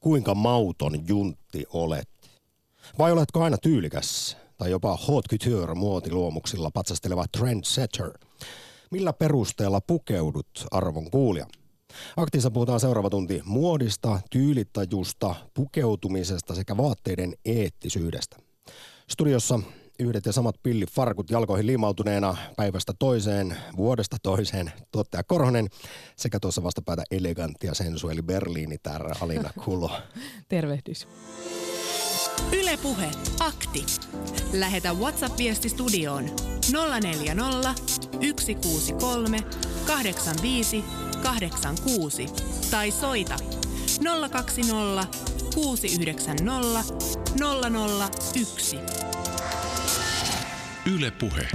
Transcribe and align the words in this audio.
kuinka 0.00 0.34
mauton 0.34 1.08
juntti 1.08 1.64
olet? 1.72 2.08
Vai 2.98 3.12
oletko 3.12 3.42
aina 3.42 3.56
tyylikäs 3.58 4.36
tai 4.56 4.70
jopa 4.70 4.96
hot 4.96 5.24
couture 5.28 5.74
muotiluomuksilla 5.74 6.70
patsasteleva 6.74 7.24
trendsetter? 7.38 8.10
Millä 8.90 9.12
perusteella 9.12 9.80
pukeudut 9.80 10.66
arvon 10.70 11.10
kuulija? 11.10 11.46
Aktiissa 12.16 12.50
puhutaan 12.50 12.80
seuraava 12.80 13.10
tunti 13.10 13.42
muodista, 13.44 14.20
tyylitajusta, 14.30 15.34
pukeutumisesta 15.54 16.54
sekä 16.54 16.76
vaatteiden 16.76 17.34
eettisyydestä. 17.44 18.36
Studiossa 19.10 19.60
yhdet 20.00 20.26
ja 20.26 20.32
samat 20.32 20.54
pillifarkut 20.62 21.30
jalkoihin 21.30 21.66
liimautuneena 21.66 22.36
päivästä 22.56 22.92
toiseen, 22.98 23.56
vuodesta 23.76 24.16
toiseen, 24.22 24.72
tuottaja 24.92 25.22
Korhonen 25.22 25.68
sekä 26.16 26.40
tuossa 26.40 26.62
vastapäätä 26.62 27.02
elegantti 27.10 27.66
ja 27.66 27.74
sensueli 27.74 28.22
Berliini 28.22 28.78
täällä 28.78 29.14
Alina 29.20 29.50
Kulo. 29.64 29.90
Tervehdys. 30.48 31.08
Ylepuhe 32.52 33.10
akti. 33.40 33.86
Lähetä 34.52 34.92
WhatsApp-viesti 34.92 35.68
studioon 35.68 36.24
040 37.02 37.74
163 38.40 39.38
85 39.86 40.84
86 41.22 42.26
tai 42.70 42.90
soita 42.90 43.36
020 44.30 45.06
690 45.54 46.84
001. 48.34 49.19
Yle 50.86 51.10
Puhe. 51.10 51.48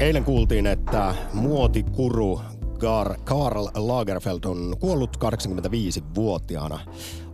Eilen 0.00 0.24
kuultiin, 0.24 0.66
että 0.66 1.14
muotikuru 1.32 2.40
Karl 3.24 3.66
Lagerfeld 3.74 4.44
on 4.44 4.76
kuollut 4.80 5.16
85-vuotiaana. 5.16 6.80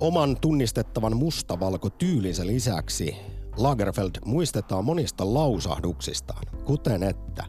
Oman 0.01 0.37
tunnistettavan 0.41 1.17
mustavalko 1.17 1.91
tyylinsä 1.91 2.47
lisäksi 2.47 3.17
Lagerfeld 3.57 4.11
muistetaan 4.25 4.85
monista 4.85 5.35
lausahduksistaan, 5.35 6.43
kuten 6.65 7.03
että 7.03 7.45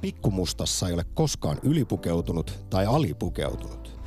pikkumustassa 0.00 0.88
ei 0.88 0.94
ole 0.94 1.04
koskaan 1.14 1.58
ylipukeutunut 1.62 2.64
tai 2.70 2.86
alipukeutunut. 2.86 4.00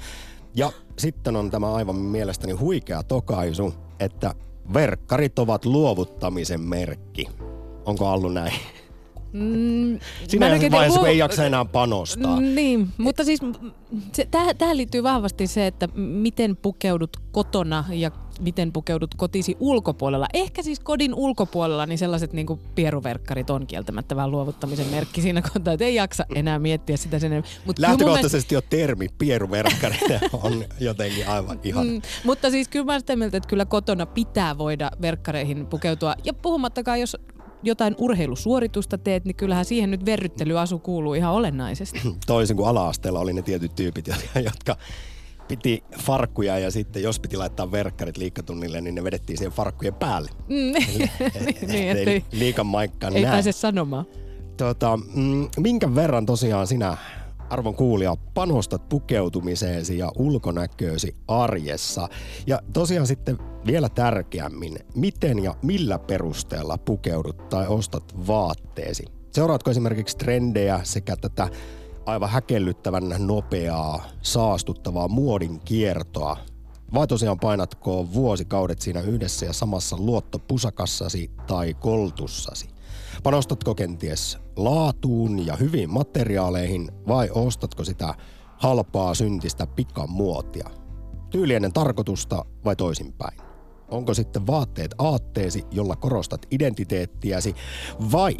Ja 0.55 0.71
sitten 0.99 1.35
on 1.35 1.51
tämä 1.51 1.73
aivan 1.73 1.95
mielestäni 1.95 2.53
huikea 2.53 3.03
tokaisu, 3.03 3.73
että 3.99 4.35
verkkarit 4.73 5.39
ovat 5.39 5.65
luovuttamisen 5.65 6.61
merkki. 6.61 7.27
Onko 7.87 8.11
ollut 8.11 8.33
näin? 8.33 8.53
Mm, 9.33 9.99
Siinä 10.27 10.49
vaiheessa, 10.71 10.99
kun 10.99 11.09
ei 11.09 11.17
jaksa 11.17 11.45
enää 11.45 11.65
panostaa. 11.65 12.41
Niin, 12.41 12.87
mutta 12.97 13.23
siis 13.23 13.39
se, 14.13 14.27
tähän, 14.31 14.57
tähän 14.57 14.77
liittyy 14.77 15.03
vahvasti 15.03 15.47
se, 15.47 15.67
että 15.67 15.87
miten 15.95 16.55
pukeudut 16.55 17.17
kotona 17.31 17.85
ja 17.89 18.11
miten 18.39 18.73
pukeudut 18.73 19.15
kotisi 19.15 19.57
ulkopuolella. 19.59 20.27
Ehkä 20.33 20.63
siis 20.63 20.79
kodin 20.79 21.13
ulkopuolella, 21.13 21.85
niin 21.85 21.97
sellaiset 21.97 22.33
niin 22.33 22.47
kuin 22.47 22.59
pieruverkkarit 22.75 23.49
on 23.49 23.67
kieltämättä 23.67 24.15
vähän 24.15 24.31
luovuttamisen 24.31 24.87
merkki 24.87 25.21
siinä 25.21 25.41
kohtaa, 25.41 25.73
että 25.73 25.85
ei 25.85 25.95
jaksa 25.95 26.25
enää 26.35 26.59
miettiä 26.59 26.97
sitä 26.97 27.19
sen 27.19 27.43
Mut 27.65 27.79
Lähtökohtaisesti 27.79 28.55
jo 28.55 28.61
termi 28.61 29.07
pieruverkkari 29.17 29.97
on 30.43 30.65
jotenkin 30.79 31.27
aivan 31.27 31.59
ihan. 31.63 31.87
Mm, 31.87 32.01
mutta 32.23 32.49
siis 32.49 32.67
kyllä 32.67 32.85
mä 32.85 32.99
sitä 32.99 33.15
mieltä, 33.15 33.37
että 33.37 33.49
kyllä 33.49 33.65
kotona 33.65 34.05
pitää 34.05 34.57
voida 34.57 34.91
verkkareihin 35.01 35.67
pukeutua. 35.67 36.15
Ja 36.23 36.33
puhumattakaan, 36.33 36.99
jos 36.99 37.17
jotain 37.63 37.95
urheilusuoritusta 37.97 38.97
teet, 38.97 39.25
niin 39.25 39.35
kyllähän 39.35 39.65
siihen 39.65 39.91
nyt 39.91 40.05
verryttelyasu 40.05 40.79
kuuluu 40.79 41.13
ihan 41.13 41.33
olennaisesti. 41.33 42.01
Toisin 42.27 42.55
kuin 42.57 42.67
ala-asteella 42.67 43.19
oli 43.19 43.33
ne 43.33 43.41
tietyt 43.41 43.75
tyypit, 43.75 44.07
jotka 44.45 44.77
piti 45.47 45.83
farkkuja 45.99 46.59
ja 46.59 46.71
sitten 46.71 47.03
jos 47.03 47.19
piti 47.19 47.37
laittaa 47.37 47.71
verkkarit 47.71 48.17
liikkatunnille, 48.17 48.81
niin 48.81 48.95
ne 48.95 49.03
vedettiin 49.03 49.37
siihen 49.37 49.51
farkkujen 49.51 49.93
päälle. 49.93 50.29
Mm. 50.47 50.55
niin, 51.71 51.97
ettei, 51.97 52.23
liikan 52.31 52.65
maikkaan 52.65 53.15
Ei 53.15 53.21
näin. 53.21 53.31
pääse 53.31 53.51
sanomaan. 53.51 54.05
Tota, 54.57 54.99
mm, 55.13 55.47
minkä 55.57 55.95
verran 55.95 56.25
tosiaan 56.25 56.67
sinä 56.67 56.97
arvon 57.49 57.75
kuulija, 57.75 58.15
panostat 58.33 58.89
pukeutumiseesi 58.89 59.97
ja 59.97 60.11
ulkonäköösi 60.17 61.15
arjessa. 61.27 62.09
Ja 62.47 62.61
tosiaan 62.73 63.07
sitten 63.07 63.37
vielä 63.65 63.89
tärkeämmin, 63.89 64.79
miten 64.95 65.43
ja 65.43 65.55
millä 65.61 65.99
perusteella 65.99 66.77
pukeudut 66.77 67.49
tai 67.49 67.67
ostat 67.67 68.27
vaatteesi. 68.27 69.05
Seuraatko 69.31 69.71
esimerkiksi 69.71 70.17
trendejä 70.17 70.79
sekä 70.83 71.15
tätä 71.15 71.47
aivan 72.05 72.29
häkellyttävän 72.29 73.15
nopeaa, 73.17 74.05
saastuttavaa 74.21 75.07
muodin 75.07 75.59
kiertoa? 75.59 76.37
Vai 76.93 77.07
tosiaan 77.07 77.39
painatko 77.39 78.07
vuosikaudet 78.13 78.81
siinä 78.81 79.01
yhdessä 79.01 79.45
ja 79.45 79.53
samassa 79.53 79.97
luottopusakassasi 79.99 81.31
tai 81.47 81.73
koltussasi? 81.73 82.69
Panostatko 83.23 83.75
kenties 83.75 84.37
laatuun 84.57 85.45
ja 85.45 85.55
hyviin 85.55 85.93
materiaaleihin 85.93 86.91
vai 87.07 87.29
ostatko 87.33 87.83
sitä 87.83 88.15
halpaa 88.57 89.13
syntistä 89.13 89.67
pikamuotia? 89.67 90.69
Tyylienen 91.29 91.73
tarkoitusta 91.73 92.45
vai 92.65 92.75
toisinpäin? 92.75 93.39
Onko 93.89 94.13
sitten 94.13 94.47
vaatteet 94.47 94.95
aatteesi, 94.97 95.63
jolla 95.71 95.95
korostat 95.95 96.45
identiteettiäsi 96.51 97.55
vai 98.11 98.37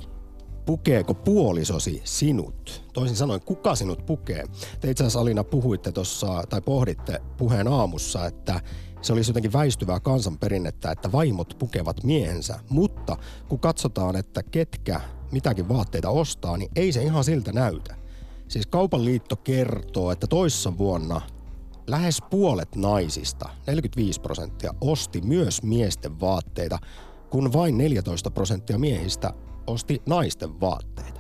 pukeeko 0.66 1.14
puolisosi 1.14 2.02
sinut? 2.04 2.84
Toisin 2.94 3.16
sanoen, 3.18 3.42
kuka 3.42 3.76
sinut 3.76 4.06
pukee? 4.06 4.44
Te 4.80 4.92
itse 4.92 5.04
asiassa 5.04 5.20
Alina 5.20 5.44
puhuitte 5.44 5.92
tuossa, 5.92 6.44
tai 6.50 6.62
pohditte 6.62 7.22
puheen 7.38 7.68
aamussa, 7.68 8.26
että 8.26 8.62
se 9.02 9.14
olisi 9.14 9.30
jotenkin 9.30 9.54
väistyvää 9.54 10.00
kansanperinnettä, 10.00 10.92
että 10.92 11.12
vaimot 11.12 11.56
pukevat 11.60 12.04
miehensä, 12.04 12.60
mutta 12.70 13.18
kun 13.50 13.60
katsotaan, 13.60 14.16
että 14.16 14.44
ketkä 14.44 15.02
mitäkin 15.32 15.70
vaatteita 15.70 16.10
ostaa, 16.10 16.58
niin 16.58 16.72
ei 16.76 16.92
se 16.92 17.04
ihan 17.04 17.24
siltä 17.24 17.52
näytä. 17.52 17.96
Siis 18.48 18.68
kaupan 18.68 19.06
liitto 19.06 19.36
kertoo, 19.36 20.12
että 20.12 20.28
toissa 20.28 20.78
vuonna 20.78 21.22
lähes 21.88 22.22
puolet 22.30 22.76
naisista, 22.76 23.50
45 23.68 24.22
prosenttia, 24.22 24.74
osti 24.82 25.22
myös 25.22 25.64
miesten 25.64 26.20
vaatteita, 26.20 26.80
kun 27.30 27.54
vain 27.54 27.78
14 27.78 28.32
prosenttia 28.32 28.80
miehistä 28.80 29.34
osti 29.68 30.02
naisten 30.06 30.60
vaatteita. 30.62 31.17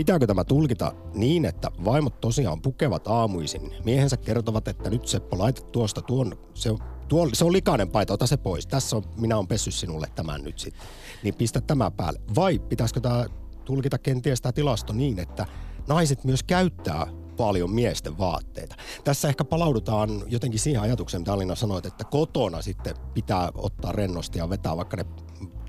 Pitääkö 0.00 0.26
tämä 0.26 0.44
tulkita 0.44 0.92
niin, 1.14 1.44
että 1.44 1.70
vaimot 1.84 2.20
tosiaan 2.20 2.62
pukevat 2.62 3.08
aamuisin? 3.08 3.74
Miehensä 3.84 4.16
kertovat, 4.16 4.68
että 4.68 4.90
nyt 4.90 5.06
Seppo, 5.08 5.38
laita 5.38 5.62
tuosta 5.62 6.02
tuon, 6.02 6.38
se 6.54 6.70
on, 6.70 6.78
tuo, 7.08 7.28
se 7.32 7.44
on 7.44 7.52
likainen 7.52 7.88
paita, 7.88 8.12
ota 8.12 8.26
se 8.26 8.36
pois. 8.36 8.66
Tässä 8.66 8.96
on, 8.96 9.02
minä 9.16 9.36
olen 9.36 9.48
pessy 9.48 9.70
sinulle 9.70 10.06
tämän 10.14 10.42
nyt 10.42 10.58
sitten. 10.58 10.82
Niin 11.22 11.34
pistä 11.34 11.60
tämä 11.60 11.90
päälle. 11.90 12.20
Vai 12.34 12.58
pitäisikö 12.58 13.00
tämä 13.00 13.26
tulkita 13.64 13.98
kenties 13.98 14.40
tämä 14.40 14.52
tilasto 14.52 14.92
niin, 14.92 15.18
että 15.18 15.46
naiset 15.88 16.24
myös 16.24 16.42
käyttää 16.42 17.06
paljon 17.36 17.70
miesten 17.70 18.18
vaatteita. 18.18 18.76
Tässä 19.04 19.28
ehkä 19.28 19.44
palaudutaan 19.44 20.10
jotenkin 20.26 20.60
siihen 20.60 20.82
ajatukseen, 20.82 21.20
mitä 21.20 21.32
Alina 21.32 21.54
sanoit, 21.54 21.86
että 21.86 22.04
kotona 22.04 22.62
sitten 22.62 22.96
pitää 23.14 23.48
ottaa 23.54 23.92
rennosti 23.92 24.38
ja 24.38 24.50
vetää 24.50 24.76
vaikka 24.76 24.96
ne 24.96 25.04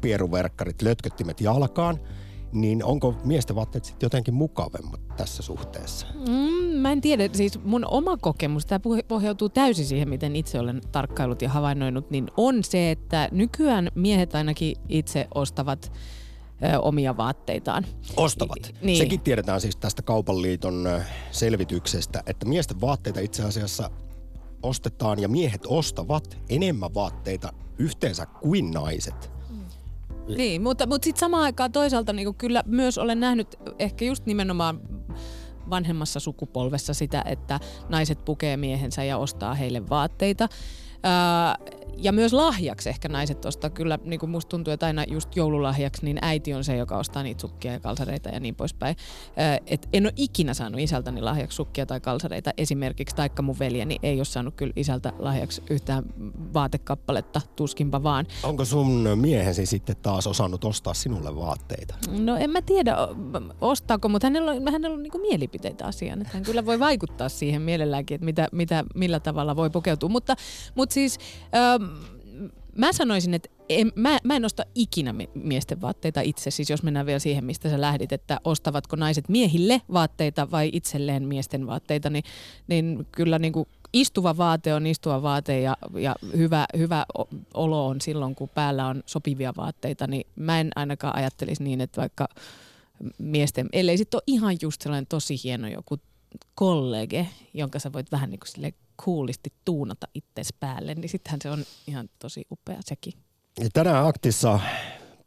pieruverkkarit, 0.02 0.82
lötköttimet 0.82 1.42
jalkaan– 1.42 2.00
niin 2.52 2.84
onko 2.84 3.16
miesten 3.24 3.56
vaatteet 3.56 3.86
sitten 3.86 4.06
jotenkin 4.06 4.34
mukavemmat 4.34 5.02
tässä 5.18 5.44
suhteessa? 5.44 6.08
Mm, 6.28 6.78
mä 6.78 6.92
en 6.92 7.02
tiedä. 7.02 7.30
Siis 7.34 7.64
mun 7.64 7.86
oma 7.86 8.18
kokemus, 8.18 8.66
tämä 8.66 8.80
pohjautuu 9.08 9.50
täysin 9.50 9.86
siihen, 9.86 10.10
miten 10.10 10.36
itse 10.36 10.60
olen 10.60 10.82
tarkkailut 10.92 11.42
ja 11.42 11.50
havainnoinut, 11.50 12.12
niin 12.12 12.28
on 12.38 12.64
se, 12.64 12.92
että 12.92 13.30
nykyään 13.32 13.90
miehet 13.96 14.36
ainakin 14.36 14.76
itse 14.90 15.28
ostavat 15.36 15.92
ö, 16.64 16.80
omia 16.80 17.18
vaatteitaan. 17.18 17.86
Ostavat. 18.18 18.74
Niin. 18.82 18.98
Sekin 18.98 19.22
tiedetään 19.22 19.62
siis 19.62 19.76
tästä 19.76 20.02
Kaupan 20.02 20.42
liiton 20.42 20.90
selvityksestä, 21.32 22.24
että 22.26 22.46
miesten 22.46 22.82
vaatteita 22.82 23.20
itse 23.20 23.44
asiassa 23.44 23.90
ostetaan 24.64 25.20
ja 25.20 25.28
miehet 25.28 25.62
ostavat 25.68 26.38
enemmän 26.50 26.94
vaatteita 26.94 27.54
yhteensä 27.78 28.26
kuin 28.26 28.72
naiset. 28.72 29.41
Niin, 30.28 30.62
mutta, 30.62 30.88
mutta 30.88 31.06
sitten 31.06 31.20
samaan 31.20 31.44
aikaan 31.44 31.72
toisaalta 31.72 32.14
niin 32.14 32.36
kyllä 32.36 32.64
myös 32.66 32.98
olen 32.98 33.20
nähnyt 33.20 33.48
ehkä 33.80 34.06
just 34.06 34.26
nimenomaan 34.26 34.82
vanhemmassa 35.70 36.20
sukupolvessa 36.20 36.94
sitä, 36.94 37.24
että 37.26 37.60
naiset 37.90 38.26
pukee 38.26 38.58
miehensä 38.58 39.04
ja 39.04 39.18
ostaa 39.18 39.54
heille 39.54 39.90
vaatteita. 39.90 40.48
Ja 41.98 42.12
myös 42.12 42.34
lahjaksi 42.34 42.90
ehkä 42.90 43.10
naiset 43.10 43.46
ostaa. 43.46 43.70
Kyllä 43.70 44.00
niin 44.04 44.20
kuin 44.20 44.30
musta 44.30 44.50
tuntuu, 44.50 44.74
että 44.74 44.86
aina 44.86 45.04
just 45.08 45.36
joululahjaksi 45.36 46.06
niin 46.06 46.18
äiti 46.22 46.54
on 46.54 46.64
se, 46.64 46.78
joka 46.78 46.98
ostaa 46.98 47.24
niitä 47.24 47.42
sukkia 47.42 47.72
ja 47.72 47.80
kalsareita 47.80 48.30
ja 48.30 48.40
niin 48.40 48.56
poispäin. 48.56 48.96
Et 49.68 49.90
en 49.94 50.06
ole 50.06 50.14
ikinä 50.16 50.54
saanut 50.54 50.80
isältäni 50.80 51.22
lahjaksi 51.22 51.56
sukkia 51.56 51.86
tai 51.86 52.00
kalsareita 52.00 52.52
esimerkiksi, 52.58 53.16
taikka 53.16 53.42
mun 53.42 53.60
veljeni 53.60 53.98
ei 54.04 54.20
ole 54.20 54.26
saanut 54.26 54.56
kyllä 54.56 54.74
isältä 54.76 55.14
lahjaksi 55.20 55.64
yhtään 55.70 56.04
vaatekappaletta, 56.54 57.42
tuskinpa 57.56 58.04
vaan. 58.04 58.26
Onko 58.44 58.66
sun 58.66 59.10
miehesi 59.16 59.66
sitten 59.66 59.96
taas 60.02 60.28
osannut 60.28 60.64
ostaa 60.64 60.94
sinulle 60.94 61.36
vaatteita? 61.36 61.96
No 62.20 62.36
en 62.36 62.50
mä 62.50 62.62
tiedä 62.62 62.96
ostaako, 63.62 64.10
mutta 64.10 64.26
hänellä 64.28 64.52
on, 64.52 64.72
hänellä 64.72 64.96
on 64.96 65.04
niin 65.04 65.22
mielipiteitä 65.22 65.86
asiaan. 65.86 66.22
Että 66.22 66.34
hän 66.34 66.44
kyllä 66.44 66.66
voi 66.66 66.80
vaikuttaa 66.80 67.30
siihen 67.30 67.62
mielelläänkin, 67.62 68.16
että 68.16 68.26
mitä, 68.26 68.48
mitä, 68.52 68.84
millä 68.96 69.20
tavalla 69.20 69.56
voi 69.56 69.70
pukeutua. 69.70 70.10
Mutta, 70.10 70.36
mutta 70.76 70.91
siis... 70.92 71.18
Ähm, 71.56 71.84
mä 72.78 72.94
sanoisin, 72.94 73.34
että 73.34 73.50
en, 73.70 73.92
mä, 73.96 74.18
mä 74.24 74.36
en 74.36 74.46
osta 74.46 74.64
ikinä 74.76 75.16
miesten 75.34 75.82
vaatteita 75.82 76.22
itse, 76.22 76.52
siis 76.52 76.70
jos 76.70 76.84
mennään 76.84 77.06
vielä 77.06 77.20
siihen, 77.20 77.46
mistä 77.46 77.70
sä 77.70 77.82
lähdit, 77.82 78.12
että 78.12 78.40
ostavatko 78.44 78.96
naiset 78.96 79.30
miehille 79.30 79.82
vaatteita 79.94 80.52
vai 80.52 80.70
itselleen 80.74 81.28
miesten 81.28 81.68
vaatteita, 81.68 82.10
niin, 82.10 82.24
niin 82.68 83.08
kyllä 83.12 83.40
niin 83.40 83.54
kuin 83.54 83.68
istuva 83.94 84.38
vaate 84.38 84.74
on 84.74 84.88
istuva 84.88 85.22
vaate 85.22 85.62
ja, 85.62 85.78
ja 86.00 86.16
hyvä, 86.38 86.66
hyvä 86.78 87.06
olo 87.54 87.88
on 87.88 88.02
silloin, 88.02 88.36
kun 88.36 88.50
päällä 88.50 88.88
on 88.88 89.04
sopivia 89.06 89.54
vaatteita, 89.58 90.08
niin 90.08 90.28
mä 90.36 90.60
en 90.60 90.72
ainakaan 90.76 91.16
ajattelisi 91.16 91.64
niin, 91.64 91.82
että 91.82 92.02
vaikka 92.02 92.28
miesten, 93.18 93.70
ellei 93.74 93.98
sitten 93.98 94.18
ole 94.18 94.24
ihan 94.28 94.58
just 94.62 94.82
sellainen 94.82 95.08
tosi 95.08 95.36
hieno 95.44 95.68
joku 95.68 95.98
kollege, 96.56 97.28
jonka 97.54 97.80
sä 97.80 97.94
voit 97.94 98.12
vähän 98.12 98.30
niin 98.30 98.40
kuin 98.40 98.48
sille 98.48 98.74
coolisti 99.02 99.54
tuunata 99.66 100.08
itses 100.14 100.54
päälle, 100.60 100.96
niin 100.96 101.10
sittenhän 101.10 101.40
se 101.44 101.50
on 101.50 101.64
ihan 101.88 102.10
tosi 102.20 102.46
upea 102.52 102.78
sekin. 102.86 103.14
Ja 103.60 103.70
tänään 103.74 104.08
aktissa 104.08 104.60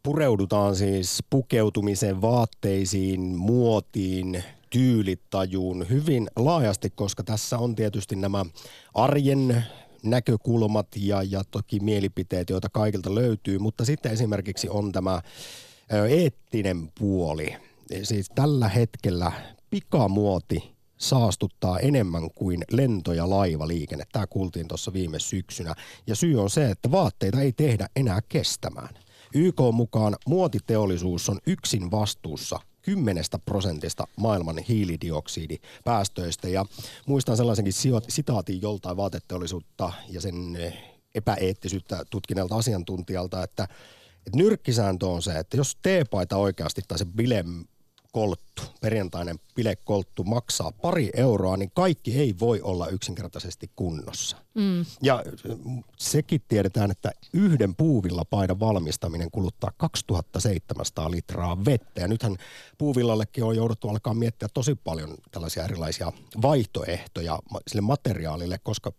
pureudutaan 0.02 0.76
siis 0.76 1.22
pukeutumisen 1.30 2.20
vaatteisiin, 2.20 3.20
muotiin, 3.20 4.44
tyylitajuun 4.70 5.86
hyvin 5.88 6.28
laajasti, 6.36 6.90
koska 6.90 7.24
tässä 7.24 7.58
on 7.58 7.74
tietysti 7.74 8.16
nämä 8.16 8.44
arjen 8.94 9.64
näkökulmat 10.02 10.86
ja, 10.96 11.22
ja 11.22 11.42
toki 11.50 11.80
mielipiteet, 11.80 12.50
joita 12.50 12.68
kaikilta 12.68 13.14
löytyy, 13.14 13.58
mutta 13.58 13.84
sitten 13.84 14.12
esimerkiksi 14.12 14.68
on 14.68 14.92
tämä 14.92 15.22
eettinen 16.08 16.92
puoli. 16.98 17.56
Siis 18.02 18.30
tällä 18.34 18.68
hetkellä 18.68 19.32
pikamuoti 19.70 20.73
saastuttaa 20.96 21.78
enemmän 21.78 22.30
kuin 22.34 22.64
lento- 22.70 23.12
ja 23.12 23.30
laivaliikenne. 23.30 24.04
Tämä 24.12 24.26
kuultiin 24.26 24.68
tuossa 24.68 24.92
viime 24.92 25.18
syksynä. 25.18 25.74
Ja 26.06 26.16
syy 26.16 26.42
on 26.42 26.50
se, 26.50 26.70
että 26.70 26.90
vaatteita 26.90 27.40
ei 27.40 27.52
tehdä 27.52 27.88
enää 27.96 28.20
kestämään. 28.28 28.94
YK 29.34 29.60
mukaan 29.72 30.16
muotiteollisuus 30.26 31.28
on 31.28 31.38
yksin 31.46 31.90
vastuussa 31.90 32.60
10 32.82 33.24
prosentista 33.44 34.04
maailman 34.16 34.58
hiilidioksidipäästöistä. 34.58 36.48
Ja 36.48 36.64
muistan 37.06 37.36
sellaisenkin 37.36 37.74
sitaatin 38.08 38.62
joltain 38.62 38.96
vaateteollisuutta 38.96 39.92
ja 40.08 40.20
sen 40.20 40.58
epäeettisyyttä 41.14 42.04
tutkineelta 42.10 42.56
asiantuntijalta, 42.56 43.42
että, 43.42 43.68
että 44.26 44.36
nyrkkisääntö 44.36 45.06
on 45.06 45.22
se, 45.22 45.38
että 45.38 45.56
jos 45.56 45.76
teepaita 45.82 46.36
oikeasti 46.36 46.82
tai 46.88 46.98
se 46.98 47.04
bile 47.04 47.44
kolttu, 48.14 48.62
perjantainen 48.80 49.38
bilekolttu 49.54 50.24
maksaa 50.24 50.72
pari 50.72 51.10
euroa, 51.14 51.56
niin 51.56 51.70
kaikki 51.74 52.18
ei 52.20 52.34
voi 52.40 52.60
olla 52.60 52.88
yksinkertaisesti 52.88 53.70
kunnossa. 53.76 54.36
Mm. 54.54 54.84
Ja 55.02 55.22
sekin 55.96 56.42
tiedetään, 56.48 56.90
että 56.90 57.12
yhden 57.32 57.74
puuvilla 57.74 58.24
paidan 58.24 58.60
valmistaminen 58.60 59.30
kuluttaa 59.30 59.70
2700 59.76 61.10
litraa 61.10 61.64
vettä. 61.64 62.00
Ja 62.00 62.08
nythän 62.08 62.36
puuvillallekin 62.78 63.44
on 63.44 63.56
jouduttu 63.56 63.88
alkaa 63.88 64.14
miettiä 64.14 64.48
tosi 64.54 64.74
paljon 64.74 65.14
tällaisia 65.30 65.64
erilaisia 65.64 66.12
vaihtoehtoja 66.42 67.38
sille 67.66 67.82
materiaalille, 67.82 68.58
koska 68.62 68.92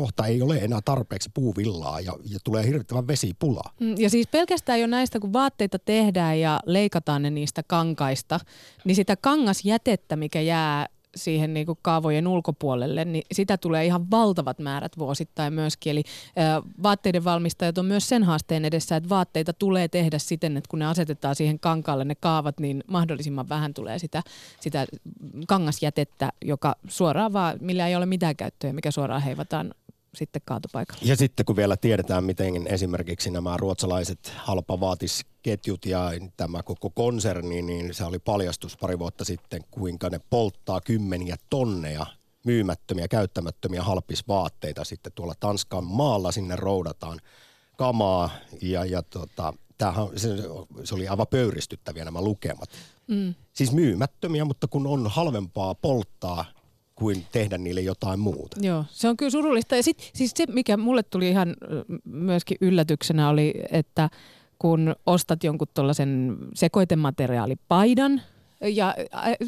kohta 0.00 0.26
ei 0.26 0.42
ole 0.42 0.56
enää 0.56 0.80
tarpeeksi 0.84 1.30
puuvillaa 1.34 2.00
ja, 2.00 2.12
ja 2.30 2.38
tulee 2.44 2.66
hirvittävän 2.66 3.06
vesipula. 3.06 3.62
Mm, 3.80 3.94
ja 3.98 4.10
siis 4.10 4.26
pelkästään 4.26 4.80
jo 4.80 4.86
näistä, 4.86 5.20
kun 5.20 5.32
vaatteita 5.32 5.78
tehdään 5.78 6.40
ja 6.40 6.60
leikataan 6.66 7.22
ne 7.22 7.30
niistä 7.30 7.62
kankaista, 7.62 8.40
niin 8.84 8.94
sitä 8.94 9.16
kangasjätettä, 9.16 10.16
mikä 10.16 10.40
jää 10.40 10.86
siihen 11.16 11.54
niin 11.54 11.66
kuin 11.66 11.78
kaavojen 11.82 12.26
ulkopuolelle, 12.26 13.04
niin 13.04 13.24
sitä 13.32 13.56
tulee 13.56 13.86
ihan 13.86 14.10
valtavat 14.10 14.58
määrät 14.58 14.98
vuosittain 14.98 15.52
myöskin. 15.52 15.90
Eli 15.90 16.02
vaatteiden 16.82 17.24
valmistajat 17.24 17.78
on 17.78 17.84
myös 17.86 18.08
sen 18.08 18.24
haasteen 18.24 18.64
edessä, 18.64 18.96
että 18.96 19.08
vaatteita 19.08 19.52
tulee 19.52 19.88
tehdä 19.88 20.18
siten, 20.18 20.56
että 20.56 20.68
kun 20.68 20.78
ne 20.78 20.86
asetetaan 20.86 21.34
siihen 21.34 21.60
kankaalle 21.60 22.04
ne 22.04 22.14
kaavat, 22.14 22.60
niin 22.60 22.84
mahdollisimman 22.86 23.48
vähän 23.48 23.74
tulee 23.74 23.98
sitä, 23.98 24.22
sitä 24.60 24.86
kangasjätettä, 25.48 26.32
joka 26.44 26.76
suoraan 26.88 27.32
vaan, 27.32 27.58
millä 27.60 27.88
ei 27.88 27.96
ole 27.96 28.06
mitään 28.06 28.36
käyttöä, 28.36 28.72
mikä 28.72 28.90
suoraan 28.90 29.22
heivataan 29.22 29.74
sitten 30.18 30.42
kaatopaikalle. 30.44 31.02
Ja 31.04 31.16
sitten 31.16 31.46
kun 31.46 31.56
vielä 31.56 31.76
tiedetään, 31.76 32.24
miten 32.24 32.66
esimerkiksi 32.66 33.30
nämä 33.30 33.56
ruotsalaiset 33.56 34.32
halpavaatisketjut 34.36 35.86
ja 35.86 36.10
tämä 36.36 36.62
koko 36.62 36.90
konserni, 36.90 37.62
niin 37.62 37.94
se 37.94 38.04
oli 38.04 38.18
paljastus 38.18 38.76
pari 38.76 38.98
vuotta 38.98 39.24
sitten, 39.24 39.62
kuinka 39.70 40.10
ne 40.10 40.20
polttaa 40.30 40.80
kymmeniä 40.80 41.36
tonneja 41.50 42.06
myymättömiä, 42.44 43.08
käyttämättömiä 43.08 43.82
halpisvaatteita 43.82 44.84
sitten 44.84 45.12
tuolla 45.14 45.34
Tanskan 45.40 45.84
maalla 45.84 46.32
sinne 46.32 46.56
roudataan 46.56 47.18
kamaa 47.76 48.30
ja, 48.62 48.84
ja 48.84 49.02
tota, 49.02 49.52
tämähän, 49.78 50.08
se, 50.16 50.28
se 50.84 50.94
oli 50.94 51.08
aivan 51.08 51.26
pöyristyttäviä 51.30 52.04
nämä 52.04 52.22
lukemat. 52.22 52.68
Mm. 53.06 53.34
Siis 53.52 53.72
myymättömiä, 53.72 54.44
mutta 54.44 54.68
kun 54.68 54.86
on 54.86 55.10
halvempaa 55.10 55.74
polttaa 55.74 56.44
kuin 56.98 57.26
tehdä 57.32 57.58
niille 57.58 57.80
jotain 57.80 58.20
muuta. 58.20 58.56
Joo, 58.60 58.84
se 58.90 59.08
on 59.08 59.16
kyllä 59.16 59.30
surullista. 59.30 59.76
Ja 59.76 59.82
sit, 59.82 60.10
siis 60.14 60.32
se, 60.36 60.44
mikä 60.52 60.76
mulle 60.76 61.02
tuli 61.02 61.28
ihan 61.28 61.56
myöskin 62.04 62.56
yllätyksenä 62.60 63.28
oli, 63.28 63.54
että 63.70 64.10
kun 64.58 64.96
ostat 65.06 65.44
jonkun 65.44 65.68
tuollaisen 65.74 66.36
sekoitemateriaalipaidan– 66.54 68.22
ja 68.60 68.94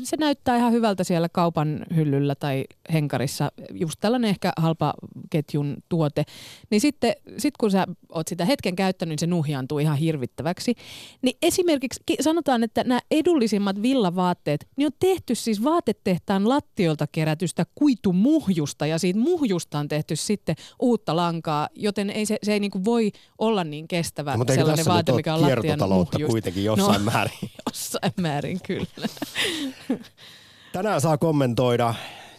se 0.04 0.16
näyttää 0.16 0.56
ihan 0.56 0.72
hyvältä 0.72 1.04
siellä 1.04 1.28
kaupan 1.28 1.86
hyllyllä 1.96 2.34
tai 2.34 2.64
henkarissa, 2.92 3.52
just 3.72 3.94
tällainen 4.00 4.30
ehkä 4.30 4.52
halpa 4.56 4.94
ketjun 5.30 5.76
tuote. 5.88 6.24
Niin 6.70 6.80
sitten 6.80 7.12
sit 7.38 7.56
kun 7.56 7.70
sä 7.70 7.86
oot 8.08 8.28
sitä 8.28 8.44
hetken 8.44 8.76
käyttänyt, 8.76 9.10
niin 9.10 9.18
se 9.18 9.26
nuhjaantuu 9.26 9.78
ihan 9.78 9.96
hirvittäväksi. 9.96 10.74
Niin 11.22 11.36
esimerkiksi 11.42 12.00
sanotaan, 12.20 12.62
että 12.62 12.84
nämä 12.84 13.00
edullisimmat 13.10 13.82
villavaatteet, 13.82 14.68
niin 14.76 14.86
on 14.86 14.92
tehty 15.00 15.34
siis 15.34 15.64
vaatetehtaan 15.64 16.48
lattiolta 16.48 17.06
kerätystä 17.12 17.66
kuitumuhjusta 17.74 18.86
ja 18.86 18.98
siitä 18.98 19.18
muhjusta 19.18 19.78
on 19.78 19.88
tehty 19.88 20.16
sitten 20.16 20.56
uutta 20.80 21.16
lankaa, 21.16 21.68
joten 21.74 22.10
ei 22.10 22.26
se, 22.26 22.38
se 22.42 22.52
ei 22.52 22.60
niinku 22.60 22.84
voi 22.84 23.12
olla 23.38 23.64
niin 23.64 23.88
kestävä 23.88 24.36
no, 24.36 24.44
sellainen 24.54 24.86
vaate, 24.86 25.12
mikä 25.12 25.34
on 25.34 25.42
lattian 25.42 25.78
muhjusta. 25.88 26.26
kuitenkin 26.26 26.64
jossain 26.64 27.04
no, 27.04 27.10
määrin. 27.12 27.38
Jossain 27.66 28.12
määrin 28.20 28.60
kyllä. 28.66 28.99
Tänään 30.72 31.00
saa 31.00 31.18
kommentoida 31.18 31.94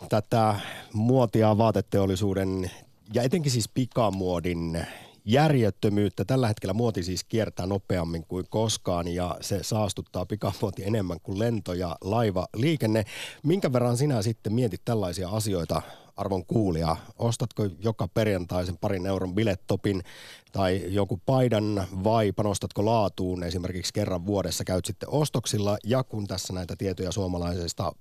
tätä 0.10 0.56
muotia 0.94 1.58
vaateteollisuuden 1.58 2.72
ja 3.14 3.24
etenkin 3.24 3.52
siis 3.52 3.70
pikamuodin 3.70 4.86
järjettömyyttä. 5.26 6.26
Tällä 6.26 6.48
hetkellä 6.48 6.74
muoti 6.74 7.04
siis 7.04 7.24
kiertää 7.24 7.66
nopeammin 7.66 8.26
kuin 8.26 8.46
koskaan 8.50 9.08
ja 9.08 9.38
se 9.42 9.64
saastuttaa 9.64 10.26
pikamuoti 10.26 10.84
enemmän 10.84 11.18
kuin 11.24 11.40
lento- 11.40 11.74
ja 11.74 11.98
laiva-liikenne. 12.02 13.06
Minkä 13.44 13.74
verran 13.74 13.98
sinä 13.98 14.22
sitten 14.22 14.54
mietit 14.54 14.82
tällaisia 14.86 15.30
asioita 15.30 15.82
arvon 16.22 16.46
kuulija, 16.46 16.96
ostatko 17.20 17.64
joka 17.80 18.08
perjantaisen 18.08 18.78
parin 18.78 19.06
euron 19.06 19.36
bilettopin 19.36 20.04
tai 20.52 20.84
joku 20.88 21.22
paidan 21.26 21.88
vai 22.04 22.32
panostatko 22.32 22.86
laatuun 22.86 23.44
esimerkiksi 23.44 23.94
kerran 23.94 24.26
vuodessa 24.26 24.64
käyt 24.64 24.86
sitten 24.86 25.10
ostoksilla 25.10 25.78
ja 25.84 26.04
kun 26.04 26.28
tässä 26.28 26.54
näitä 26.54 26.76
tietoja 26.78 27.12
suomalaisesta 27.12 27.92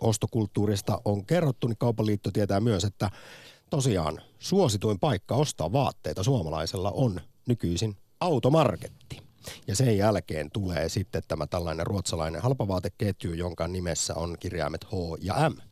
ostokulttuurista 0.00 1.00
on 1.04 1.26
kerrottu, 1.26 1.66
niin 1.66 1.78
Kaupaliitto 1.78 2.30
tietää 2.30 2.60
myös, 2.60 2.84
että 2.84 3.10
tosiaan 3.70 4.20
suosituin 4.38 4.98
paikka 4.98 5.34
ostaa 5.34 5.72
vaatteita 5.72 6.22
suomalaisella 6.22 6.90
on 6.90 7.20
nykyisin 7.48 7.96
automarketti. 8.20 9.22
Ja 9.66 9.76
sen 9.76 9.96
jälkeen 9.96 10.50
tulee 10.50 10.88
sitten 10.88 11.22
tämä 11.28 11.46
tällainen 11.46 11.86
ruotsalainen 11.86 12.42
halpavaateketju, 12.42 13.32
jonka 13.32 13.68
nimessä 13.68 14.14
on 14.14 14.36
kirjaimet 14.40 14.84
H 14.84 14.90
ja 15.20 15.50
M 15.50 15.71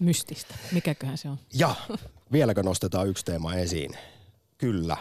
mystistä. 0.00 0.54
Mikäköhän 0.72 1.18
se 1.18 1.28
on? 1.28 1.38
Ja 1.54 1.74
vieläkö 2.32 2.62
nostetaan 2.62 3.08
yksi 3.08 3.24
teema 3.24 3.54
esiin? 3.54 3.90
Kyllä. 4.58 4.96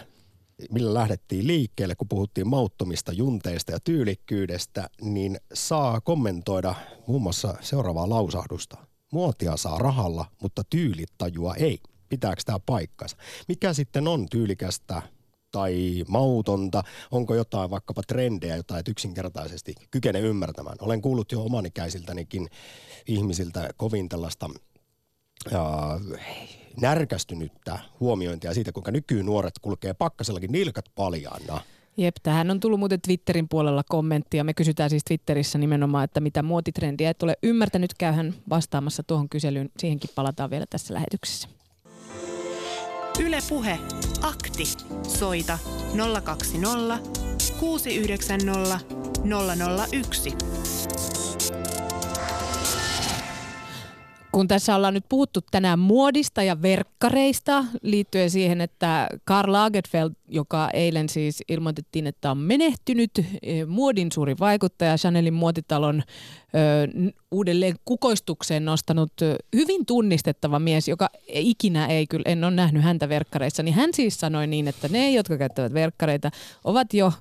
Millä 0.71 0.93
lähdettiin 0.93 1.47
liikkeelle, 1.47 1.95
kun 1.95 2.07
puhuttiin 2.07 2.47
mauttomista 2.47 3.11
junteista 3.11 3.71
ja 3.71 3.79
tyylikkyydestä, 3.79 4.89
niin 5.01 5.37
saa 5.53 6.01
kommentoida 6.01 6.75
muun 7.07 7.21
muassa 7.21 7.55
seuraavaa 7.61 8.09
lausahdusta. 8.09 8.77
Muotia 9.11 9.57
saa 9.57 9.77
rahalla, 9.77 10.25
mutta 10.41 10.63
tyylitajua 10.69 11.55
ei. 11.55 11.79
pitääkö 12.09 12.41
tämä 12.45 12.59
paikkansa. 12.65 13.17
Mikä 13.47 13.73
sitten 13.73 14.07
on 14.07 14.25
tyylikästä 14.29 15.01
tai 15.51 16.03
mautonta? 16.07 16.83
Onko 17.11 17.35
jotain 17.35 17.69
vaikkapa 17.69 18.01
trendejä, 18.07 18.55
jota 18.55 18.77
et 18.79 18.87
yksinkertaisesti 18.87 19.75
kykene 19.91 20.19
ymmärtämään? 20.19 20.77
Olen 20.81 21.01
kuullut 21.01 21.31
jo 21.31 21.43
omanikäisiltänikin 21.43 22.49
ihmisiltä 23.07 23.69
kovin 23.77 24.09
tällaista 24.09 24.49
närkästynyttä 26.81 27.79
huomiointia 27.99 28.53
siitä, 28.53 28.71
kuinka 28.71 28.91
nykynuoret 28.91 29.59
kulkee 29.61 29.93
pakkasellakin 29.93 30.51
nilkat 30.51 30.85
paljaana. 30.95 31.61
Jep, 31.97 32.15
tähän 32.23 32.51
on 32.51 32.59
tullut 32.59 32.79
muuten 32.79 33.01
Twitterin 33.01 33.49
puolella 33.49 33.83
kommenttia. 33.89 34.43
Me 34.43 34.53
kysytään 34.53 34.89
siis 34.89 35.03
Twitterissä 35.03 35.57
nimenomaan, 35.57 36.03
että 36.03 36.19
mitä 36.19 36.43
muotitrendiä 36.43 37.09
et 37.09 37.23
ole 37.23 37.35
ymmärtänyt. 37.43 37.93
Käyhän 37.97 38.33
vastaamassa 38.49 39.03
tuohon 39.03 39.29
kyselyyn. 39.29 39.69
Siihenkin 39.77 40.09
palataan 40.15 40.49
vielä 40.49 40.65
tässä 40.69 40.93
lähetyksessä. 40.93 41.47
Yle 43.19 43.39
Puhe. 43.49 43.79
Akti. 44.21 44.63
Soita 45.03 45.59
020 46.23 46.99
690 47.59 48.79
001. 49.91 51.18
Kun 54.39 54.47
tässä 54.47 54.75
ollaan 54.75 54.93
nyt 54.93 55.05
puhuttu 55.09 55.39
tänään 55.51 55.79
muodista 55.79 56.43
ja 56.43 56.61
verkkareista 56.61 57.65
liittyen 57.81 58.29
siihen, 58.29 58.61
että 58.61 59.07
Karl 59.23 59.51
Lagerfeld, 59.51 60.11
joka 60.27 60.69
eilen 60.73 61.09
siis 61.09 61.43
ilmoitettiin, 61.49 62.07
että 62.07 62.31
on 62.31 62.37
menehtynyt, 62.37 63.11
eh, 63.43 63.67
muodin 63.67 64.11
suuri 64.11 64.35
vaikuttaja, 64.39 64.97
Chanelin 64.97 65.33
muotitalon 65.33 66.03
ö, 66.55 67.11
uudelleen 67.31 67.75
kukoistukseen 67.85 68.65
nostanut 68.65 69.13
hyvin 69.55 69.85
tunnistettava 69.85 70.59
mies, 70.59 70.87
joka 70.87 71.09
ikinä 71.27 71.87
ei 71.87 72.07
kyllä, 72.07 72.23
en 72.25 72.43
ole 72.43 72.51
nähnyt 72.51 72.83
häntä 72.83 73.09
verkkareissa, 73.09 73.63
niin 73.63 73.75
hän 73.75 73.89
siis 73.93 74.19
sanoi 74.19 74.47
niin, 74.47 74.67
että 74.67 74.87
ne, 74.87 75.11
jotka 75.11 75.37
käyttävät 75.37 75.73
verkkareita, 75.73 76.31
ovat 76.63 76.93
jo 76.93 77.13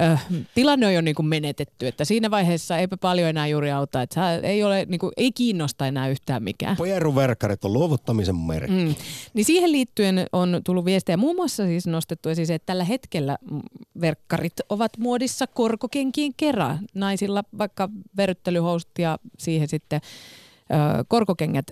äh, 0.00 0.26
tilanne 0.54 0.86
on 0.86 0.94
jo 0.94 1.00
niin 1.00 1.14
kuin 1.14 1.26
menetetty, 1.26 1.86
että 1.86 2.04
siinä 2.04 2.30
vaiheessa 2.30 2.78
eipä 2.78 2.96
paljon 2.96 3.28
enää 3.28 3.46
juuri 3.46 3.70
auta, 3.70 4.02
että 4.02 4.36
ei, 4.36 4.64
ole, 4.64 4.86
niin 4.88 4.98
kuin, 4.98 5.12
ei 5.16 5.32
kiinnosta 5.32 5.86
enää 5.86 6.08
yhtään 6.08 6.42
mikään. 6.42 6.76
Pojeruverkkarit 6.76 7.64
on 7.64 7.72
luovuttamisen 7.72 8.36
merkki. 8.36 8.72
Mm. 8.72 8.94
Niin 9.34 9.44
siihen 9.44 9.72
liittyen 9.72 10.26
on 10.32 10.60
tullut 10.64 10.84
viestejä 10.84 11.16
muun 11.16 11.36
muassa 11.36 11.66
siis 11.66 11.86
nostettu 11.86 12.28
esiin 12.28 12.52
että 12.52 12.66
tällä 12.66 12.84
hetkellä 12.84 13.38
verkkarit 14.00 14.52
ovat 14.68 14.92
muodissa 14.98 15.46
korkokenkien 15.46 16.32
kerran. 16.36 16.78
Naisilla 16.94 17.44
vaikka 17.58 17.88
verryttelyhousut 18.16 18.90
ja 18.98 19.18
siihen 19.38 19.68
sitten 19.68 20.00
ö, 20.70 21.04
korkokengät 21.08 21.70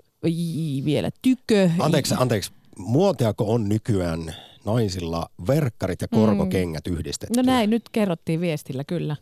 vielä 0.84 1.10
tykö. 1.22 1.70
Anteeksi, 1.78 2.14
anteeksi. 2.18 2.52
Muotiako 2.78 3.52
on 3.52 3.68
nykyään 3.68 4.34
naisilla 4.64 5.30
verkkarit 5.46 6.02
ja 6.02 6.08
korkokengät 6.08 6.86
mm. 6.88 6.94
yhdistetty. 6.94 7.42
No 7.42 7.42
näin, 7.42 7.70
nyt 7.70 7.88
kerrottiin 7.92 8.40
viestillä 8.40 8.84
kyllä. 8.84 9.16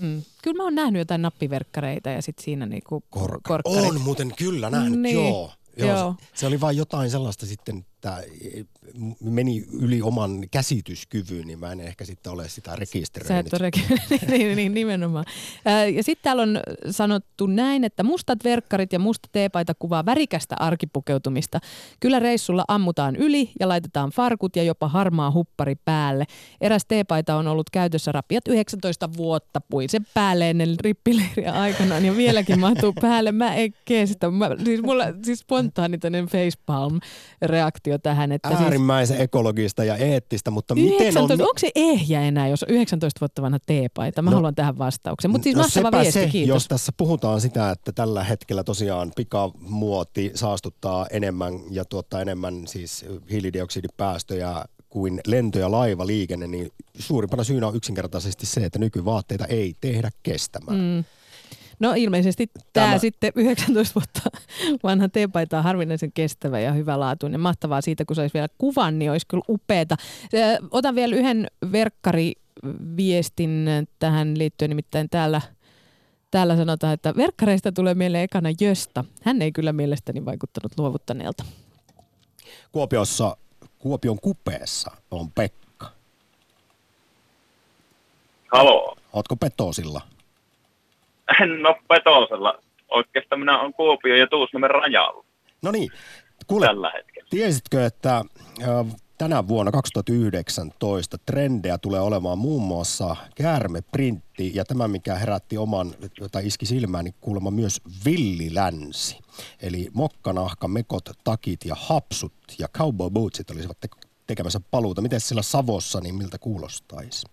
Mm. 0.00 0.22
Kyllä 0.42 0.56
mä 0.56 0.62
oon 0.62 0.74
nähnyt 0.74 1.00
jotain 1.00 1.22
nappiverkkareita 1.22 2.10
ja 2.10 2.22
sitten 2.22 2.44
siinä 2.44 2.66
niinku 2.66 3.04
Korka- 3.10 3.40
korkkarit. 3.42 3.90
On 3.90 4.00
muuten 4.00 4.32
kyllä 4.38 4.70
nähnyt, 4.70 5.00
niin. 5.00 5.14
joo. 5.14 5.52
Joo, 5.78 5.88
joo. 5.88 6.14
Se, 6.20 6.26
se 6.34 6.46
oli 6.46 6.60
vain 6.60 6.76
jotain 6.76 7.10
sellaista 7.10 7.46
sitten, 7.46 7.86
että 8.54 8.76
meni 9.20 9.64
yli 9.72 10.02
oman 10.02 10.44
käsityskyvyn, 10.50 11.46
niin 11.46 11.58
mä 11.58 11.72
en 11.72 11.80
ehkä 11.80 12.04
sitten 12.04 12.32
ole 12.32 12.48
sitä 12.48 12.76
rekisteröinyt. 12.76 13.50
Sä 13.50 13.56
et 13.56 13.60
ole 13.60 13.70
niin, 14.38 14.56
niin, 14.56 14.74
nimenomaan. 14.74 15.24
Ja 15.94 16.02
sitten 16.02 16.22
täällä 16.22 16.42
on 16.42 16.60
sanottu 16.90 17.46
näin, 17.46 17.84
että 17.84 18.02
mustat 18.02 18.44
verkkarit 18.44 18.92
ja 18.92 18.98
musta 18.98 19.28
teepaita 19.32 19.72
kuvaa 19.78 20.06
värikästä 20.06 20.56
arkipukeutumista. 20.58 21.60
Kyllä 22.00 22.18
reissulla 22.18 22.64
ammutaan 22.68 23.16
yli 23.16 23.50
ja 23.60 23.68
laitetaan 23.68 24.10
farkut 24.10 24.56
ja 24.56 24.62
jopa 24.62 24.88
harmaa 24.88 25.30
huppari 25.30 25.74
päälle. 25.84 26.24
Eräs 26.60 26.84
teepaita 26.88 27.36
on 27.36 27.46
ollut 27.46 27.70
käytössä 27.70 28.12
rapiat 28.12 28.48
19 28.48 29.10
vuotta, 29.16 29.60
puin 29.60 29.88
sen 29.88 30.06
päälle 30.14 30.50
ennen 30.50 30.74
rippileiriä 30.80 31.52
aikanaan 31.52 32.04
ja 32.04 32.16
vieläkin 32.16 32.60
mahtuu 32.60 32.92
päälle. 33.00 33.32
Mä 33.32 33.54
en 33.54 33.74
kestä. 33.84 34.30
Mä, 34.30 34.50
siis 34.64 34.82
mulla 34.82 35.04
siis 35.22 35.38
spontaani 35.38 35.98
facepalm-reaktio 36.26 37.95
tähän. 37.98 38.32
Että 38.32 38.48
siis 38.48 38.60
äärimmäisen 38.60 39.20
ekologista 39.20 39.84
ja 39.84 39.96
eettistä, 39.96 40.50
mutta 40.50 40.74
19, 40.74 41.22
miten 41.22 41.40
on... 41.40 41.48
Onko 41.48 41.58
se 41.58 41.70
ehjä 41.74 42.20
enää, 42.20 42.48
jos 42.48 42.62
on 42.62 42.68
19 42.70 43.20
vuotta 43.20 43.42
vanha 43.42 43.58
teepaita? 43.66 44.22
Mä 44.22 44.30
no, 44.30 44.36
haluan 44.36 44.54
tähän 44.54 44.78
vastauksen. 44.78 45.30
Mutta 45.30 45.44
siis 45.44 45.56
no 45.56 45.62
mahtava 45.62 46.00
viesti, 46.00 46.20
se, 46.20 46.28
kiitos. 46.28 46.54
Jos 46.54 46.68
tässä 46.68 46.92
puhutaan 46.96 47.40
sitä, 47.40 47.70
että 47.70 47.92
tällä 47.92 48.24
hetkellä 48.24 48.64
tosiaan 48.64 49.12
pikamuoti 49.16 50.30
saastuttaa 50.34 51.06
enemmän 51.10 51.60
ja 51.70 51.84
tuottaa 51.84 52.20
enemmän 52.20 52.66
siis 52.66 53.04
hiilidioksidipäästöjä 53.30 54.64
kuin 54.88 55.20
lento- 55.26 55.58
ja 55.58 55.70
laivaliikenne, 55.70 56.46
niin 56.46 56.70
suurimpana 56.98 57.44
syynä 57.44 57.66
on 57.66 57.76
yksinkertaisesti 57.76 58.46
se, 58.46 58.64
että 58.64 58.78
nykyvaatteita 58.78 59.44
ei 59.46 59.74
tehdä 59.80 60.10
kestämään. 60.22 60.78
Mm. 60.78 61.04
No 61.78 61.92
ilmeisesti 61.96 62.46
tämä, 62.46 62.86
tämä 62.86 62.98
sitten 62.98 63.32
19 63.34 63.94
vuotta 63.94 64.20
vanha 64.88 65.08
teepaita 65.08 65.58
on 65.58 65.64
harvinaisen 65.64 66.12
kestävä 66.12 66.60
ja 66.60 66.72
hyvälaatuinen. 66.72 67.40
Mahtavaa 67.40 67.80
siitä, 67.80 68.04
kun 68.04 68.16
saisi 68.16 68.34
vielä 68.34 68.48
kuvan, 68.58 68.98
niin 68.98 69.10
olisi 69.10 69.26
kyllä 69.26 69.42
upeeta. 69.48 69.96
Otan 70.70 70.94
vielä 70.94 71.16
yhden 71.16 71.46
verkkariviestin 71.72 73.68
tähän 73.98 74.38
liittyen, 74.38 74.68
nimittäin 74.68 75.10
täällä 75.10 75.40
Täällä 76.30 76.56
sanotaan, 76.56 76.94
että 76.94 77.14
verkkareista 77.16 77.72
tulee 77.72 77.94
mieleen 77.94 78.24
ekana 78.24 78.48
Jöstä. 78.60 79.04
Hän 79.22 79.42
ei 79.42 79.52
kyllä 79.52 79.72
mielestäni 79.72 80.24
vaikuttanut 80.24 80.72
luovuttaneelta. 80.78 81.44
Kuopiossa, 82.72 83.36
Kuopion 83.78 84.18
kupeessa 84.20 84.90
on 85.10 85.32
Pekka. 85.32 85.92
Halo. 88.52 88.96
Ootko 89.12 89.36
petosilla? 89.36 90.00
En 91.42 91.66
ole 91.66 91.76
Petosella. 91.88 92.62
Oikeastaan 92.88 93.38
minä 93.40 93.60
olen 93.60 93.72
Kuopio 93.74 94.16
ja 94.16 94.26
Tuusniemen 94.26 94.70
rajalla. 94.70 95.24
No 95.62 95.70
niin. 95.70 95.90
Kuule, 96.46 96.66
Tällä 96.66 96.90
hetkellä. 96.90 97.28
tiesitkö, 97.30 97.86
että 97.86 98.24
tänä 99.18 99.48
vuonna 99.48 99.72
2019 99.72 101.18
trendejä 101.26 101.78
tulee 101.78 102.00
olemaan 102.00 102.38
muun 102.38 102.62
muassa 102.62 103.16
käärmeprintti 103.34 104.50
ja 104.54 104.64
tämä, 104.64 104.88
mikä 104.88 105.14
herätti 105.14 105.58
oman, 105.58 105.92
tai 106.32 106.46
iski 106.46 106.66
silmään, 106.66 107.04
niin 107.04 107.14
kuulemma 107.20 107.50
myös 107.50 107.80
villilänsi. 108.04 109.18
Eli 109.62 109.88
mokkanahka, 109.94 110.68
mekot, 110.68 111.10
takit 111.24 111.64
ja 111.64 111.74
hapsut 111.78 112.32
ja 112.58 112.68
cowboy 112.68 113.10
bootsit 113.10 113.50
olisivat 113.50 113.80
te- 113.80 114.06
tekemässä 114.26 114.60
paluuta. 114.70 115.02
Miten 115.02 115.20
sillä 115.20 115.42
Savossa, 115.42 116.00
niin 116.00 116.14
miltä 116.14 116.38
kuulostaisi? 116.38 117.26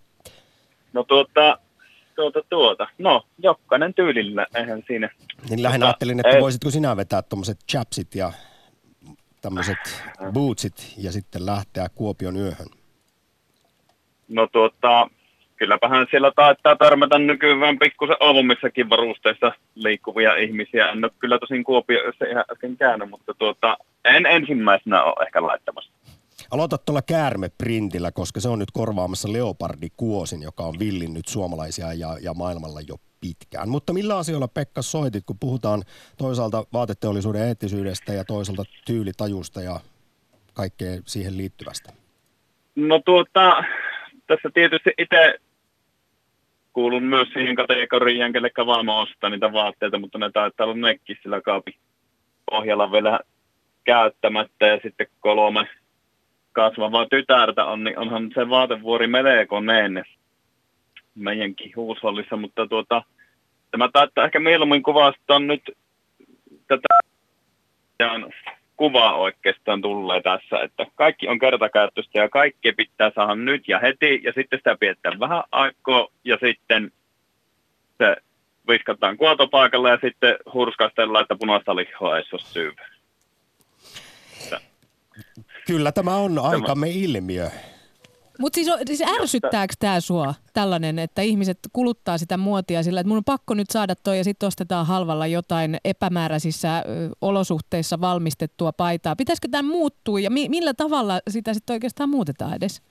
No 0.92 1.02
tuota, 1.04 1.58
tuota, 2.14 2.40
tuota. 2.48 2.86
No, 2.98 3.26
jokainen 3.38 3.94
tyylillä, 3.94 4.46
eihän 4.54 4.82
siinä. 4.86 5.10
Niin 5.50 5.62
lähinnä 5.62 5.86
ajattelin, 5.86 6.20
että 6.20 6.36
ei. 6.36 6.42
voisitko 6.42 6.70
sinä 6.70 6.96
vetää 6.96 7.22
tuommoiset 7.22 7.58
chapsit 7.70 8.14
ja 8.14 8.32
tämmöiset 9.40 10.04
bootsit 10.32 10.94
ja 10.98 11.12
sitten 11.12 11.46
lähteä 11.46 11.86
Kuopion 11.94 12.36
yöhön? 12.36 12.66
No 14.28 14.46
tuota, 14.46 15.10
kylläpähän 15.56 16.06
siellä 16.10 16.32
taitaa 16.36 16.76
törmätä 16.76 17.18
nykyään 17.18 17.78
pikkusen 17.78 18.16
avomissakin 18.20 18.90
varusteissa 18.90 19.52
liikkuvia 19.74 20.36
ihmisiä. 20.36 20.90
En 20.90 21.04
ole 21.04 21.12
kyllä 21.18 21.38
tosin 21.38 21.64
Kuopiossa 21.64 22.24
ihan 22.24 22.44
äsken 22.52 22.76
käynyt, 22.76 23.10
mutta 23.10 23.34
tuota, 23.34 23.76
en 24.04 24.26
ensimmäisenä 24.26 25.04
ole 25.04 25.26
ehkä 25.26 25.42
laittamassa. 25.42 25.90
Aloita 26.50 26.78
tuolla 26.78 27.02
käärmeprintillä, 27.02 28.12
koska 28.12 28.40
se 28.40 28.48
on 28.48 28.58
nyt 28.58 28.70
korvaamassa 28.70 29.32
Leopardi 29.32 29.88
Kuosin, 29.96 30.42
joka 30.42 30.62
on 30.62 30.78
villinnyt 30.78 31.28
suomalaisia 31.28 31.92
ja, 31.92 32.18
ja 32.20 32.34
maailmalla 32.34 32.80
jo 32.80 32.96
pitkään. 33.20 33.68
Mutta 33.68 33.92
millä 33.92 34.18
asioilla 34.18 34.48
Pekka 34.48 34.82
soitit, 34.82 35.24
kun 35.26 35.38
puhutaan 35.40 35.82
toisaalta 36.18 36.64
vaateteollisuuden 36.72 37.42
eettisyydestä 37.42 38.12
ja 38.12 38.24
toisaalta 38.24 38.64
tyylitajusta 38.86 39.62
ja 39.62 39.80
kaikkea 40.54 41.00
siihen 41.06 41.36
liittyvästä? 41.36 41.92
No 42.76 42.98
tuota, 43.04 43.64
tässä 44.26 44.50
tietysti 44.54 44.90
itse 44.98 45.38
kuulun 46.72 47.02
myös 47.02 47.28
siihen 47.32 47.56
kategoriaan, 47.56 48.32
kelle 48.32 48.50
vaimo 48.66 49.00
ostaa 49.00 49.30
niitä 49.30 49.52
vaatteita, 49.52 49.98
mutta 49.98 50.18
ne 50.18 50.30
taitaa 50.30 50.66
olla 50.66 50.76
nekin 50.76 51.16
sillä 51.22 51.40
kaapin 51.40 51.74
pohjalla 52.50 52.92
vielä 52.92 53.20
käyttämättä 53.84 54.66
ja 54.66 54.80
sitten 54.82 55.06
kolme 55.20 55.68
kasvavaa 56.54 57.06
tytärtä 57.10 57.64
on, 57.64 57.84
niin 57.84 57.98
onhan 57.98 58.30
se 58.34 58.48
vaatevuori 58.48 59.06
melekoneen 59.06 60.04
meidänkin 61.14 61.72
huushollissa, 61.76 62.36
mutta 62.36 62.66
tuota, 62.66 63.02
tämä 63.70 63.88
taittaa 63.92 64.24
ehkä 64.24 64.40
mieluummin 64.40 64.82
kuvastaa 64.82 65.38
nyt 65.38 65.62
tätä 66.68 66.88
kuvaa 68.76 69.14
oikeastaan 69.14 69.82
tulee 69.82 70.22
tässä, 70.22 70.60
että 70.62 70.86
kaikki 70.94 71.28
on 71.28 71.38
kertakäyttöistä 71.38 72.18
ja 72.18 72.28
kaikki 72.28 72.72
pitää 72.72 73.10
saada 73.14 73.34
nyt 73.34 73.68
ja 73.68 73.78
heti 73.78 74.20
ja 74.24 74.32
sitten 74.32 74.58
sitä 74.58 74.76
pidetään 74.80 75.20
vähän 75.20 75.42
aikaa 75.52 76.06
ja 76.24 76.38
sitten 76.40 76.92
se 77.98 78.16
viskataan 78.68 79.16
kuotopaikalle 79.16 79.90
ja 79.90 79.98
sitten 80.02 80.36
hurskastellaan, 80.52 81.22
että 81.22 81.36
punaista 81.36 81.76
lihoa 81.76 82.18
ei 82.18 82.24
ole 82.32 82.40
syvä. 82.40 82.86
Kyllä 85.66 85.92
tämä 85.92 86.16
on 86.16 86.38
aikamme 86.38 86.90
ilmiö. 86.90 87.50
Mutta 88.38 88.54
siis, 88.54 88.70
siis 88.84 89.02
ärsyttääkö 89.20 89.74
tämä 89.78 90.00
sua 90.00 90.34
tällainen, 90.52 90.98
että 90.98 91.22
ihmiset 91.22 91.58
kuluttaa 91.72 92.18
sitä 92.18 92.36
muotia 92.36 92.82
sillä, 92.82 93.00
että 93.00 93.08
mun 93.08 93.16
on 93.16 93.24
pakko 93.24 93.54
nyt 93.54 93.70
saada 93.70 93.94
toi 93.94 94.18
ja 94.18 94.24
sitten 94.24 94.46
ostetaan 94.46 94.86
halvalla 94.86 95.26
jotain 95.26 95.76
epämääräisissä 95.84 96.82
olosuhteissa 97.20 98.00
valmistettua 98.00 98.72
paitaa. 98.72 99.16
Pitäisikö 99.16 99.48
tämä 99.50 99.68
muuttua 99.68 100.20
ja 100.20 100.30
mi- 100.30 100.48
millä 100.48 100.74
tavalla 100.74 101.20
sitä 101.28 101.54
sitten 101.54 101.74
oikeastaan 101.74 102.08
muutetaan 102.08 102.54
edes? 102.54 102.82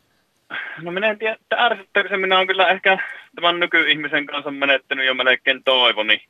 No 0.82 0.92
minä 0.92 1.10
en 1.10 1.20
tiedä, 1.20 1.38
että 1.42 1.66
ärsyttääkö 1.66 2.10
se. 2.10 2.18
Minä 2.18 2.36
olen 2.36 2.48
kyllä 2.48 2.70
ehkä 2.70 2.98
tämän 3.36 3.60
nykyihmisen 3.60 4.26
kanssa 4.26 4.52
menettänyt 4.52 5.06
jo 5.06 5.14
melkein 5.14 5.64
toivoni. 5.64 6.26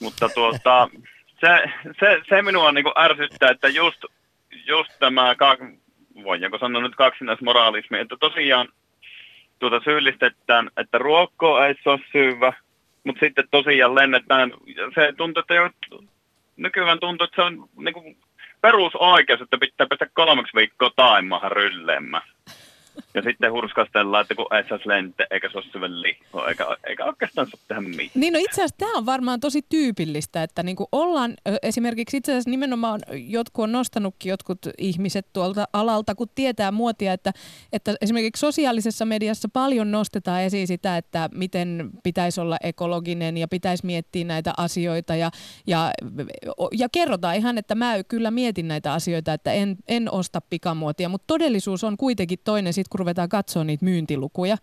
Mutta 0.00 0.28
tuota, 0.28 0.88
se, 1.40 1.48
se, 2.00 2.20
se 2.28 2.42
minua 2.42 2.72
niin 2.72 2.84
ärsyttää, 2.98 3.50
että 3.50 3.68
just, 3.68 4.04
just 4.66 4.90
tämä, 4.98 5.36
voidaanko 6.24 6.58
sanoa 6.58 6.82
nyt 6.82 6.96
kaksinaismoraalismi, 6.96 7.98
että 7.98 8.16
tosiaan 8.20 8.68
tuota 9.58 9.80
syyllistetään, 9.84 10.70
että 10.76 10.98
ruokko 10.98 11.64
ei 11.64 11.74
ole 11.84 12.00
syvä, 12.12 12.52
mutta 13.04 13.20
sitten 13.20 13.48
tosiaan 13.50 13.94
lennetään. 13.94 14.52
Se 14.94 15.12
tuntuu, 15.16 15.40
että 15.40 15.54
jo, 15.54 15.70
nykyään 16.56 17.00
tuntuu, 17.00 17.24
että 17.24 17.36
se 17.36 17.42
on 17.42 17.68
niin 17.76 18.16
perusoikeus, 18.60 19.40
että 19.40 19.58
pitää 19.58 19.86
päästä 19.86 20.06
kolmeksi 20.14 20.56
viikkoa 20.56 20.90
taimaahan 20.96 21.52
rylleemmään. 21.52 22.28
Ja 23.16 23.22
sitten 23.22 23.52
hurskastellaan, 23.52 24.22
että 24.22 24.34
kun 24.34 24.46
saisi 24.68 24.88
lente, 24.88 25.26
eikä 25.30 25.48
se 25.52 25.58
ole 25.58 25.64
syvän 25.72 26.02
liho, 26.02 26.48
eikä, 26.48 26.66
eikä 26.86 27.04
oikeastaan 27.04 27.46
saa 27.46 27.60
tehdä 27.68 27.80
mitään. 27.80 28.10
Niin 28.14 28.32
no 28.32 28.38
itse 28.38 28.62
asiassa 28.62 28.76
tämä 28.78 28.92
on 28.96 29.06
varmaan 29.06 29.40
tosi 29.40 29.62
tyypillistä, 29.68 30.42
että 30.42 30.62
niinku 30.62 30.88
ollaan 30.92 31.34
esimerkiksi 31.62 32.16
itse 32.16 32.32
asiassa 32.32 32.50
nimenomaan 32.50 33.00
jotkut 33.12 33.62
on 33.62 33.72
nostanutkin 33.72 34.30
jotkut 34.30 34.58
ihmiset 34.78 35.26
tuolta 35.32 35.68
alalta, 35.72 36.14
kun 36.14 36.28
tietää 36.34 36.70
muotia, 36.70 37.12
että, 37.12 37.32
että 37.72 37.94
esimerkiksi 38.00 38.40
sosiaalisessa 38.40 39.04
mediassa 39.04 39.48
paljon 39.52 39.90
nostetaan 39.90 40.42
esiin 40.42 40.66
sitä, 40.66 40.96
että 40.96 41.28
miten 41.34 41.90
pitäisi 42.02 42.40
olla 42.40 42.56
ekologinen 42.62 43.36
ja 43.36 43.48
pitäisi 43.48 43.86
miettiä 43.86 44.24
näitä 44.24 44.52
asioita 44.56 45.16
ja, 45.16 45.30
ja, 45.66 45.90
ja 46.72 46.88
kerrotaan 46.92 47.36
ihan, 47.36 47.58
että 47.58 47.74
mä 47.74 48.04
kyllä 48.08 48.30
mietin 48.30 48.68
näitä 48.68 48.92
asioita, 48.92 49.32
että 49.32 49.52
en, 49.52 49.76
en 49.88 50.12
osta 50.12 50.40
pikamuotia, 50.40 51.08
mutta 51.08 51.26
todellisuus 51.26 51.84
on 51.84 51.96
kuitenkin 51.96 52.38
toinen 52.44 52.72
sitten 52.72 52.90
kun 52.90 53.05
ruvetaan 53.06 53.28
katsoa 53.28 53.64
niitä 53.64 53.84
myyntilukuja, 53.84 54.56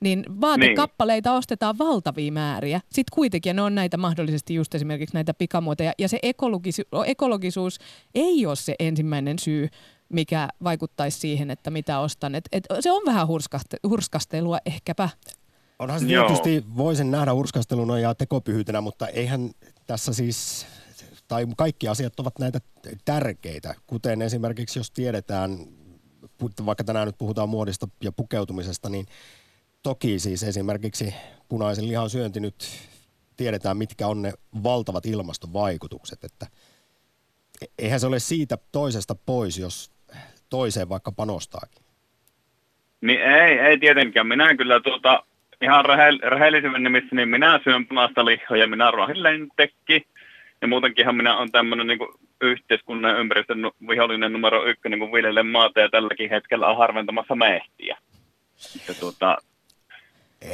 niin 0.00 0.24
vaatekappaleita 0.40 1.30
niin. 1.30 1.38
ostetaan 1.38 1.78
valtavia 1.78 2.32
määriä. 2.32 2.80
Sitten 2.84 3.14
kuitenkin 3.14 3.56
ne 3.56 3.62
on 3.62 3.74
näitä 3.74 3.96
mahdollisesti 3.96 4.54
just 4.54 4.74
esimerkiksi 4.74 5.14
näitä 5.14 5.34
pikamuoteja. 5.34 5.92
Ja 5.98 6.08
se 6.08 6.18
ekologisu- 6.22 7.04
ekologisuus 7.06 7.78
ei 8.14 8.46
ole 8.46 8.56
se 8.56 8.74
ensimmäinen 8.78 9.38
syy, 9.38 9.68
mikä 10.08 10.48
vaikuttaisi 10.64 11.18
siihen, 11.18 11.50
että 11.50 11.70
mitä 11.70 12.00
ostan. 12.00 12.34
Et, 12.34 12.48
et 12.52 12.64
se 12.80 12.92
on 12.92 13.02
vähän 13.06 13.26
hurskaste- 13.28 13.88
hurskastelua 13.88 14.58
ehkäpä. 14.66 15.08
Onhan 15.78 16.00
se 16.00 16.06
tietysti, 16.06 16.64
voisin 16.76 17.10
nähdä 17.10 17.34
hurskasteluna 17.34 17.98
ja 17.98 18.14
tekopyhyytenä, 18.14 18.80
mutta 18.80 19.08
eihän 19.08 19.50
tässä 19.86 20.12
siis, 20.12 20.66
tai 21.28 21.46
kaikki 21.56 21.88
asiat 21.88 22.20
ovat 22.20 22.38
näitä 22.38 22.60
tärkeitä, 23.04 23.74
kuten 23.86 24.22
esimerkiksi 24.22 24.78
jos 24.78 24.90
tiedetään 24.90 25.77
vaikka 26.66 26.84
tänään 26.84 27.06
nyt 27.06 27.18
puhutaan 27.18 27.48
muodista 27.48 27.88
ja 28.04 28.12
pukeutumisesta, 28.12 28.88
niin 28.88 29.06
toki 29.82 30.18
siis 30.18 30.42
esimerkiksi 30.42 31.14
punaisen 31.48 31.88
lihan 31.88 32.10
syönti 32.10 32.40
nyt 32.40 32.64
tiedetään, 33.36 33.76
mitkä 33.76 34.06
on 34.06 34.22
ne 34.22 34.32
valtavat 34.62 35.06
ilmastovaikutukset, 35.06 36.24
että 36.24 36.46
eihän 37.78 38.00
se 38.00 38.06
ole 38.06 38.18
siitä 38.18 38.58
toisesta 38.72 39.14
pois, 39.26 39.58
jos 39.58 39.90
toiseen 40.50 40.88
vaikka 40.88 41.12
panostaakin. 41.12 41.82
Niin 43.00 43.20
ei, 43.20 43.58
ei 43.58 43.78
tietenkään. 43.78 44.26
Minä 44.26 44.56
kyllä 44.56 44.80
tuota, 44.80 45.22
ihan 45.62 45.84
rehellisyyden 46.30 46.82
nimissä, 46.82 47.16
niin 47.16 47.28
minä 47.28 47.60
syön 47.64 47.86
punaista 47.86 48.24
lihaa 48.24 48.56
ja 48.56 48.66
minä 48.66 48.90
ruohin 48.90 49.22
lentekki. 49.22 50.06
Ja 50.60 50.68
muutenkinhan 50.68 51.16
minä 51.16 51.36
olen 51.36 51.52
tämmöinen 51.52 51.86
niin 51.86 51.98
yhteiskunnan 52.40 53.20
ympäristön 53.20 53.58
vihollinen 53.88 54.32
numero 54.32 54.64
ykkönen, 54.64 54.98
kun 54.98 55.12
viljelen 55.12 55.46
maata 55.46 55.80
ja 55.80 55.88
tälläkin 55.88 56.30
hetkellä 56.30 56.66
on 56.66 56.76
harventamassa 56.76 57.34
mehtiä. 57.34 57.98
Ja 58.88 58.94
tuota... 59.00 59.36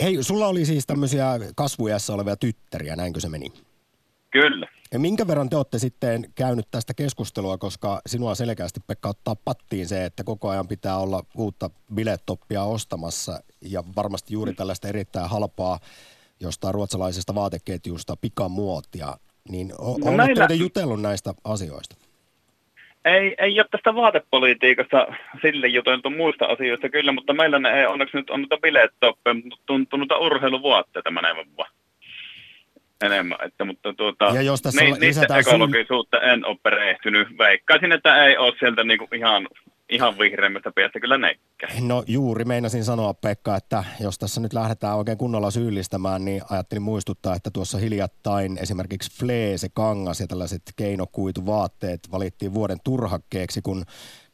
Hei, 0.02 0.22
sulla 0.22 0.46
oli 0.46 0.64
siis 0.64 0.86
tämmöisiä 0.86 1.26
kasvujassa 1.56 2.14
olevia 2.14 2.36
tyttäriä, 2.36 2.96
näinkö 2.96 3.20
se 3.20 3.28
meni? 3.28 3.52
Kyllä. 4.30 4.68
Ja 4.92 4.98
minkä 4.98 5.26
verran 5.26 5.50
te 5.50 5.56
olette 5.56 5.78
sitten 5.78 6.32
käynyt 6.34 6.66
tästä 6.70 6.94
keskustelua, 6.94 7.58
koska 7.58 8.00
sinua 8.06 8.34
selkeästi 8.34 8.80
Pekka 8.86 9.08
ottaa 9.08 9.36
pattiin 9.36 9.86
se, 9.86 10.04
että 10.04 10.24
koko 10.24 10.48
ajan 10.48 10.68
pitää 10.68 10.98
olla 10.98 11.22
uutta 11.36 11.70
bilettoppia 11.94 12.62
ostamassa 12.62 13.40
ja 13.60 13.84
varmasti 13.96 14.34
juuri 14.34 14.54
tällaista 14.54 14.88
erittäin 14.88 15.30
halpaa 15.30 15.78
jostain 16.40 16.74
ruotsalaisesta 16.74 17.34
vaateketjusta 17.34 18.16
pikamuotia. 18.16 19.16
Niin 19.48 19.72
o- 19.78 19.98
no 20.04 20.12
meillä... 20.12 20.46
te 20.46 20.54
jutellut 20.54 21.02
näistä 21.02 21.34
asioista? 21.44 21.96
Ei, 23.04 23.34
ei 23.38 23.60
ole 23.60 23.66
tästä 23.70 23.94
vaatepolitiikasta 23.94 25.06
sille 25.42 25.66
juteltu 25.66 26.10
muista 26.10 26.44
asioista 26.46 26.88
kyllä, 26.88 27.12
mutta 27.12 27.32
meillä 27.32 27.58
ne 27.58 27.80
ei 27.80 27.86
onneksi 27.86 28.16
nyt 28.16 28.30
on 28.30 28.40
noita 28.40 28.56
bilettoppeja, 28.56 29.34
mutta 29.34 29.58
tuntuu 29.66 29.98
noita 29.98 30.18
urheiluvuotteita 30.18 31.10
menevän 31.10 31.56
vaan 31.56 31.70
enemmän. 33.02 33.38
Että, 33.46 33.64
mutta 33.64 33.92
tuota, 33.92 34.24
ja 34.24 34.42
jos 34.42 34.62
tässä 34.62 34.84
ni, 34.84 34.92
niistä 34.92 35.38
ekologisuutta 35.38 36.18
syl... 36.20 36.28
en 36.28 36.44
ole 36.44 36.56
perehtynyt. 36.62 37.28
Veikkaisin, 37.38 37.92
että 37.92 38.24
ei 38.24 38.36
ole 38.36 38.54
sieltä 38.58 38.84
niinku 38.84 39.08
ihan 39.14 39.48
ihan 39.88 40.18
vihreämmästä 40.18 40.72
päästä 40.74 41.00
kyllä 41.00 41.18
nekkä. 41.18 41.68
No 41.80 42.04
juuri 42.06 42.44
meinasin 42.44 42.84
sanoa 42.84 43.14
Pekka, 43.14 43.56
että 43.56 43.84
jos 44.00 44.18
tässä 44.18 44.40
nyt 44.40 44.52
lähdetään 44.52 44.96
oikein 44.96 45.18
kunnolla 45.18 45.50
syyllistämään, 45.50 46.24
niin 46.24 46.42
ajattelin 46.50 46.82
muistuttaa, 46.82 47.34
että 47.34 47.50
tuossa 47.50 47.78
hiljattain 47.78 48.58
esimerkiksi 48.58 49.18
Fleese, 49.18 49.68
kangas 49.74 50.20
ja 50.20 50.26
tällaiset 50.26 50.62
keinokuituvaatteet 50.76 52.00
valittiin 52.10 52.54
vuoden 52.54 52.78
turhakkeeksi, 52.84 53.62
kun 53.62 53.84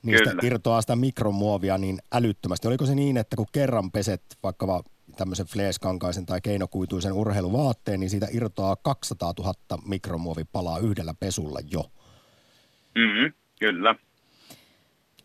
niistä 0.03 0.31
Kyllä. 0.31 0.43
irtoaa 0.45 0.81
sitä 0.81 0.97
mikromuovia 0.97 1.79
niin 1.79 1.99
älyttömästi. 2.13 2.69
Oliko 2.69 2.87
se 2.87 2.95
niin, 2.95 3.17
että 3.17 3.37
kun 3.37 3.47
kerran 3.53 3.91
peset 3.93 4.23
vaikka 4.43 4.83
tämmöisen 5.17 5.47
fleeskankaisen 5.47 6.27
tai 6.27 6.41
keinokuituisen 6.41 7.13
urheiluvaatteen, 7.13 8.01
niin 8.01 8.11
siitä 8.11 8.27
irtoaa 8.33 8.77
200 8.77 9.33
000 9.39 9.55
mikromuovipalaa 9.89 10.79
yhdellä 10.79 11.15
pesulla 11.21 11.59
jo. 11.71 11.85
Mm-hmm, 12.95 13.33
kyllä. 13.61 13.95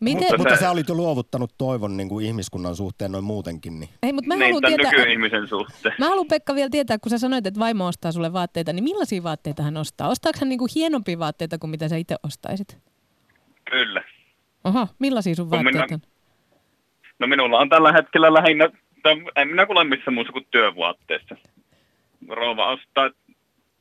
Miten? 0.00 0.22
Mutta, 0.22 0.36
mutta 0.36 0.56
sä 0.56 0.70
olit 0.70 0.88
jo 0.88 0.94
luovuttanut 0.94 1.54
toivon 1.58 1.96
niin 1.96 2.08
kuin 2.08 2.26
ihmiskunnan 2.26 2.76
suhteen 2.76 3.12
noin 3.12 3.24
muutenkin. 3.24 3.80
Niin. 3.80 3.90
Ei, 4.02 4.12
mutta 4.12 4.28
mä 4.28 4.34
niin, 4.34 4.44
haluan 4.44 4.62
tietää, 4.66 4.90
nykyihmisen 4.90 5.48
suhteen. 5.48 5.94
Mä 5.98 6.08
haluan 6.08 6.26
Pekka 6.26 6.54
vielä 6.54 6.70
tietää, 6.70 6.98
kun 6.98 7.10
sä 7.10 7.18
sanoit, 7.18 7.46
että 7.46 7.60
vaimo 7.60 7.86
ostaa 7.86 8.12
sulle 8.12 8.32
vaatteita, 8.32 8.72
niin 8.72 8.84
millaisia 8.84 9.22
vaatteita 9.22 9.62
hän 9.62 9.76
ostaa? 9.76 10.08
Ostaako 10.08 10.38
hän 10.40 10.48
niin 10.48 10.58
kuin 10.58 10.70
hienompia 10.74 11.18
vaatteita 11.18 11.58
kuin 11.58 11.70
mitä 11.70 11.88
sä 11.88 11.96
itse 11.96 12.16
ostaisit? 12.22 12.78
Kyllä. 13.70 14.04
Oho, 14.64 14.88
millaisia 14.98 15.34
sun 15.34 15.50
vaatteet 15.50 15.74
minä, 15.74 15.86
on? 15.92 16.00
No 17.18 17.26
minulla 17.26 17.58
on 17.58 17.68
tällä 17.68 17.92
hetkellä 17.92 18.34
lähinnä, 18.34 18.70
en 19.36 19.48
minä 19.48 19.66
kuule 19.66 19.84
missä 19.84 20.10
muussa 20.10 20.32
kuin 20.32 20.46
työvaatteessa. 20.50 21.36
Rouva 22.28 22.72
ostaa 22.72 23.10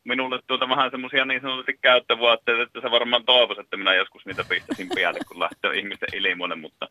minulle 0.06 0.39
tuota 0.48 0.70
vähän 0.70 0.91
semmoisia 0.91 1.26
niin 1.26 1.41
sanotusti 1.41 1.78
käyttövuotteita, 1.82 2.63
että 2.63 2.82
se 2.82 2.91
varmaan 2.91 3.26
toivoisi, 3.26 3.62
että 3.62 3.78
minä 3.78 3.94
joskus 3.94 4.26
niitä 4.26 4.44
pistäisin 4.50 4.89
pialle, 4.96 5.20
kun 5.28 5.39
lähtee 5.39 5.80
ihmisten 5.80 6.10
ilmoille, 6.13 6.56
mutta 6.56 6.88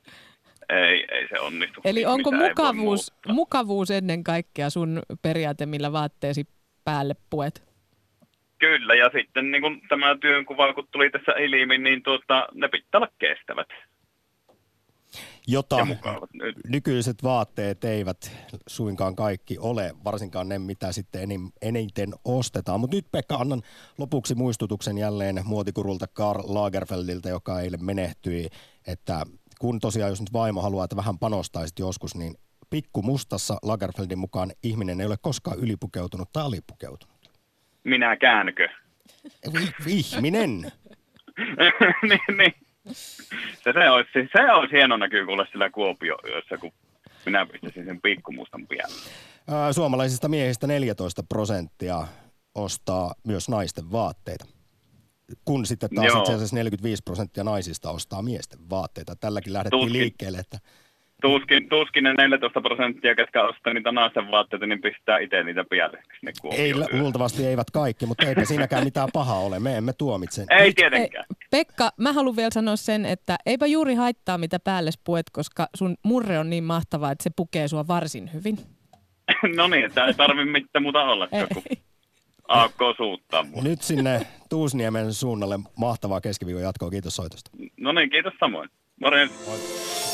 ei, 0.68 1.06
ei 1.10 1.28
se 1.28 1.40
onnistu. 1.40 1.80
Eli 1.84 2.04
onko 2.04 2.30
mukavuus, 2.32 3.12
mukavuus 3.28 3.90
ennen 3.90 4.24
kaikkea 4.24 4.70
sun 4.70 5.02
periaate, 5.22 5.66
millä 5.66 5.92
vaatteesi 5.92 6.44
päälle 6.84 7.14
puet? 7.30 7.74
Kyllä, 8.58 8.94
ja 8.94 9.10
sitten 9.12 9.50
niin 9.50 9.62
kun 9.62 9.80
tämä 9.88 10.16
työnkuva, 10.20 10.72
kun 10.72 10.88
tuli 10.90 11.10
tässä 11.10 11.32
ilmi, 11.32 11.78
niin 11.78 12.02
tuota, 12.02 12.48
ne 12.54 12.68
pitää 12.68 12.98
olla 12.98 13.08
kestävät 13.18 13.68
jota 15.46 15.86
nykyiset 16.68 17.22
vaatteet 17.22 17.84
eivät 17.84 18.32
suinkaan 18.66 19.16
kaikki 19.16 19.58
ole, 19.58 19.94
varsinkaan 20.04 20.48
ne, 20.48 20.58
mitä 20.58 20.92
sitten 20.92 21.28
eniten 21.62 22.14
ostetaan. 22.24 22.80
Mutta 22.80 22.96
nyt 22.96 23.06
Pekka, 23.12 23.34
annan 23.34 23.62
lopuksi 23.98 24.34
muistutuksen 24.34 24.98
jälleen 24.98 25.40
muotikurulta 25.44 26.06
Karl 26.06 26.42
Lagerfeldiltä, 26.46 27.28
joka 27.28 27.60
eilen 27.60 27.84
menehtyi, 27.84 28.48
että 28.86 29.26
kun 29.58 29.80
tosiaan 29.80 30.10
jos 30.10 30.20
nyt 30.20 30.32
vaimo 30.32 30.62
haluaa, 30.62 30.84
että 30.84 30.96
vähän 30.96 31.18
panostaisit 31.18 31.78
joskus, 31.78 32.14
niin 32.14 32.34
pikku 32.70 33.02
mustassa 33.02 33.58
Lagerfeldin 33.62 34.18
mukaan 34.18 34.52
ihminen 34.62 35.00
ei 35.00 35.06
ole 35.06 35.16
koskaan 35.22 35.58
ylipukeutunut 35.58 36.32
tai 36.32 36.44
alipukeutunut. 36.44 37.14
Minä 37.84 38.16
käänkö? 38.16 38.68
Ihminen. 39.86 40.72
niin, 42.08 42.36
niin 42.38 42.54
se, 42.92 43.72
se, 43.72 43.90
olisi, 43.90 44.10
se 44.12 44.52
olisi 44.52 44.72
hieno 44.72 44.96
näkyy 44.96 45.26
kuule 45.26 45.46
sillä 45.52 45.70
Kuopio-yössä, 45.70 46.58
kun 46.58 46.72
minä 47.26 47.46
pistäisin 47.46 47.84
sen 47.84 48.00
pikkumustan 48.00 48.66
pian. 48.66 48.90
Suomalaisista 49.72 50.28
miehistä 50.28 50.66
14 50.66 51.22
prosenttia 51.22 52.06
ostaa 52.54 53.14
myös 53.26 53.48
naisten 53.48 53.92
vaatteita. 53.92 54.44
kun 55.44 55.66
sitten 55.66 55.90
taas 55.94 56.06
Joo. 56.06 56.18
itse 56.18 56.34
asiassa 56.34 56.56
45 56.56 57.02
prosenttia 57.04 57.44
naisista 57.44 57.90
ostaa 57.90 58.22
miesten 58.22 58.70
vaatteita. 58.70 59.16
Tälläkin 59.16 59.52
lähdettiin 59.52 59.80
Tuskin. 59.80 60.00
liikkeelle, 60.00 60.38
että 60.38 60.58
Tuskin, 61.24 61.68
tuskin 61.68 62.04
ne 62.04 62.14
14 62.14 62.60
prosenttia, 62.60 63.14
ketkä 63.14 63.44
ostaa 63.44 63.74
niitä 63.74 63.92
naisten 63.92 64.30
vaatteita, 64.30 64.66
niin 64.66 64.80
pistää 64.80 65.18
itse 65.18 65.42
niitä. 65.42 65.64
Ne 66.22 66.32
ei, 66.50 66.74
luultavasti 66.92 67.46
eivät 67.46 67.70
kaikki, 67.70 68.06
mutta 68.06 68.26
eipä 68.26 68.44
siinäkään 68.44 68.84
mitään 68.84 69.08
pahaa 69.12 69.38
ole. 69.38 69.60
Me 69.60 69.76
emme 69.76 69.92
tuomitse. 69.92 70.46
Ei 70.50 70.58
Ei, 70.58 70.72
tietenkään. 70.72 71.24
Pekka, 71.50 71.90
mä 71.96 72.12
haluan 72.12 72.36
vielä 72.36 72.50
sanoa 72.50 72.76
sen, 72.76 73.04
että 73.04 73.36
eipä 73.46 73.66
juuri 73.66 73.94
haittaa 73.94 74.38
mitä 74.38 74.58
päälle 74.60 74.90
puet, 75.04 75.30
koska 75.32 75.66
sun 75.76 75.96
murre 76.02 76.38
on 76.38 76.50
niin 76.50 76.64
mahtava, 76.64 77.10
että 77.10 77.22
se 77.22 77.30
pukee 77.36 77.68
sua 77.68 77.86
varsin 77.88 78.30
hyvin. 78.34 78.58
no 79.56 79.66
niin, 79.66 79.84
että 79.84 80.06
ei 80.06 80.14
tarvi 80.14 80.44
mitään 80.44 80.82
muuta 80.82 81.02
olla, 81.02 81.28
Aakko 82.48 82.94
suuttaa 82.96 83.42
mua. 83.42 83.62
Nyt 83.62 83.82
sinne 83.82 84.26
Tuusniemen 84.50 85.14
suunnalle 85.14 85.58
mahtavaa 85.76 86.20
keskiviikon 86.20 86.62
jatkoa. 86.62 86.90
Kiitos 86.90 87.16
soitosta. 87.16 87.50
No 87.80 87.92
niin, 87.92 88.10
kiitos 88.10 88.34
samoin. 88.40 88.68
Morjens. 89.00 89.32
Yle 89.48 90.13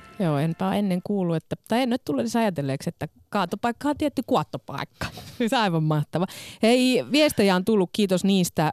Joo, 0.21 0.37
enpä 0.37 0.75
ennen 0.75 1.01
kuullut, 1.03 1.35
että, 1.35 1.55
tai 1.67 1.81
en 1.81 1.89
nyt 1.89 2.01
tullut 2.05 2.21
edes 2.21 2.35
ajatelleeksi, 2.35 2.89
että 2.89 3.07
kaatopaikka 3.29 3.89
on 3.89 3.97
tietty 3.97 4.21
kuottopaikka. 4.27 5.07
On 5.53 5.59
aivan 5.59 5.83
mahtava. 5.83 6.25
Hei, 6.63 7.05
viestejä 7.11 7.55
on 7.55 7.65
tullut, 7.65 7.89
kiitos 7.93 8.23
niistä. 8.23 8.71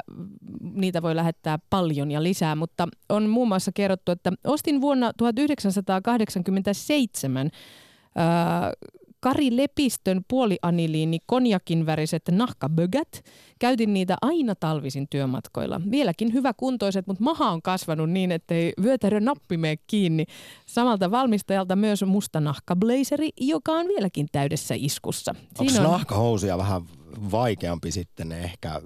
Niitä 0.60 1.02
voi 1.02 1.16
lähettää 1.16 1.58
paljon 1.70 2.10
ja 2.10 2.22
lisää, 2.22 2.54
mutta 2.54 2.88
on 3.08 3.28
muun 3.28 3.48
muassa 3.48 3.70
kerrottu, 3.74 4.12
että 4.12 4.32
ostin 4.44 4.80
vuonna 4.80 5.12
1987 5.12 7.50
ää, 8.14 8.72
Kari 9.20 9.56
Lepistön 9.56 10.20
puolianiliini 10.28 11.18
konjakin 11.26 11.86
väriset 11.86 12.22
nahkabögät. 12.30 13.24
Käytin 13.58 13.94
niitä 13.94 14.16
aina 14.22 14.54
talvisin 14.54 15.06
työmatkoilla. 15.10 15.80
Vieläkin 15.90 16.32
hyvä 16.32 16.52
kuntoiset, 16.56 17.06
mutta 17.06 17.24
maha 17.24 17.50
on 17.50 17.62
kasvanut 17.62 18.10
niin, 18.10 18.32
ettei 18.32 18.72
vyötärön 18.82 19.24
nappi 19.24 19.56
mene 19.56 19.76
kiinni. 19.86 20.24
Samalta 20.66 21.10
valmistajalta 21.10 21.76
myös 21.76 22.02
musta 22.02 22.40
nahkablazeri, 22.40 23.30
joka 23.40 23.72
on 23.72 23.86
vieläkin 23.86 24.26
täydessä 24.32 24.74
iskussa. 24.78 25.34
Onko 25.58 25.72
on, 25.76 25.82
nahkahousuja 25.82 26.58
vähän 26.58 26.82
vaikeampi 27.30 27.92
sitten 27.92 28.32
ehkä 28.32 28.80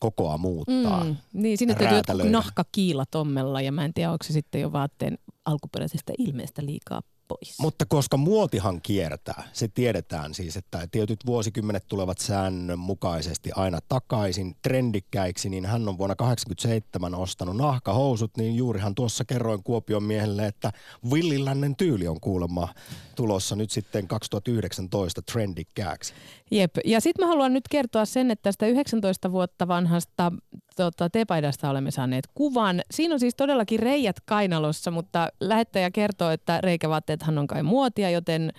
kokoa 0.00 0.38
muuttaa? 0.38 1.04
mm, 1.04 1.16
niin, 1.32 1.58
sinne 1.58 1.74
täytyy 1.74 1.96
jotkut 1.96 2.08
räätälöidä? 2.08 2.30
nahkakiila 2.30 3.04
tommella 3.10 3.60
ja 3.60 3.72
mä 3.72 3.84
en 3.84 3.94
tiedä, 3.94 4.12
onko 4.12 4.24
se 4.24 4.32
sitten 4.32 4.60
jo 4.60 4.72
vaatteen 4.72 5.18
alkuperäisestä 5.44 6.12
ilmeestä 6.18 6.66
liikaa 6.66 7.02
pois. 7.28 7.58
Mutta 7.60 7.86
koska 7.86 8.16
muotihan 8.16 8.82
kiertää, 8.82 9.48
se 9.52 9.68
tiedetään 9.68 10.34
siis, 10.34 10.56
että 10.56 10.88
tietyt 10.92 11.26
vuosikymmenet 11.26 11.84
tulevat 11.88 12.18
säännönmukaisesti 12.18 13.50
aina 13.56 13.78
takaisin 13.88 14.56
trendikkäiksi, 14.62 15.48
niin 15.48 15.66
hän 15.66 15.88
on 15.88 15.98
vuonna 15.98 16.14
1987 16.14 17.14
ostanut 17.14 17.56
nahkahousut, 17.56 18.36
niin 18.36 18.56
juurihan 18.56 18.94
tuossa 18.94 19.24
kerroin 19.24 19.62
Kuopion 19.62 20.02
miehelle, 20.02 20.46
että 20.46 20.72
villilännen 21.12 21.76
tyyli 21.76 22.08
on 22.08 22.20
kuulemma 22.20 22.68
tulossa 23.14 23.56
nyt 23.56 23.70
sitten 23.70 24.08
2019 24.08 25.22
trendikkääksi. 25.22 26.14
Jep, 26.50 26.74
ja 26.84 27.00
sitten 27.00 27.24
mä 27.24 27.28
haluan 27.28 27.52
nyt 27.52 27.68
kertoa 27.70 28.04
sen, 28.04 28.30
että 28.30 28.42
tästä 28.42 28.66
19 28.66 29.32
vuotta 29.32 29.68
vanhasta 29.68 30.32
tota, 30.76 31.10
teepaidasta 31.10 31.70
olemme 31.70 31.90
saaneet 31.90 32.24
kuvan. 32.34 32.80
Siinä 32.90 33.14
on 33.14 33.20
siis 33.20 33.34
todellakin 33.34 33.80
reijät 33.80 34.16
kainalossa, 34.20 34.90
mutta 34.90 35.28
lähettäjä 35.40 35.90
kertoo, 35.90 36.30
että 36.30 36.60
reikävaatteethan 36.60 37.38
on 37.38 37.46
kai 37.46 37.62
muotia, 37.62 38.10
joten 38.10 38.52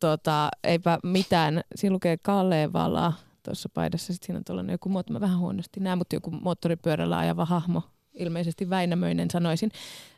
tota, 0.00 0.48
eipä 0.64 0.98
mitään. 1.02 1.60
Siinä 1.74 1.94
lukee 1.94 2.16
Kalevala 2.16 3.12
tuossa 3.42 3.68
paidassa. 3.74 4.12
Sitten 4.12 4.26
siinä 4.26 4.38
on 4.38 4.44
tuollainen 4.44 4.74
joku 4.74 4.88
mä 4.88 5.20
vähän 5.20 5.38
huonosti 5.38 5.80
näen, 5.80 5.98
mutta 5.98 6.16
joku 6.16 6.30
moottoripyörällä 6.30 7.18
ajava 7.18 7.44
hahmo, 7.44 7.82
ilmeisesti 8.18 8.70
Väinämöinen 8.70 9.30
sanoisin. 9.30 9.70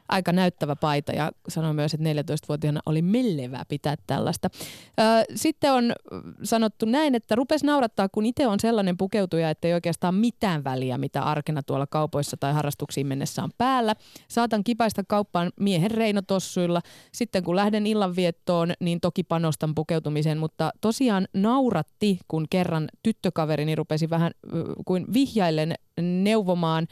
Aika 0.09 0.33
näyttävä 0.33 0.77
paita 0.77 1.13
ja 1.13 1.33
sanoi 1.49 1.75
myös, 1.75 1.95
että 1.95 2.13
14-vuotiaana 2.13 2.81
oli 2.87 3.03
mellevää 3.03 3.65
pitää 3.69 3.95
tällaista. 4.07 4.49
Sitten 5.35 5.73
on 5.73 5.93
sanottu 6.43 6.87
näin, 6.87 7.15
että 7.15 7.35
rupes 7.35 7.65
naurattaa, 7.65 8.09
kun 8.09 8.27
itse 8.27 8.47
on 8.47 8.61
sellainen 8.61 8.97
pukeutuja, 8.97 9.51
että 9.51 9.69
ei 9.69 9.75
oikeastaan 9.75 10.15
mitään 10.15 10.65
väliä, 10.65 10.99
mitä 10.99 11.23
arkena 11.23 11.63
tuolla 11.63 11.87
kaupoissa 11.87 12.37
tai 12.37 12.53
harrastuksiin 12.53 13.07
mennessä 13.07 13.43
on 13.43 13.51
päällä. 13.59 13.95
Saatan 14.29 14.65
kipaista 14.65 15.03
kauppaan 15.09 15.53
miehen 15.61 15.91
reinotossuilla. 15.91 16.81
Sitten 17.13 17.45
kun 17.45 17.57
lähden 17.57 17.87
illanviettoon, 17.87 18.73
niin 18.81 19.01
toki 19.01 19.23
panostan 19.23 19.75
pukeutumiseen, 19.75 20.39
mutta 20.39 20.71
tosiaan 20.81 21.29
nauratti, 21.35 22.19
kun 22.29 22.47
kerran 22.51 22.89
tyttökaverini 23.03 23.75
rupesi 23.75 24.11
vähän 24.11 24.33
kuin 24.85 25.07
vihjaillen 25.13 25.75
neuvomaan 26.01 26.87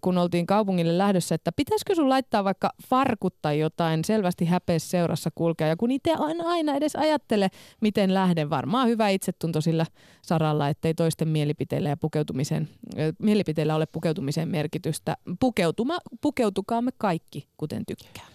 kun 0.00 0.18
oltiin 0.18 0.46
kaupungille 0.46 0.98
lähdössä, 0.98 1.34
että 1.34 1.52
pitäisikö 1.52 1.94
sun 1.94 2.08
laittaa 2.08 2.44
vaikka 2.44 2.70
farkut 2.88 3.34
tai 3.42 3.58
jotain 3.58 4.04
selvästi 4.04 4.44
häpeässä 4.44 4.90
seurassa 4.90 5.30
kulkea. 5.34 5.66
Ja 5.66 5.76
kun 5.76 5.90
itse 5.90 6.10
en 6.10 6.46
aina 6.46 6.74
edes 6.74 6.96
ajattele, 6.96 7.48
miten 7.80 8.14
lähden, 8.14 8.50
varmaan 8.50 8.88
hyvä 8.88 9.08
itsetunto 9.08 9.60
sillä 9.60 9.86
saralla, 10.22 10.68
ettei 10.68 10.94
toisten 10.94 11.28
mielipiteillä 11.28 11.88
ja 11.88 11.96
pukeutumisen, 11.96 12.68
mielipiteillä 13.18 13.74
ole 13.74 13.86
pukeutumisen 13.86 14.48
merkitystä. 14.48 15.16
Pukeutuma, 15.40 15.98
pukeutukaamme 16.20 16.90
kaikki, 16.98 17.48
kuten 17.56 17.86
tykkää. 17.86 18.26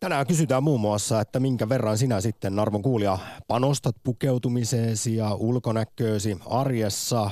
Tänään 0.00 0.26
kysytään 0.26 0.62
muun 0.62 0.80
muassa, 0.80 1.20
että 1.20 1.40
minkä 1.40 1.68
verran 1.68 1.98
sinä 1.98 2.20
sitten, 2.20 2.58
arvon 2.58 2.82
kuulija, 2.82 3.18
panostat 3.48 3.96
pukeutumiseesi 4.04 5.16
ja 5.16 5.34
ulkonäköösi 5.34 6.36
arjessa. 6.46 7.30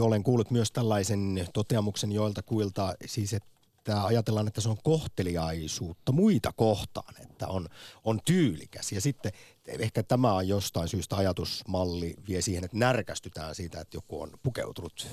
Olen 0.00 0.22
kuullut 0.22 0.50
myös 0.50 0.72
tällaisen 0.72 1.48
toteamuksen 1.54 2.12
joilta 2.12 2.42
kuilta, 2.42 2.94
siis 3.06 3.32
että 3.32 4.04
ajatellaan, 4.04 4.48
että 4.48 4.60
se 4.60 4.68
on 4.68 4.76
kohteliaisuutta 4.84 6.12
muita 6.12 6.52
kohtaan, 6.56 7.14
että 7.22 7.46
on, 7.46 7.66
on 8.04 8.20
tyylikäs. 8.24 8.92
Ja 8.92 9.00
sitten 9.00 9.32
ehkä 9.66 10.02
tämä 10.02 10.34
on 10.34 10.48
jostain 10.48 10.88
syystä 10.88 11.16
ajatusmalli 11.16 12.14
vie 12.28 12.42
siihen, 12.42 12.64
että 12.64 12.76
närkästytään 12.76 13.54
siitä, 13.54 13.80
että 13.80 13.96
joku 13.96 14.20
on 14.20 14.30
pukeutunut 14.42 15.06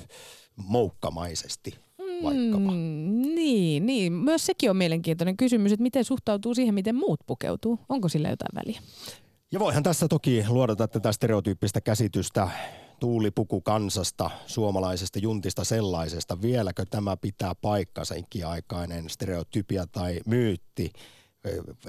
moukkamaisesti 0.56 1.74
vaikkapa. 2.24 2.72
Mm, 2.72 3.36
niin, 3.36 3.86
niin, 3.86 4.14
myös 4.14 4.46
sekin 4.46 4.70
on 4.70 4.78
mielenkiintoinen 4.78 5.38
kysymys, 5.38 5.72
että 5.72 5.84
miten 5.84 6.06
suhtautuu 6.06 6.56
siihen, 6.56 6.74
miten 6.74 6.96
muut 6.96 7.20
pukeutuu. 7.28 7.80
Onko 7.90 8.10
sillä 8.10 8.30
jotain 8.30 8.56
väliä? 8.56 8.82
Ja 9.52 9.60
voihan 9.60 9.84
tässä 9.84 10.08
toki 10.08 10.46
luodata 10.48 10.88
tätä 10.88 11.12
stereotyyppistä 11.12 11.82
käsitystä 11.82 12.50
tuulipuku 13.00 13.62
kansasta, 13.62 14.30
suomalaisesta 14.46 15.20
juntista 15.20 15.64
sellaisesta. 15.64 16.42
Vieläkö 16.42 16.86
tämä 16.90 17.18
pitää 17.18 17.54
paikkansa 17.62 18.16
ikiaikainen 18.16 19.10
stereotypia 19.10 19.86
tai 19.92 20.20
myytti, 20.26 20.92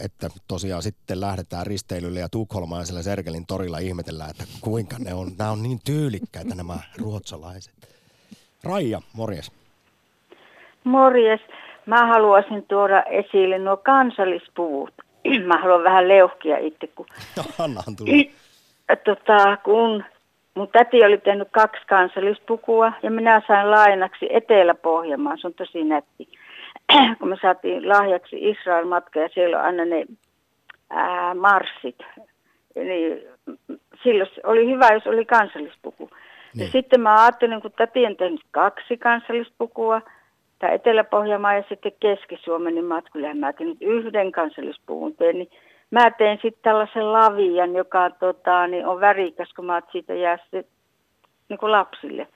että 0.05 0.31
tosiaan 0.49 0.83
sitten 0.83 1.21
lähdetään 1.21 1.67
risteilylle 1.67 2.21
ja 2.21 2.29
Tukholmaisella 2.29 3.03
Sergelin 3.03 3.47
torilla 3.47 3.79
ihmetellään, 3.79 4.31
että 4.31 4.45
kuinka 4.61 4.97
ne 4.99 5.15
on, 5.15 5.33
nämä 5.39 5.51
on 5.51 5.63
niin 5.63 5.81
tyylikkäitä 5.85 6.55
nämä 6.55 6.79
ruotsalaiset. 6.99 7.75
Raija, 8.65 9.01
morjes. 9.13 9.53
Morjes. 10.85 11.41
Mä 11.87 12.07
haluaisin 12.07 12.65
tuoda 12.69 13.03
esille 13.03 13.59
nuo 13.59 13.77
kansallispuvut. 13.77 14.95
Mä 15.47 15.61
haluan 15.63 15.85
vähän 15.85 16.09
leuhkia 16.09 16.59
itse, 16.59 16.87
kun, 16.87 17.07
No, 17.37 17.45
Annahan 17.59 17.97
tulla. 17.97 18.13
tota, 19.05 19.57
kun 19.57 20.05
mun 20.59 20.69
täti 20.69 21.05
oli 21.05 21.19
tehnyt 21.19 21.49
kaksi 21.51 21.83
kansallispukua 21.87 22.93
ja 23.03 23.11
minä 23.11 23.43
sain 23.47 23.71
lainaksi 23.71 24.27
Etelä-Pohjanmaan. 24.31 25.39
Se 25.39 25.47
on 25.47 25.55
tosi 25.55 25.85
nätti. 25.85 26.29
kun 27.19 27.29
me 27.29 27.37
saatiin 27.43 27.89
lahjaksi 27.89 28.37
Israel-matka 28.41 29.21
ja 29.21 29.29
siellä 29.29 29.59
on 29.59 29.65
aina 29.65 29.85
ne 29.85 30.05
ää, 30.91 31.35
marssit. 31.35 31.99
Eli 32.77 33.27
silloin 34.03 34.31
oli 34.45 34.67
hyvä, 34.67 34.89
jos 34.93 35.07
oli 35.07 35.25
kansallispuku. 35.25 36.05
Niin. 36.05 36.19
Niin. 36.55 36.67
Ja 36.67 36.73
sitten 36.73 37.01
mä 37.01 37.23
ajattelin, 37.23 37.63
kun 37.63 37.73
täti 37.73 38.07
on 38.07 38.17
tehnyt 38.17 38.41
kaksi 38.51 38.97
kansallispukua, 38.97 40.03
tämä 40.59 40.73
Etelä-Pohjanmaa 40.73 41.55
ja 41.55 41.65
sitten 41.69 41.93
Keski-Suomen, 42.01 42.75
niin 42.75 42.85
mä 42.85 42.95
ajattelin, 42.95 43.27
että 43.27 43.41
mäkin 43.41 43.69
nyt 43.69 43.79
yhden 43.81 44.33
kansallispuvun 44.33 45.17
teen, 45.17 45.39
niin 45.39 45.51
mä 45.91 46.11
teen 46.11 46.39
sitten 46.43 46.63
tällaisen 46.63 47.13
lavian, 47.13 47.75
joka 47.75 48.11
tota, 48.11 48.67
niin 48.67 48.87
on 48.87 49.01
värikäs, 49.01 49.53
kun 49.57 49.65
mä 49.65 49.79
että 49.79 49.93
siitä 49.93 50.15
jää 50.15 50.37
sitten 50.37 50.65
niin 51.49 51.59
lapsille 51.63 52.29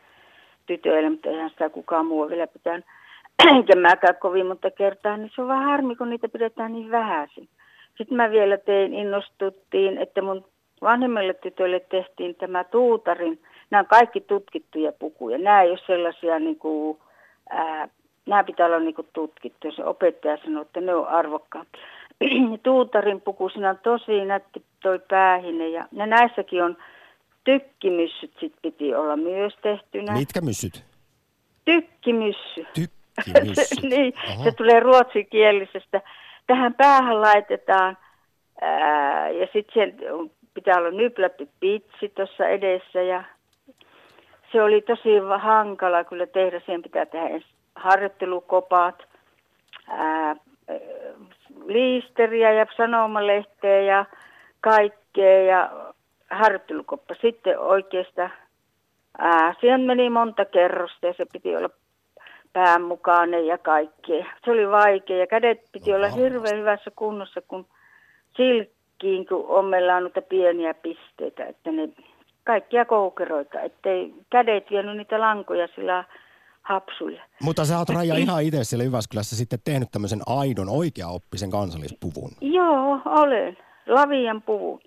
tytöille, 0.66 1.10
mutta 1.10 1.28
eihän 1.28 1.50
sitä 1.50 1.70
kukaan 1.70 2.06
muu 2.06 2.28
vielä 2.28 2.46
pitänyt. 2.46 2.84
Enkä 3.50 3.76
mäkään 3.76 4.16
kovin 4.16 4.46
monta 4.46 4.70
kertaa, 4.70 5.16
niin 5.16 5.30
se 5.34 5.42
on 5.42 5.48
vähän 5.48 5.64
harmi, 5.64 5.96
kun 5.96 6.10
niitä 6.10 6.28
pidetään 6.28 6.72
niin 6.72 6.90
vähäisin. 6.90 7.48
Sitten 7.98 8.16
mä 8.16 8.30
vielä 8.30 8.56
tein, 8.56 8.94
innostuttiin, 8.94 9.98
että 9.98 10.22
mun 10.22 10.44
vanhemmille 10.82 11.34
tytöille 11.34 11.80
tehtiin 11.80 12.34
tämä 12.34 12.64
tuutarin, 12.64 13.42
nämä 13.70 13.80
on 13.80 13.86
kaikki 13.86 14.20
tutkittuja 14.20 14.92
pukuja. 14.92 15.38
Nämä 15.38 15.62
ei 15.62 15.70
ole 15.70 15.78
sellaisia, 15.86 16.38
niin 16.38 16.58
kuin, 16.58 16.98
ää, 17.50 17.88
nämä 18.26 18.44
pitää 18.44 18.66
olla 18.66 18.78
niin 18.78 18.94
kuin 18.94 19.08
tutkittu. 19.12 19.72
Se 19.72 19.84
opettaja 19.84 20.36
sanoi, 20.36 20.62
että 20.62 20.80
ne 20.80 20.94
on 20.94 21.08
arvokkaampia. 21.08 21.82
tuutarin 22.62 23.20
puku, 23.20 23.48
siinä 23.48 23.70
on 23.70 23.78
tosi 23.82 24.24
nätti 24.24 24.62
toi 24.82 24.98
päähine 25.08 25.68
ja, 25.68 25.88
ja 25.92 26.06
näissäkin 26.06 26.64
on 26.64 26.76
tykkimyssyt 27.44 28.32
sit 28.40 28.52
piti 28.62 28.94
olla 28.94 29.16
myös 29.16 29.54
tehtynä. 29.62 30.12
Mitkä 30.12 30.40
myssyt? 30.40 30.84
Tykkimyssy. 31.64 32.66
Tykkimyssyt. 32.74 33.82
niin, 33.90 34.12
Aha. 34.28 34.44
se 34.44 34.52
tulee 34.52 34.80
ruotsikielisestä. 34.80 36.00
Tähän 36.46 36.74
päähän 36.74 37.20
laitetaan 37.20 37.98
ää, 38.60 39.30
ja 39.30 39.48
sitten 39.52 39.94
pitää 40.54 40.78
olla 40.78 40.90
nyplätty 40.90 41.48
pitsi 41.60 42.08
tuossa 42.14 42.48
edessä 42.48 43.02
ja 43.02 43.24
se 44.52 44.62
oli 44.62 44.80
tosi 44.80 45.08
hankala 45.38 46.04
kyllä 46.04 46.26
tehdä. 46.26 46.60
Siihen 46.60 46.82
pitää 46.82 47.06
tehdä 47.06 47.28
ensin 47.28 47.50
harjoittelukopat, 47.76 49.02
ää, 49.88 50.36
liisteriä 51.66 52.52
ja 52.52 52.66
sanomalehteä 52.76 53.80
ja 53.80 54.04
kaikkea 54.60 55.42
ja 55.42 55.70
harjoittelukoppa. 56.30 57.14
Sitten 57.20 57.58
oikeasta, 57.58 58.30
ää, 59.18 59.54
siihen 59.60 59.80
meni 59.80 60.10
monta 60.10 60.44
kerrosta 60.44 61.06
ja 61.06 61.14
se 61.16 61.24
piti 61.32 61.56
olla 61.56 61.70
pään 62.52 62.82
mukainen 62.82 63.46
ja 63.46 63.58
kaikkea. 63.58 64.26
Se 64.44 64.50
oli 64.50 64.70
vaikea 64.70 65.16
ja 65.16 65.26
kädet 65.26 65.60
piti 65.72 65.94
olla 65.94 66.08
hirveän 66.08 66.58
hyvässä 66.58 66.90
kunnossa, 66.96 67.40
kun 67.48 67.66
silkkiin, 68.36 69.26
kun 69.26 69.44
ommellaan 69.48 70.02
noita 70.02 70.22
pieniä 70.22 70.74
pisteitä, 70.74 71.44
että 71.44 71.72
ne 71.72 71.88
kaikkia 72.44 72.84
koukeroita, 72.84 73.60
ettei 73.60 74.14
kädet 74.30 74.70
vienyt 74.70 74.96
niitä 74.96 75.20
lankoja 75.20 75.68
sillä 75.74 76.04
hapsulla. 76.72 77.20
Mutta 77.42 77.64
sä 77.64 77.78
oot 77.78 77.88
Raija 77.88 78.16
ihan 78.16 78.42
itse 78.42 78.64
siellä 78.64 78.84
Jyväskylässä 78.84 79.36
sitten 79.36 79.58
tehnyt 79.64 79.88
tämmöisen 79.92 80.20
aidon 80.26 80.68
oikeaoppisen 80.68 81.50
kansallispuvun. 81.50 82.30
Joo, 82.40 83.00
olen. 83.04 83.56
Lavian 83.86 84.42
puvun. 84.42 84.80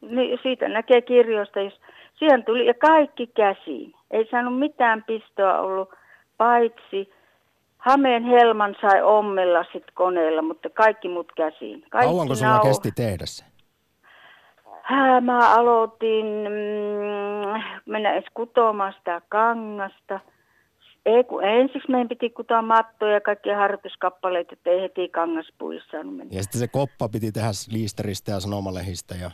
Niin 0.00 0.38
siitä 0.42 0.68
näkee 0.68 1.00
kirjoista, 1.00 1.60
jos 1.60 1.80
siihen 2.18 2.44
tuli, 2.44 2.66
ja 2.66 2.74
kaikki 2.74 3.26
käsiin. 3.26 3.94
Ei 4.10 4.28
saanut 4.30 4.58
mitään 4.58 5.04
pistoa 5.04 5.60
ollut, 5.60 5.88
paitsi 6.36 7.10
Hameen 7.78 8.24
Helman 8.24 8.76
sai 8.80 9.02
ommella 9.02 9.64
sit 9.72 9.84
koneella, 9.94 10.42
mutta 10.42 10.70
kaikki 10.70 11.08
mut 11.08 11.32
käsiin. 11.36 11.84
Kaikki 11.90 12.08
Kauanko 12.08 12.34
sulla 12.34 12.58
nau- 12.58 12.62
kesti 12.62 12.90
tehdä 12.96 13.26
se? 13.26 13.44
Hää, 14.82 15.20
mä 15.20 15.54
aloitin 15.54 16.26
mm, 16.26 17.62
mennä 17.86 18.12
edes 18.12 18.24
kutomaan 18.34 18.92
sitä 18.98 19.22
kangasta. 19.28 20.20
Ei, 21.06 21.24
kun 21.24 21.44
ensiksi 21.44 21.90
meidän 21.90 22.08
piti 22.08 22.30
kutoa 22.30 22.62
mattoja 22.62 23.12
ja 23.12 23.20
kaikkia 23.20 23.56
harjoituskappaleita, 23.56 24.52
että 24.52 24.70
ei 24.70 24.82
heti 24.82 25.10
mennä. 26.04 26.24
Ja 26.30 26.42
sitten 26.42 26.58
se 26.58 26.68
koppa 26.68 27.08
piti 27.08 27.32
tehdä 27.32 27.48
liisteristä 27.72 28.30
ja 28.30 28.40
sanomalehistä. 28.40 29.14
Ja... 29.14 29.30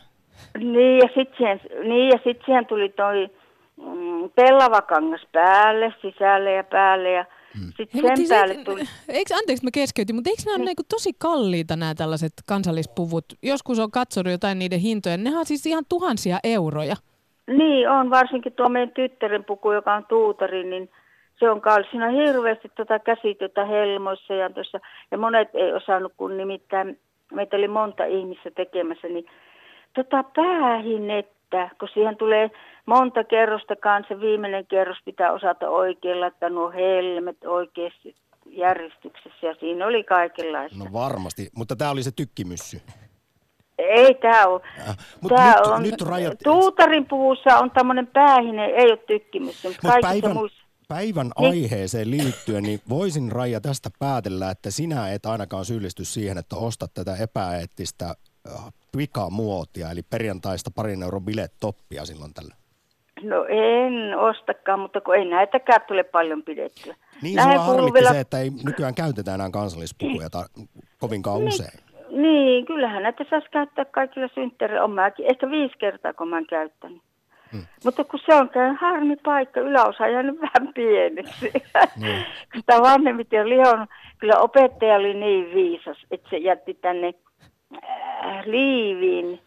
Niin 0.58 0.98
ja 0.98 1.08
sitten 1.14 1.36
siihen, 1.36 1.60
niin 1.88 2.08
ja 2.08 2.18
sit 2.24 2.38
siihen 2.44 2.66
tuli 2.66 2.88
toi 2.88 3.30
mm, 3.76 4.30
pellava 4.34 4.82
kangas 4.82 5.26
päälle, 5.32 5.94
sisälle 6.02 6.52
ja 6.52 6.64
päälle 6.64 7.10
ja 7.10 7.24
mm. 7.54 7.66
sitten 7.66 7.88
Hei, 7.94 8.02
sen 8.02 8.10
mutta 8.10 8.34
päälle 8.34 8.54
siis 8.54 8.64
tuli... 8.64 8.82
eikö, 9.08 9.34
anteeksi 9.34 9.64
mä 9.64 9.70
keskeytin, 9.74 10.16
mutta 10.16 10.30
eikö 10.30 10.42
nämä 10.46 10.58
niin. 10.58 10.66
niinku 10.66 10.82
tosi 10.88 11.10
kalliita 11.18 11.76
nämä 11.76 11.94
tällaiset 11.94 12.32
kansallispuvut? 12.46 13.24
Joskus 13.42 13.78
on 13.78 13.90
katsonut 13.90 14.30
jotain 14.30 14.58
niiden 14.58 14.80
hintoja. 14.80 15.16
Ne 15.16 15.38
on 15.38 15.46
siis 15.46 15.66
ihan 15.66 15.84
tuhansia 15.88 16.38
euroja. 16.44 16.96
Niin 17.46 17.90
on, 17.90 18.10
varsinkin 18.10 18.52
tuo 18.52 18.68
meidän 18.68 18.90
tyttären 18.90 19.44
puku, 19.44 19.72
joka 19.72 19.94
on 19.94 20.06
tuutari, 20.08 20.64
niin 20.64 20.90
se 21.38 21.50
on 21.50 21.60
kallis. 21.60 21.90
Siinä 21.90 22.06
on 22.06 22.14
hirveästi 22.14 22.68
tuota 22.76 22.98
käsityötä 22.98 23.64
helmoissa 23.64 24.34
ja 24.34 24.50
tuossa, 24.50 24.80
ja 25.10 25.18
monet 25.18 25.48
ei 25.54 25.72
osannut, 25.72 26.12
kun 26.16 26.36
nimittäin 26.36 26.98
meitä 27.32 27.56
oli 27.56 27.68
monta 27.68 28.04
ihmistä 28.04 28.50
tekemässä, 28.50 29.08
niin 29.08 29.26
tota 29.94 30.24
päähinettä, 30.36 31.70
kun 31.80 31.88
siihen 31.94 32.16
tulee 32.16 32.50
monta 32.86 33.24
kerrosta 33.24 33.76
kanssa, 33.76 34.20
viimeinen 34.20 34.66
kerros 34.66 34.98
pitää 35.04 35.32
osata 35.32 35.70
oikein 35.70 36.20
laittaa 36.20 36.48
nuo 36.48 36.70
helmet 36.70 37.44
oikeasti 37.44 38.14
järjestyksessä 38.46 39.46
ja 39.46 39.54
siinä 39.60 39.86
oli 39.86 40.04
kaikenlaista. 40.04 40.78
No 40.78 40.84
varmasti, 40.92 41.48
mutta 41.56 41.76
tämä 41.76 41.90
oli 41.90 42.02
se 42.02 42.10
tykkimyssy. 42.16 42.80
Ei 43.78 44.14
tämä 44.14 44.46
ole. 44.46 44.60
Äh, 44.88 44.96
mutta 45.20 45.36
Tää 45.36 45.54
nyt, 45.56 45.66
on, 45.66 45.82
nyt 45.82 46.00
rajat... 46.00 46.38
Tuutarin 46.44 47.06
puvussa 47.06 47.58
on 47.58 47.70
tämmöinen 47.70 48.06
päähine, 48.06 48.64
ei 48.64 48.90
ole 48.90 48.96
tykkimys. 48.96 49.64
Mutta 49.64 49.88
Mut 49.88 50.00
päivän, 50.00 50.36
muissa. 50.36 50.67
Päivän 50.88 51.30
Niin. 51.38 51.48
aiheeseen 51.50 52.10
liittyen, 52.10 52.62
niin 52.62 52.80
voisin 52.88 53.32
Raija 53.32 53.60
tästä 53.60 53.90
päätellä, 53.98 54.50
että 54.50 54.70
sinä 54.70 55.12
et 55.12 55.26
ainakaan 55.26 55.64
syyllisty 55.64 56.04
siihen, 56.04 56.38
että 56.38 56.56
ostat 56.56 56.90
tätä 56.94 57.16
epäeettistä 57.22 58.04
äh, 58.06 58.64
pikamuotia, 58.96 59.90
eli 59.90 60.02
perjantaista 60.02 60.70
parin 60.74 61.02
euron 61.02 61.24
bilettoppia 61.24 62.04
silloin 62.04 62.34
tällä. 62.34 62.54
No 63.22 63.44
en 63.44 64.18
ostakaan, 64.18 64.80
mutta 64.80 65.00
kun 65.00 65.14
ei 65.16 65.24
näitäkään 65.24 65.80
tule 65.88 66.04
paljon 66.04 66.42
pidettyä. 66.42 66.94
Niin 67.22 67.42
sua 67.42 67.52
kuuluu 67.52 67.64
harmitti 67.66 67.92
vielä- 67.94 68.12
se, 68.12 68.20
että 68.20 68.38
ei 68.38 68.50
nykyään 68.64 68.94
käytetä 68.94 69.34
enää 69.34 69.50
kansallispukuja 69.50 70.30
ta- 70.30 70.46
kovinkaan 70.98 71.42
usein. 71.44 71.78
Niin, 72.10 72.66
kyllähän 72.66 73.02
näitä 73.02 73.24
saisi 73.30 73.50
käyttää 73.50 73.84
kaikilla 73.84 74.28
synttäreillä. 74.34 74.84
On 74.84 74.90
mäkin, 74.92 75.26
ehkä 75.30 75.50
viisi 75.50 75.78
kertaa, 75.78 76.12
kun 76.14 76.28
mä 76.28 76.36
oon 76.36 76.46
käyttänyt. 76.46 77.02
Hmm. 77.52 77.66
Mutta 77.84 78.04
kun 78.04 78.20
se 78.26 78.34
on 78.34 78.48
käy 78.48 78.74
harmi 78.80 79.16
paikka, 79.16 79.60
yläosa 79.60 80.04
on 80.04 80.12
jäänyt 80.12 80.40
vähän 80.40 80.74
pieneksi. 80.74 81.52
Kun 82.52 82.60
sitä 82.60 82.80
vanhemmit 82.82 83.28
on 83.32 83.48
lihonnut, 83.48 83.90
kyllä 84.18 84.38
opettaja 84.38 84.96
oli 84.96 85.14
niin 85.14 85.54
viisas, 85.54 85.96
että 86.10 86.30
se 86.30 86.36
jätti 86.36 86.74
tänne 86.74 87.14
äh, 87.74 88.46
liiviin 88.46 89.40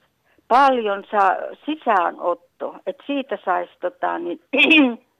paljon 0.48 1.04
saa 1.12 1.36
sisäänotto, 1.66 2.76
että 2.88 3.04
siitä 3.08 3.38
saisi 3.46 3.74
tota, 3.82 4.20
niin, 4.20 4.40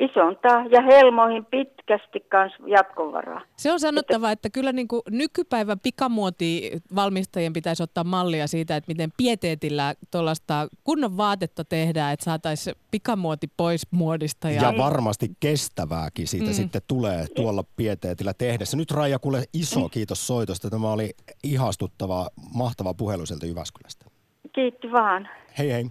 isontaa 0.00 0.66
ja 0.70 0.82
helmoihin 0.82 1.44
pitkästi 1.44 2.20
kans 2.20 2.52
jatkovaraa. 2.66 3.40
Se 3.56 3.72
on 3.72 3.80
sanottava, 3.80 4.30
että 4.30 4.50
kyllä 4.50 4.72
niin 4.72 4.88
kuin 4.88 5.02
nykypäivän 5.10 5.80
pikamuoti 5.80 6.72
valmistajien 6.94 7.52
pitäisi 7.52 7.82
ottaa 7.82 8.04
mallia 8.04 8.46
siitä, 8.46 8.76
että 8.76 8.88
miten 8.88 9.12
pieteetillä 9.16 9.94
tuollaista 10.10 10.68
kunnon 10.84 11.16
vaatetta 11.16 11.64
tehdään, 11.64 12.12
että 12.12 12.24
saataisiin 12.24 12.76
pikamuoti 12.90 13.46
pois 13.56 13.86
muodista. 13.90 14.50
Ja, 14.50 14.62
Ja 14.62 14.74
varmasti 14.78 15.30
kestävääkin 15.40 16.26
siitä 16.28 16.46
Mm. 16.46 16.50
mm. 16.50 16.54
sitten 16.54 16.82
tulee 16.86 17.26
tuolla 17.34 17.64
pieteetillä 17.76 18.34
tehdessä. 18.34 18.76
Nyt 18.76 18.90
Raija, 18.90 19.18
kuule 19.18 19.44
iso 19.52 19.88
kiitos 19.88 20.26
soitosta. 20.26 20.70
Tämä 20.70 20.90
oli 20.90 21.10
ihastuttava, 21.44 22.28
mahtava 22.54 22.94
puhelu 22.94 23.26
sieltä 23.26 23.46
Jyväskylästä. 23.46 24.06
Kiitti 24.52 24.92
vaan. 24.92 25.28
Hei 25.58 25.72
hei. 25.72 25.86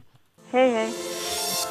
Hei 0.53 0.73
hei. 0.73 0.89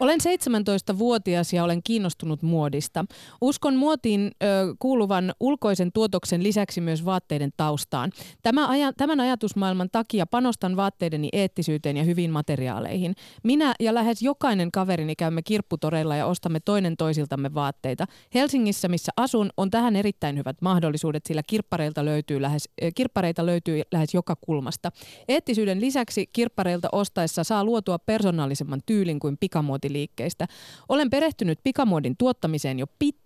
Olen 0.00 0.20
17-vuotias 0.20 1.52
ja 1.52 1.64
olen 1.64 1.82
kiinnostunut 1.82 2.42
muodista. 2.42 3.04
Uskon 3.40 3.76
muotiin 3.76 4.30
ö, 4.42 4.46
kuuluvan 4.78 5.32
ulkoisen 5.40 5.92
tuotoksen 5.92 6.42
lisäksi 6.42 6.80
myös 6.80 7.04
vaatteiden 7.04 7.50
taustaan. 7.56 8.12
Tämä 8.42 8.68
aja, 8.68 8.92
tämän 8.92 9.20
ajatusmaailman 9.20 9.88
takia 9.92 10.26
panostan 10.26 10.76
vaatteideni 10.76 11.28
eettisyyteen 11.32 11.96
ja 11.96 12.04
hyviin 12.04 12.30
materiaaleihin. 12.30 13.14
Minä 13.42 13.74
ja 13.80 13.94
lähes 13.94 14.22
jokainen 14.22 14.72
kaverini 14.72 15.16
käymme 15.16 15.42
kirpputoreilla 15.42 16.16
ja 16.16 16.26
ostamme 16.26 16.60
toinen 16.60 16.96
toisiltamme 16.96 17.54
vaatteita. 17.54 18.06
Helsingissä, 18.34 18.88
missä 18.88 19.12
asun, 19.16 19.50
on 19.56 19.70
tähän 19.70 19.96
erittäin 19.96 20.38
hyvät 20.38 20.56
mahdollisuudet, 20.62 21.26
sillä 21.26 21.42
kirppareilta 21.46 22.04
löytyy 22.04 22.42
lähes, 22.42 22.68
äh, 22.82 22.88
kirppareita 22.94 23.46
löytyy 23.46 23.82
lähes 23.92 24.14
joka 24.14 24.36
kulmasta. 24.40 24.92
Eettisyyden 25.28 25.80
lisäksi 25.80 26.26
kirppareilta 26.32 26.88
ostaessa 26.92 27.44
saa 27.44 27.64
luotua 27.64 27.98
persoonallisemman 27.98 28.80
tyylin 28.86 29.18
kuin 29.18 29.36
pikamuotiliikkeistä. 29.84 30.46
Olen 30.88 31.10
perehtynyt 31.10 31.58
pikamuodin 31.62 32.16
tuottamiseen 32.16 32.78
jo 32.78 32.86
pit, 32.98 33.16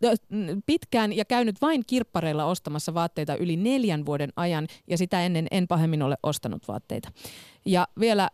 pitkään 0.66 1.12
ja 1.12 1.24
käynyt 1.24 1.60
vain 1.60 1.82
kirppareilla 1.86 2.44
ostamassa 2.44 2.94
vaatteita 2.94 3.36
yli 3.36 3.56
neljän 3.56 4.06
vuoden 4.06 4.32
ajan 4.36 4.66
ja 4.86 4.98
sitä 4.98 5.22
ennen 5.22 5.46
en 5.50 5.68
pahemmin 5.68 6.02
ole 6.02 6.16
ostanut 6.22 6.68
vaatteita. 6.68 7.08
Ja 7.64 7.88
vielä 8.00 8.30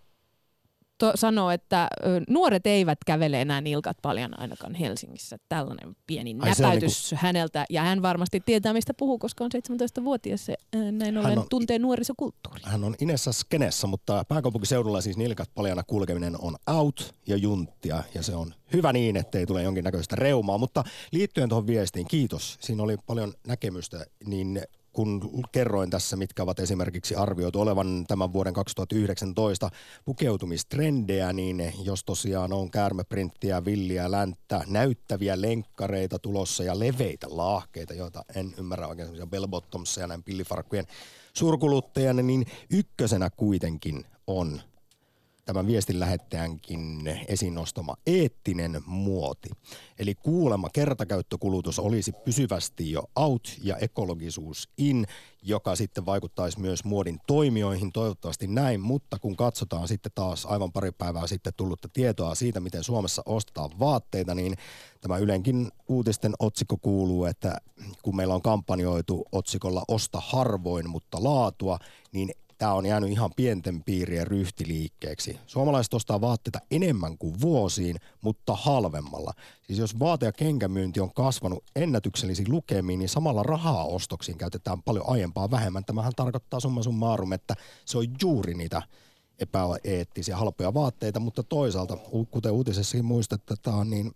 Otto 1.05 1.17
sanoo, 1.17 1.51
että 1.51 1.89
nuoret 2.29 2.67
eivät 2.67 2.99
kävele 3.07 3.41
enää 3.41 3.61
nilkat 3.61 3.97
paljon 4.03 4.41
ainakaan 4.41 4.75
Helsingissä. 4.75 5.37
Tällainen 5.49 5.97
pieni 6.07 6.37
Ai 6.41 6.51
näpäytys 6.51 7.11
niinku... 7.11 7.27
häneltä. 7.27 7.65
Ja 7.71 7.83
hän 7.83 8.03
varmasti 8.03 8.43
tietää, 8.47 8.73
mistä 8.73 8.95
puhuu, 8.95 9.19
koska 9.19 9.45
on 9.45 9.51
17-vuotias. 9.55 10.47
Näin 10.93 11.19
ollen 11.19 11.39
on, 11.39 11.47
tuntee 11.51 11.79
nuorisokulttuuri. 11.79 12.61
Hän 12.63 12.85
on 12.85 12.95
Inessa 13.01 13.33
skenessä, 13.33 13.87
mutta 13.87 14.25
pääkaupunkiseudulla 14.29 15.01
siis 15.01 15.17
nilkat 15.17 15.51
paljana 15.55 15.83
kulkeminen 15.83 16.41
on 16.41 16.57
out 16.67 17.15
ja 17.27 17.37
junttia. 17.37 18.03
Ja 18.15 18.23
se 18.23 18.35
on 18.35 18.55
hyvä 18.73 18.93
niin, 18.93 19.17
ettei 19.17 19.47
tule 19.47 19.63
jonkinnäköistä 19.63 20.17
reumaa. 20.17 20.59
Mutta 20.59 20.85
liittyen 21.13 21.49
tuohon 21.49 21.67
viestiin, 21.67 22.09
kiitos. 22.09 22.59
Siinä 22.61 22.83
oli 22.83 22.97
paljon 23.07 23.33
näkemystä. 23.47 24.07
Niin 24.27 24.63
kun 24.95 25.31
kerroin 25.53 25.91
tässä, 25.91 26.17
mitkä 26.17 26.43
ovat 26.43 26.61
esimerkiksi 26.61 27.15
arvioitu 27.15 27.61
olevan 27.61 28.05
tämän 28.09 28.33
vuoden 28.33 28.55
2019 28.55 29.71
pukeutumistrendejä, 30.05 31.33
niin 31.33 31.73
jos 31.83 32.05
tosiaan 32.05 32.53
on 32.53 32.71
käärmeprinttiä, 32.71 33.65
villiä, 33.65 34.11
länttä, 34.11 34.65
näyttäviä 34.67 35.41
lenkkareita 35.41 36.19
tulossa 36.19 36.65
ja 36.65 36.79
leveitä 36.79 37.27
laahkeita, 37.31 37.95
joita 37.95 38.25
en 38.35 38.55
ymmärrä 38.59 38.89
oikein 38.89 39.07
semmoisia 39.07 39.27
bell 39.27 39.47
ja 40.01 40.07
näin 40.07 40.23
pillifarkkujen 40.23 40.87
suurkuluttajana, 41.33 42.23
niin 42.23 42.47
ykkösenä 42.71 43.31
kuitenkin 43.31 44.05
on– 44.27 44.61
tämän 45.45 45.67
viestin 45.67 46.01
lähettäjänkin 46.01 47.03
esiin 47.29 47.55
nostama 47.55 47.97
eettinen 48.07 48.83
muoti. 48.87 49.49
Eli 49.99 50.15
kuulemma 50.15 50.69
kertakäyttökulutus 50.73 51.79
olisi 51.79 52.13
pysyvästi 52.13 52.91
jo 52.91 53.03
out 53.17 53.57
ja 53.63 53.77
ekologisuus 53.77 54.69
in, 54.79 55.07
joka 55.43 55.77
sitten 55.77 56.07
vaikuttaisi 56.07 56.61
myös 56.61 56.85
muodin 56.85 57.19
toimijoihin, 57.27 57.93
toivottavasti 57.93 58.47
näin, 58.47 58.81
mutta 58.81 59.19
kun 59.19 59.37
katsotaan 59.37 59.89
sitten 59.89 60.13
taas 60.15 60.47
aivan 60.47 60.73
pari 60.73 60.93
päivää 60.93 61.27
sitten 61.27 61.53
tullutta 61.57 61.89
tietoa 61.93 62.35
siitä, 62.35 62.61
miten 62.61 62.85
Suomessa 62.85 63.23
ostetaan 63.27 63.71
vaatteita, 63.79 64.35
niin 64.35 64.55
tämä 65.01 65.19
Ylenkin 65.19 65.69
uutisten 65.89 66.33
otsikko 66.39 66.77
kuuluu, 66.77 67.25
että 67.25 67.59
kun 68.03 68.17
meillä 68.17 68.35
on 68.35 68.43
kampanjoitu 68.43 69.25
otsikolla 69.33 69.85
Osta 69.89 70.23
harvoin, 70.27 70.91
mutta 70.91 71.25
laatua, 71.25 71.79
niin 72.13 72.31
tämä 72.59 72.73
on 72.73 72.87
jäänyt 72.87 73.11
ihan 73.11 73.31
pienten 73.37 73.85
piirien 73.85 74.27
ryhtiliikkeeksi. 74.27 75.39
Suomalaiset 75.47 75.95
ostaa 75.95 76.21
vaatteita 76.21 76.59
enemmän 76.71 77.19
kuin 77.19 77.41
vuosiin, 77.41 77.97
mutta 78.21 78.55
halvemmalla. 78.55 79.33
Siis 79.63 79.79
jos 79.79 79.99
vaate- 79.99 80.27
ja 80.27 80.33
kenkämyynti 80.33 81.01
on 81.01 81.15
kasvanut 81.15 81.65
ennätyksellisiin 81.77 82.51
lukemiin, 82.51 82.99
niin 82.99 83.09
samalla 83.09 83.43
rahaa 83.43 83.85
ostoksiin 83.85 84.39
käytetään 84.39 84.83
paljon 84.83 85.09
aiempaa 85.09 85.51
vähemmän. 85.51 85.85
Tämähän 85.85 86.13
tarkoittaa 86.17 86.61
summa 86.61 86.83
summarum, 86.83 87.33
että 87.33 87.55
se 87.85 87.99
on 87.99 88.07
juuri 88.23 88.55
niitä 88.55 88.83
epäeettisiä 89.39 90.37
halpoja 90.37 90.75
vaatteita, 90.75 91.21
mutta 91.21 91.43
toisaalta, 91.43 91.97
kuten 92.31 92.53
uutisessakin 92.53 93.05
muistetaan, 93.05 93.91
niin 93.91 94.13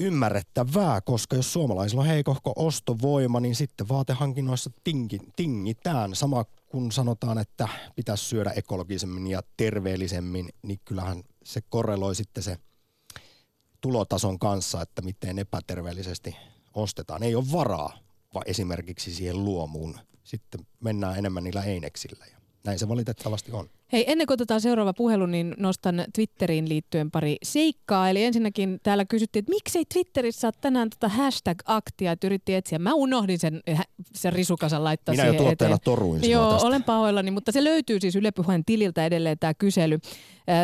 ymmärrettävää, 0.00 1.00
koska 1.00 1.36
jos 1.36 1.52
suomalaisilla 1.52 2.02
on 2.02 2.08
heikohko 2.08 2.52
ostovoima, 2.56 3.40
niin 3.40 3.54
sitten 3.54 3.88
vaatehankinnoissa 3.88 4.70
tingi, 4.84 5.18
tingitään. 5.36 6.14
Sama 6.14 6.44
kun 6.68 6.92
sanotaan, 6.92 7.38
että 7.38 7.68
pitäisi 7.96 8.24
syödä 8.24 8.50
ekologisemmin 8.50 9.26
ja 9.26 9.42
terveellisemmin, 9.56 10.48
niin 10.62 10.80
kyllähän 10.84 11.22
se 11.44 11.60
korreloi 11.68 12.14
sitten 12.14 12.42
se 12.42 12.58
tulotason 13.80 14.38
kanssa, 14.38 14.82
että 14.82 15.02
miten 15.02 15.38
epäterveellisesti 15.38 16.36
ostetaan. 16.74 17.22
Ei 17.22 17.34
ole 17.34 17.52
varaa 17.52 17.98
vaan 18.34 18.44
esimerkiksi 18.46 19.14
siihen 19.14 19.44
luomuun. 19.44 19.98
Sitten 20.24 20.66
mennään 20.80 21.18
enemmän 21.18 21.44
niillä 21.44 21.62
eineksillä 21.62 22.24
ja 22.32 22.38
näin 22.64 22.78
se 22.78 22.88
valitettavasti 22.88 23.52
on. 23.52 23.70
Hei, 23.92 24.04
ennen 24.06 24.26
kuin 24.26 24.34
otetaan 24.34 24.60
seuraava 24.60 24.92
puhelu, 24.92 25.26
niin 25.26 25.54
nostan 25.58 26.04
Twitteriin 26.14 26.68
liittyen 26.68 27.10
pari 27.10 27.36
seikkaa. 27.42 28.10
Eli 28.10 28.24
ensinnäkin 28.24 28.80
täällä 28.82 29.04
kysyttiin, 29.04 29.40
että 29.40 29.52
miksei 29.52 29.84
Twitterissä 29.92 30.46
ole 30.46 30.54
tänään 30.60 30.90
tota 30.90 31.08
hashtag-aktia, 31.08 32.12
että 32.12 32.26
yritti 32.26 32.54
etsiä. 32.54 32.78
Mä 32.78 32.94
unohdin 32.94 33.38
sen, 33.38 33.60
sen 34.14 34.32
risukasan 34.32 34.84
laittaa 34.84 35.12
Minä 35.12 35.22
siihen 35.22 35.44
jo 35.44 35.50
eteen. 35.50 35.78
toruin 35.84 36.30
Joo, 36.30 36.52
tästä. 36.52 36.66
olen 36.66 36.84
pahoillani, 36.84 37.30
mutta 37.30 37.52
se 37.52 37.64
löytyy 37.64 38.00
siis 38.00 38.16
Yle 38.16 38.30
Puheen 38.30 38.64
tililtä 38.64 39.06
edelleen 39.06 39.38
tämä 39.38 39.54
kysely. 39.54 39.98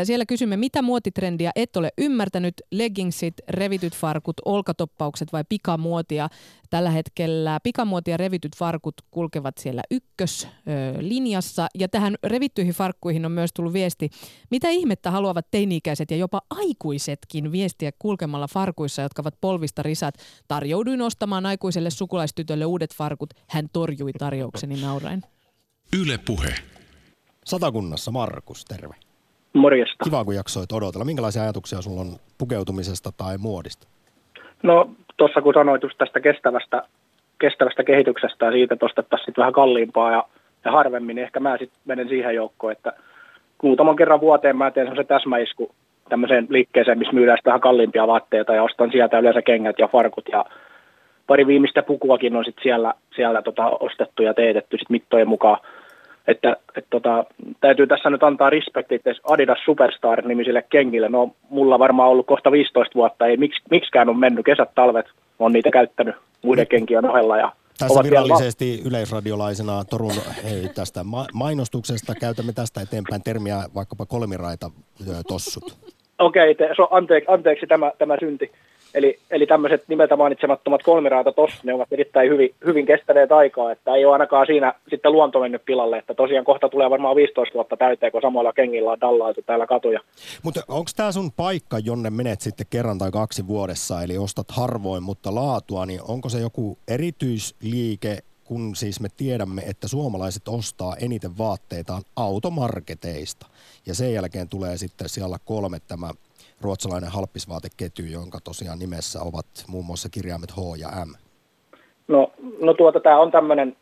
Siellä 0.05 0.27
kysymme, 0.27 0.57
mitä 0.57 0.83
muotitrendiä 0.83 1.51
et 1.57 1.77
ole 1.77 1.91
ymmärtänyt, 1.99 2.55
leggingsit, 2.73 3.35
revityt 3.49 3.95
farkut, 3.95 4.37
olkatoppaukset 4.45 5.33
vai 5.33 5.45
pikamuotia. 5.49 6.29
Tällä 6.71 6.91
hetkellä 6.91 7.61
pikamuotia 7.63 8.13
ja 8.13 8.17
revityt 8.17 8.57
farkut 8.57 8.95
kulkevat 9.11 9.59
siellä 9.59 9.83
ykköslinjassa 9.91 11.67
ja 11.79 11.89
tähän 11.89 12.15
revittyihin 12.25 12.75
farkkuihin 12.75 13.14
on 13.27 13.33
myös 13.33 13.51
tullut 13.53 13.73
viesti, 13.73 14.11
mitä 14.51 14.69
ihmettä 14.69 15.11
haluavat 15.11 15.47
teini-ikäiset 15.51 16.11
ja 16.11 16.17
jopa 16.17 16.41
aikuisetkin 16.51 17.53
viestiä 17.53 17.91
kulkemalla 17.99 18.47
farkuissa, 18.47 19.03
jotka 19.03 19.23
ovat 19.23 19.35
polvista 19.41 19.83
risat. 19.83 20.15
Tarjouduin 20.49 21.03
ostamaan 21.03 21.47
aikuiselle 21.47 21.91
sukulaistytölle 21.91 22.65
uudet 22.65 22.95
farkut. 22.95 23.31
Hän 23.49 23.67
torjui 23.73 24.13
tarjoukseni 24.13 24.83
nauraen. 24.83 25.23
Yle 26.03 26.19
Puhe. 26.27 26.55
Satakunnassa 27.45 28.11
Markus, 28.11 28.65
terve. 28.65 28.95
Morjesta. 29.53 30.05
Kiva, 30.05 30.25
kun 30.25 30.35
jaksoit 30.35 30.73
odotella. 30.73 31.05
Minkälaisia 31.05 31.43
ajatuksia 31.43 31.83
sulla 31.83 32.01
on 32.01 32.17
pukeutumisesta 32.39 33.13
tai 33.17 33.39
muodista? 33.39 33.87
No 34.63 34.91
tuossa 35.17 35.43
kun 35.43 35.55
sanoit 35.55 35.83
just 35.83 35.99
tästä 35.99 36.21
kestävästä, 36.21 36.83
kestävästä 37.41 37.85
kehityksestä 37.85 38.47
ja 38.47 38.53
siitä, 38.53 38.75
että 38.75 38.87
ostettaisiin 38.87 39.35
vähän 39.37 39.53
kalliimpaa 39.53 40.11
ja, 40.11 40.25
ja 40.65 40.73
harvemmin, 40.73 41.17
niin 41.17 41.25
ehkä 41.25 41.41
mä 41.41 41.57
sitten 41.59 41.81
menen 41.85 42.09
siihen 42.09 42.35
joukkoon, 42.35 42.73
että 42.73 42.93
muutaman 43.63 43.97
kerran 43.97 44.21
vuoteen 44.21 44.57
mä 44.57 44.71
teen 44.71 44.87
semmoisen 44.87 45.07
täsmäisku 45.07 45.75
tämmöiseen 46.09 46.47
liikkeeseen, 46.51 46.99
missä 46.99 47.15
myydään 47.15 47.39
vähän 47.45 47.61
kalliimpia 47.61 48.07
vaatteita 48.07 48.55
ja 48.55 48.63
ostan 48.63 48.91
sieltä 48.93 49.19
yleensä 49.19 49.43
kengät 49.43 49.79
ja 49.79 49.89
farkut 49.89 50.29
ja 50.33 50.45
pari 51.27 51.47
viimeistä 51.47 51.83
pukuakin 51.83 52.37
on 52.37 52.45
sitten 52.45 52.63
siellä, 52.63 52.95
siellä 53.17 53.43
tota 53.43 53.71
ostettu 53.81 54.23
ja 54.23 54.35
teetetty 54.35 54.79
sit 54.79 54.91
mittojen 54.91 55.29
mukaan. 55.29 55.59
Että 56.29 56.57
et 56.77 56.87
tota, 56.91 57.25
täytyy 57.61 57.87
tässä 57.87 58.11
nyt 58.11 58.23
antaa 58.23 58.51
respektit 58.51 59.03
Adidas 59.25 59.59
Superstar-nimisille 59.65 60.65
kengille. 60.71 61.09
No 61.09 61.31
mulla 61.51 61.79
varmaan 61.79 62.09
ollut 62.09 62.27
kohta 62.27 62.53
15 62.53 62.95
vuotta, 62.95 63.27
ei 63.27 63.37
miksi, 63.37 63.63
miksikään 63.71 64.09
on 64.09 64.19
mennyt 64.19 64.45
kesät, 64.45 64.71
talvet, 64.75 65.07
on 65.39 65.53
niitä 65.53 65.71
käyttänyt 65.71 66.15
muiden 66.43 66.67
kenkien 66.67 67.11
ohella 67.11 67.37
ja 67.39 67.53
tässä 67.79 68.03
virallisesti 68.03 68.83
yleisradiolaisena 68.85 69.85
Torun 69.85 70.13
hei, 70.45 70.69
tästä 70.75 71.05
ma- 71.05 71.27
mainostuksesta 71.33 72.15
käytämme 72.15 72.53
tästä 72.53 72.81
eteenpäin 72.81 73.23
termiä 73.23 73.65
vaikkapa 73.75 74.07
kolmiraita 74.07 74.71
tossut. 75.29 75.77
Okei, 76.19 76.51
okay, 76.51 76.75
so, 76.77 76.89
anteeksi, 76.91 77.31
anteeksi 77.31 77.67
tämä, 77.67 77.93
tämä 77.99 78.17
synti. 78.21 78.53
Eli, 78.95 79.19
eli 79.31 79.47
tämmöiset 79.47 79.85
nimeltä 79.89 80.17
mainitsemattomat 80.17 80.83
kolmiraata 80.83 81.33
tossa, 81.33 81.61
ne 81.65 81.75
ovat 81.75 81.93
erittäin 81.93 82.31
hyvin, 82.31 82.55
hyvin 82.67 82.87
kestäneet 82.87 83.33
aikaa, 83.33 83.73
että 83.73 83.95
ei 83.95 84.05
ole 84.05 84.13
ainakaan 84.13 84.47
siinä 84.47 84.75
sitten 84.89 85.13
luonto 85.13 85.41
mennyt 85.41 85.65
pilalle, 85.65 85.99
että 85.99 86.15
tosiaan 86.15 86.45
kohta 86.45 86.69
tulee 86.69 86.91
varmaan 86.91 87.17
15 87.17 87.55
vuotta 87.55 87.77
täyteen, 87.77 88.13
kun 88.13 88.23
samoilla 88.23 88.53
kengillä 88.53 88.91
on 88.91 89.01
dallaitu 89.01 89.43
täällä 89.43 89.67
katuja. 89.67 90.01
Mutta 90.43 90.61
onko 90.69 90.91
tämä 90.97 91.13
sun 91.13 91.33
paikka, 91.33 91.79
jonne 91.79 92.11
menet 92.11 92.41
sitten 92.41 92.67
kerran 92.71 92.99
tai 92.99 93.11
kaksi 93.11 93.47
vuodessa, 93.47 94.03
eli 94.03 94.19
ostat 94.19 94.51
harvoin, 94.51 95.03
mutta 95.03 95.35
laatua, 95.35 95.87
niin 95.87 96.01
onko 96.09 96.29
se 96.29 96.41
joku 96.41 96.79
erityisliike, 96.89 98.19
kun 98.45 98.77
siis 98.77 99.01
me 99.01 99.09
tiedämme, 99.17 99.63
että 99.63 99.89
suomalaiset 99.89 100.49
ostaa 100.49 100.97
eniten 101.01 101.39
vaatteitaan 101.39 102.03
automarketeista. 102.17 103.47
Ja 103.87 103.95
sen 103.95 104.13
jälkeen 104.13 104.49
tulee 104.49 104.77
sitten 104.77 105.09
siellä 105.09 105.37
kolme 105.45 105.79
tämä 105.89 106.11
ruotsalainen 106.61 107.11
halppisvaateketju, 107.11 108.05
jonka 108.07 108.39
tosiaan 108.45 108.79
nimessä 108.79 109.19
ovat 109.23 109.47
muun 109.69 109.85
muassa 109.85 110.09
kirjaimet 110.09 110.51
H 110.51 110.59
ja 110.81 110.89
M? 110.89 111.11
No, 112.09 112.33
no 112.61 112.75
tuota, 112.75 113.01
tämä 113.01 113.19
on 113.19 113.31
tämmöinen 113.31 113.77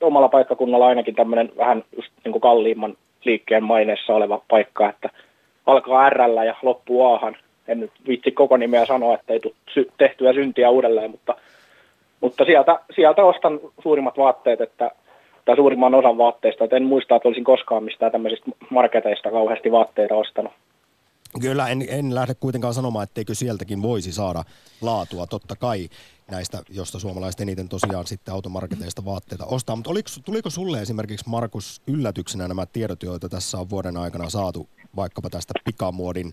omalla 0.00 0.28
paikkakunnalla 0.28 0.86
ainakin 0.86 1.14
tämmöinen 1.14 1.52
vähän 1.56 1.84
just 1.96 2.08
niin 2.24 2.32
kuin 2.32 2.42
kalliimman 2.42 2.96
liikkeen 3.24 3.64
maineessa 3.64 4.14
oleva 4.14 4.42
paikka, 4.48 4.88
että 4.88 5.10
alkaa 5.66 6.10
R 6.10 6.20
ja 6.46 6.54
loppuu 6.62 7.04
Ahan. 7.04 7.36
En 7.68 7.80
nyt 7.80 7.92
vitsi 8.08 8.30
koko 8.30 8.56
nimeä 8.56 8.86
sanoa, 8.86 9.14
että 9.14 9.32
ei 9.32 9.40
tule 9.40 9.86
tehtyä 9.98 10.32
syntiä 10.32 10.70
uudelleen, 10.70 11.10
mutta, 11.10 11.34
mutta 12.20 12.44
sieltä, 12.44 12.80
sieltä 12.94 13.24
ostan 13.24 13.60
suurimmat 13.82 14.18
vaatteet, 14.18 14.60
että, 14.60 14.90
tai 15.44 15.56
suurimman 15.56 15.94
osan 15.94 16.18
vaatteista. 16.18 16.64
Että 16.64 16.76
en 16.76 16.84
muista, 16.84 17.16
että 17.16 17.28
olisin 17.28 17.44
koskaan 17.44 17.84
mistään 17.84 18.12
tämmöisistä 18.12 18.50
marketeista 18.70 19.30
kauheasti 19.30 19.72
vaatteita 19.72 20.14
ostanut. 20.14 20.52
Kyllä, 21.40 21.68
en, 21.68 21.86
en 21.88 22.14
lähde 22.14 22.34
kuitenkaan 22.34 22.74
sanomaan, 22.74 23.02
etteikö 23.02 23.34
sieltäkin 23.34 23.82
voisi 23.82 24.12
saada 24.12 24.44
laatua. 24.80 25.26
Totta 25.26 25.56
kai 25.56 25.88
näistä, 26.30 26.62
josta 26.68 26.98
suomalaiset 26.98 27.40
eniten 27.40 27.68
tosiaan 27.68 28.06
sitten 28.06 28.34
automarketeista 28.34 29.04
vaatteita 29.04 29.44
ostaa. 29.46 29.76
Mutta 29.76 29.90
oliko, 29.90 30.08
tuliko 30.24 30.50
sulle 30.50 30.82
esimerkiksi, 30.82 31.28
Markus, 31.28 31.82
yllätyksenä 31.86 32.48
nämä 32.48 32.66
tiedot, 32.66 33.02
joita 33.02 33.28
tässä 33.28 33.58
on 33.58 33.70
vuoden 33.70 33.96
aikana 33.96 34.30
saatu 34.30 34.68
vaikkapa 34.96 35.30
tästä 35.30 35.54
pikamuodin 35.64 36.32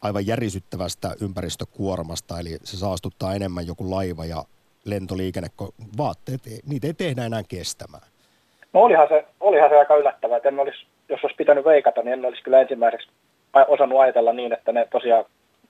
aivan 0.00 0.26
järisyttävästä 0.26 1.14
ympäristökuormasta, 1.20 2.40
eli 2.40 2.58
se 2.64 2.76
saastuttaa 2.76 3.34
enemmän 3.34 3.66
joku 3.66 3.90
laiva 3.90 4.24
ja 4.24 4.44
lentoliikenne, 4.84 5.48
kun 5.56 5.74
vaatteet, 5.98 6.40
niitä 6.66 6.86
ei 6.86 6.94
tehdä 6.94 7.24
enää 7.24 7.42
kestämään. 7.48 8.02
No 8.72 8.80
olihan 8.80 9.08
se, 9.08 9.24
olihan 9.40 9.70
se 9.70 9.78
aika 9.78 9.96
yllättävää, 9.96 10.36
että 10.36 10.48
en 10.48 10.60
olisi, 10.60 10.86
jos 11.08 11.20
olisi 11.22 11.36
pitänyt 11.36 11.64
veikata, 11.64 12.02
niin 12.02 12.12
en 12.12 12.24
olisi 12.24 12.42
kyllä 12.42 12.60
ensimmäiseksi 12.60 13.08
osannut 13.68 14.00
ajatella 14.00 14.32
niin, 14.32 14.52
että 14.52 14.72
ne 14.72 14.86
tosiaan 14.90 15.24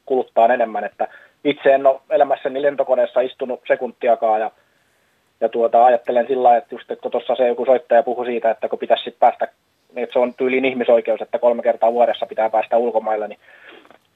kuluttaa 0.06 0.54
enemmän, 0.54 0.84
että 0.84 1.08
itse 1.44 1.74
en 1.74 1.86
ole 1.86 2.00
elämässäni 2.10 2.62
lentokoneessa 2.62 3.20
istunut 3.20 3.60
sekuntiakaan 3.66 4.40
ja, 4.40 4.50
ja 5.40 5.48
tuota, 5.48 5.84
ajattelen 5.84 6.26
sillä 6.26 6.42
lailla, 6.42 6.58
että 6.58 6.74
just 6.74 6.90
että 6.90 7.10
tuossa 7.10 7.34
se 7.34 7.48
joku 7.48 7.64
soittaja 7.64 8.02
puhui 8.02 8.26
siitä, 8.26 8.50
että 8.50 8.68
kun 8.68 8.78
pitäisi 8.78 9.04
sitten 9.04 9.20
päästä, 9.20 9.48
että 9.96 10.12
se 10.12 10.18
on 10.18 10.34
tyyliin 10.34 10.64
ihmisoikeus, 10.64 11.20
että 11.20 11.38
kolme 11.38 11.62
kertaa 11.62 11.92
vuodessa 11.92 12.26
pitää 12.26 12.50
päästä 12.50 12.76
ulkomaille, 12.76 13.28
niin, 13.28 13.38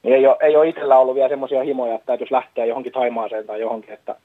niin 0.03 0.15
ei, 0.15 0.27
ole, 0.27 0.37
ei 0.41 0.55
ole 0.55 0.67
itsellä 0.67 0.97
ollut 0.97 1.15
vielä 1.15 1.29
semmoisia 1.29 1.63
himoja, 1.63 1.95
että 1.95 2.05
täytyisi 2.05 2.33
lähteä 2.33 2.65
johonkin 2.65 2.91
Taimaaseen 2.93 3.45
tai 3.45 3.61
johonkin, 3.61 3.93
että 3.93 4.15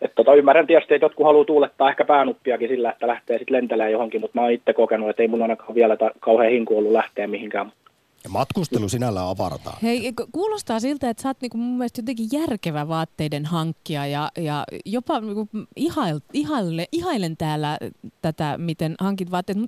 et 0.00 0.12
tota, 0.14 0.34
ymmärrän 0.34 0.66
tietysti, 0.66 0.94
että 0.94 1.04
jotkut 1.04 1.26
haluaa 1.26 1.44
tuulettaa 1.44 1.90
ehkä 1.90 2.04
päänuppiakin 2.04 2.68
sillä, 2.68 2.90
että 2.90 3.06
lähtee 3.06 3.38
sitten 3.38 3.56
lentelemään 3.56 3.92
johonkin, 3.92 4.20
mutta 4.20 4.38
mä 4.38 4.42
oon 4.42 4.52
itse 4.52 4.72
kokenut, 4.72 5.10
että 5.10 5.22
ei 5.22 5.28
mun 5.28 5.42
ainakaan 5.42 5.74
vielä 5.74 5.96
ta- 5.96 6.10
kauhean 6.20 6.52
hinku 6.52 6.78
ollut 6.78 6.92
lähteä 6.92 7.26
mihinkään. 7.26 7.72
Ja 8.24 8.30
matkustelu 8.30 8.88
sinällään 8.88 9.28
avartaa. 9.28 9.78
Hei, 9.82 10.12
kuulostaa 10.32 10.80
siltä, 10.80 11.10
että 11.10 11.22
sä 11.22 11.28
oot 11.28 11.40
niinku 11.40 11.56
mun 11.58 11.78
mielestä 11.78 12.00
jotenkin 12.00 12.28
järkevä 12.32 12.88
vaatteiden 12.88 13.46
hankkija 13.46 14.06
ja, 14.06 14.30
ja 14.38 14.64
jopa 14.84 15.20
niinku 15.20 15.48
ihail, 15.76 16.20
ihailen, 16.32 16.86
ihailen 16.92 17.36
täällä 17.36 17.78
tätä, 18.22 18.58
miten 18.58 18.94
hankit 19.00 19.30
vaatteet. 19.30 19.58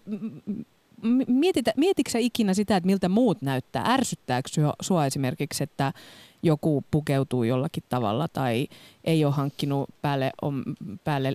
Mietitä, 1.26 1.72
mietitkö 1.76 2.18
ikinä 2.18 2.54
sitä, 2.54 2.76
että 2.76 2.86
miltä 2.86 3.08
muut 3.08 3.42
näyttää? 3.42 3.84
Ärsyttääkö 3.86 4.48
sua 4.82 5.06
esimerkiksi, 5.06 5.64
että 5.64 5.92
joku 6.42 6.84
pukeutuu 6.90 7.44
jollakin 7.44 7.82
tavalla 7.88 8.28
tai 8.28 8.68
ei 9.04 9.24
ole 9.24 9.34
hankkinut 9.34 9.90
päälle, 10.02 10.32
om, 10.42 10.62
päälle 11.04 11.32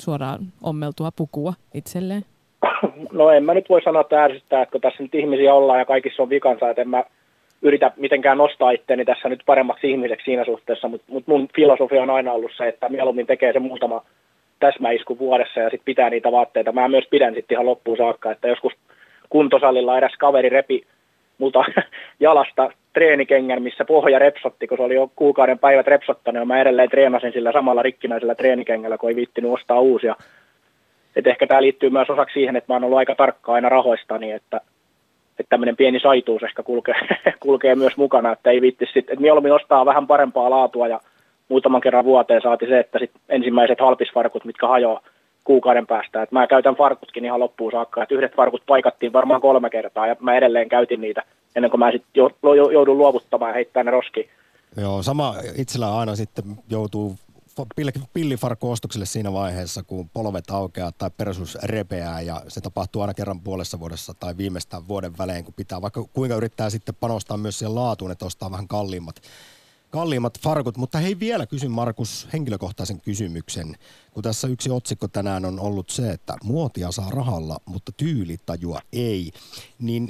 suoraan 0.00 0.52
ommeltua 0.62 1.12
pukua 1.12 1.54
itselleen? 1.74 2.24
No 3.12 3.30
en 3.30 3.44
mä 3.44 3.54
nyt 3.54 3.68
voi 3.68 3.82
sanoa, 3.82 4.00
että 4.00 4.24
ärsyttää, 4.24 4.62
että 4.62 4.72
kun 4.72 4.80
tässä 4.80 5.02
nyt 5.02 5.14
ihmisiä 5.14 5.54
ollaan 5.54 5.78
ja 5.78 5.84
kaikissa 5.84 6.22
on 6.22 6.30
vikansa, 6.30 6.70
että 6.70 6.82
en 6.82 6.88
mä 6.88 7.04
yritä 7.62 7.92
mitenkään 7.96 8.38
nostaa 8.38 8.70
itseäni 8.70 9.04
tässä 9.04 9.28
nyt 9.28 9.42
paremmaksi 9.46 9.90
ihmiseksi 9.90 10.24
siinä 10.24 10.44
suhteessa, 10.44 10.88
mutta 10.88 11.12
mut 11.12 11.26
mun 11.26 11.48
filosofia 11.56 12.02
on 12.02 12.10
aina 12.10 12.32
ollut 12.32 12.50
se, 12.56 12.68
että 12.68 12.88
mieluummin 12.88 13.26
tekee 13.26 13.52
se 13.52 13.58
muutama 13.58 14.02
täsmäisku 14.60 15.18
vuodessa 15.18 15.60
ja 15.60 15.70
sitten 15.70 15.84
pitää 15.84 16.10
niitä 16.10 16.32
vaatteita. 16.32 16.72
Mä 16.72 16.88
myös 16.88 17.06
pidän 17.10 17.34
sitten 17.34 17.54
ihan 17.54 17.66
loppuun 17.66 17.96
saakka, 17.96 18.30
että 18.30 18.48
joskus 18.48 18.72
kuntosalilla 19.30 19.96
eräs 19.96 20.14
kaveri 20.18 20.48
repi 20.48 20.86
multa 21.38 21.64
jalasta 22.20 22.70
treenikengän, 22.92 23.62
missä 23.62 23.84
pohja 23.84 24.18
repsotti, 24.18 24.66
kun 24.66 24.78
se 24.78 24.84
oli 24.84 24.94
jo 24.94 25.10
kuukauden 25.16 25.58
päivät 25.58 25.86
repsottanut, 25.86 26.40
ja 26.40 26.44
mä 26.44 26.60
edelleen 26.60 26.90
treenasin 26.90 27.32
sillä 27.32 27.52
samalla 27.52 27.82
rikkinäisellä 27.82 28.34
treenikengällä, 28.34 28.98
kun 28.98 29.10
ei 29.10 29.16
viittinyt 29.16 29.50
ostaa 29.50 29.80
uusia. 29.80 30.16
Et 31.16 31.26
ehkä 31.26 31.46
tämä 31.46 31.62
liittyy 31.62 31.90
myös 31.90 32.10
osaksi 32.10 32.34
siihen, 32.34 32.56
että 32.56 32.72
mä 32.72 32.74
oon 32.74 32.84
ollut 32.84 32.98
aika 32.98 33.14
tarkka 33.14 33.52
aina 33.52 33.68
rahoistani, 33.68 34.32
että, 34.32 34.60
että 35.30 35.50
tämmöinen 35.50 35.76
pieni 35.76 36.00
saituus 36.00 36.42
ehkä 36.42 36.62
kulkee, 36.62 36.94
kulkee 37.40 37.74
myös 37.74 37.96
mukana, 37.96 38.32
että 38.32 38.50
ei 38.50 38.60
viitti 38.60 38.84
sitten, 38.84 39.12
että 39.12 39.20
mieluummin 39.20 39.52
ostaa 39.52 39.86
vähän 39.86 40.06
parempaa 40.06 40.50
laatua 40.50 40.88
ja 40.88 41.00
muutaman 41.48 41.80
kerran 41.80 42.04
vuoteen 42.04 42.42
saati 42.42 42.66
se, 42.66 42.80
että 42.80 42.98
sit 42.98 43.10
ensimmäiset 43.28 43.80
halpisfarkut, 43.80 44.44
mitkä 44.44 44.68
hajoaa 44.68 45.00
kuukauden 45.44 45.86
päästä. 45.86 46.22
Et 46.22 46.32
mä 46.32 46.46
käytän 46.46 46.76
farkutkin 46.76 47.24
ihan 47.24 47.40
loppuun 47.40 47.72
saakka, 47.72 48.02
että 48.02 48.14
yhdet 48.14 48.36
farkut 48.36 48.62
paikattiin 48.66 49.12
varmaan 49.12 49.40
kolme 49.40 49.70
kertaa 49.70 50.06
ja 50.06 50.16
mä 50.20 50.34
edelleen 50.34 50.68
käytin 50.68 51.00
niitä 51.00 51.22
ennen 51.56 51.70
kuin 51.70 51.78
mä 51.78 51.92
sitten 51.92 52.24
joudun 52.72 52.98
luovuttamaan 52.98 53.50
ja 53.50 53.54
heittää 53.54 53.84
ne 53.84 53.90
roskiin. 53.90 54.28
Joo, 54.80 55.02
sama 55.02 55.34
itsellä 55.56 55.98
aina 55.98 56.16
sitten 56.16 56.44
joutuu 56.70 57.14
pillifarkkuostokselle 58.12 59.06
siinä 59.06 59.32
vaiheessa, 59.32 59.82
kun 59.82 60.08
polvet 60.08 60.50
aukeaa 60.50 60.92
tai 60.92 61.10
persuus 61.10 61.58
repeää 61.62 62.20
ja 62.20 62.42
se 62.48 62.60
tapahtuu 62.60 63.02
aina 63.02 63.14
kerran 63.14 63.40
puolessa 63.40 63.80
vuodessa 63.80 64.14
tai 64.14 64.36
viimeistään 64.36 64.88
vuoden 64.88 65.18
välein, 65.18 65.44
kun 65.44 65.54
pitää 65.54 65.82
vaikka 65.82 66.04
kuinka 66.12 66.36
yrittää 66.36 66.70
sitten 66.70 66.94
panostaa 66.94 67.36
myös 67.36 67.58
siihen 67.58 67.74
laatuun, 67.74 68.10
että 68.10 68.26
ostaa 68.26 68.50
vähän 68.50 68.68
kalliimmat, 68.68 69.22
kalliimmat 69.90 70.40
farkut. 70.40 70.76
Mutta 70.76 70.98
hei 70.98 71.18
vielä 71.18 71.46
kysyn 71.46 71.70
Markus 71.70 72.28
henkilökohtaisen 72.32 73.00
kysymyksen, 73.00 73.76
kun 74.12 74.22
tässä 74.22 74.48
yksi 74.48 74.70
otsikko 74.70 75.08
tänään 75.08 75.44
on 75.44 75.60
ollut 75.60 75.90
se, 75.90 76.10
että 76.10 76.36
muotia 76.44 76.92
saa 76.92 77.10
rahalla, 77.10 77.60
mutta 77.64 77.92
tyylitajua 77.92 78.80
ei, 78.92 79.32
niin 79.78 80.08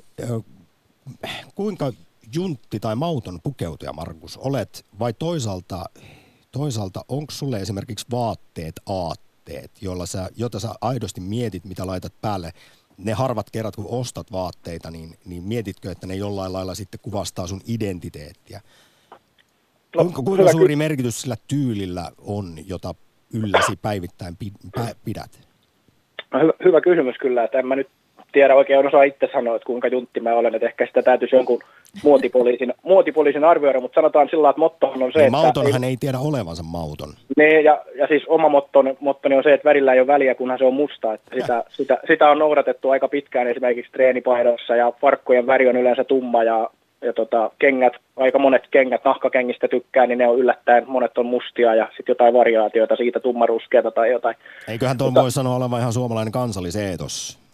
kuinka 1.55 1.93
juntti 2.35 2.81
tai 2.81 2.97
mauton 2.97 3.41
pukeutuja, 3.43 3.93
Markus, 3.93 4.37
olet 4.37 4.85
vai 4.99 5.13
toisaalta, 5.13 5.85
toisaalta 6.59 7.01
onko 7.09 7.33
sulle 7.33 7.61
esimerkiksi 7.61 8.07
vaatteet 8.11 8.81
aatteet, 8.87 9.71
joilla 9.81 10.07
sä, 10.07 10.29
jota 10.37 10.61
sä 10.61 10.69
aidosti 10.81 11.21
mietit, 11.21 11.65
mitä 11.65 11.87
laitat 11.87 12.13
päälle 12.21 12.51
ne 12.99 13.13
harvat 13.13 13.51
kerrat, 13.51 13.77
kun 13.77 13.87
ostat 13.89 14.33
vaatteita, 14.33 14.91
niin, 14.91 15.15
niin 15.25 15.43
mietitkö, 15.43 15.91
että 15.91 16.07
ne 16.07 16.15
jollain 16.15 16.53
lailla 16.53 16.75
sitten 16.75 17.01
kuvastaa 17.03 17.47
sun 17.47 17.61
identiteettiä? 17.67 18.61
No, 19.97 20.05
kuinka, 20.05 20.23
kuinka 20.23 20.53
suuri 20.53 20.75
ky- 20.75 20.77
merkitys 20.77 21.21
sillä 21.21 21.37
tyylillä 21.49 22.11
on, 22.19 22.55
jota 22.67 22.95
ylläsi 23.33 23.77
päivittäin 23.83 24.37
pidät? 25.05 25.41
No, 26.33 26.41
hyvä, 26.41 26.53
hyvä 26.65 26.81
kysymys 26.81 27.17
kyllä, 27.21 27.45
että 27.45 27.59
en 27.59 27.67
mä 27.67 27.77
nyt 27.77 27.89
tiedä 28.37 28.55
oikein 28.55 28.87
osaa 28.87 29.03
itse 29.03 29.29
sanoa, 29.33 29.57
että 29.57 29.67
kuinka 29.67 29.89
juntti 29.89 30.21
mä 30.21 30.35
olen, 30.35 30.55
että 30.55 30.67
ehkä 30.67 30.87
sitä 30.87 31.03
täytyisi 31.03 31.37
jonkun 31.37 31.59
muotipoliisin, 32.05 32.75
muotipoliisin 32.93 33.45
arvioida, 33.45 33.81
mutta 33.81 33.95
sanotaan 33.95 34.29
sillä 34.29 34.51
että 34.51 34.61
motto 34.61 34.87
on 34.87 35.13
se, 35.13 35.19
niin, 35.19 35.27
että... 35.27 35.31
Mautonhan 35.31 35.85
ei, 35.85 35.91
ei 35.91 35.97
tiedä 35.97 36.19
olevansa 36.19 36.63
mauton. 36.63 37.09
Ne, 37.37 37.61
ja, 37.61 37.83
ja 37.95 38.07
siis 38.07 38.23
oma 38.27 38.49
mottoni, 38.49 38.97
mottoni 39.01 39.35
on 39.35 39.43
se, 39.43 39.55
että 39.55 39.69
värillä 39.69 39.93
ei 39.93 40.01
ole 40.01 40.07
väliä, 40.07 40.35
kunhan 40.35 40.59
se 40.59 40.65
on 40.65 40.75
musta. 40.75 41.15
Että 41.15 41.31
sitä, 41.41 41.65
sitä, 41.69 41.99
sitä, 42.07 42.31
on 42.31 42.39
noudatettu 42.39 42.91
aika 42.91 43.09
pitkään 43.09 43.49
esimerkiksi 43.49 43.93
treenipaidossa 43.93 44.77
ja 44.77 44.93
farkkujen 45.01 45.47
väri 45.47 45.69
on 45.69 45.77
yleensä 45.77 46.05
tumma 46.05 46.43
ja, 46.45 46.71
ja 47.03 47.13
tota, 47.13 47.51
kengät, 47.59 47.93
aika 48.17 48.39
monet 48.39 48.63
kengät 48.71 49.05
nahkakengistä 49.05 49.69
tykkää, 49.69 50.07
niin 50.07 50.19
ne 50.19 50.29
on 50.29 50.39
yllättäen, 50.39 50.85
monet 50.87 51.19
on 51.19 51.27
mustia 51.27 51.75
ja 51.75 51.89
sitten 51.97 52.13
jotain 52.13 52.35
variaatioita 52.35 52.97
siitä 52.97 53.21
tummaruskeata 53.21 53.91
tai 53.91 54.11
jotain. 54.11 54.37
Eiköhän 54.69 54.99
tuon 54.99 55.15
voi 55.15 55.31
sanoa 55.31 55.57
olevan 55.57 55.81
ihan 55.81 55.93
suomalainen 55.93 56.33
kansalliseetos. 56.33 57.46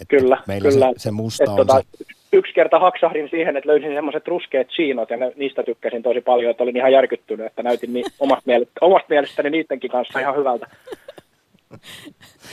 Että 0.00 0.16
kyllä, 0.16 0.42
meillä 0.46 0.70
kyllä. 0.70 0.92
Se, 0.96 1.02
se 1.02 1.10
musta 1.10 1.44
Et 1.44 1.48
on 1.48 1.56
tota, 1.56 1.82
se. 1.98 2.04
Yksi 2.32 2.54
kerta 2.54 2.78
haksahdin 2.78 3.28
siihen, 3.30 3.56
että 3.56 3.68
löysin 3.68 3.94
semmoiset 3.94 4.28
ruskeat 4.28 4.68
chiinot 4.68 5.10
ja 5.10 5.16
ne, 5.16 5.32
niistä 5.36 5.62
tykkäsin 5.62 6.02
tosi 6.02 6.20
paljon, 6.20 6.50
että 6.50 6.62
olin 6.62 6.76
ihan 6.76 6.92
järkyttynyt, 6.92 7.46
että 7.46 7.62
näytin 7.62 7.92
niin 7.92 8.04
omasta, 8.20 8.42
mielestä, 8.46 8.72
omasta 8.80 9.06
mielestäni 9.08 9.50
niidenkin 9.50 9.90
kanssa 9.90 10.20
ihan 10.20 10.36
hyvältä. 10.36 10.66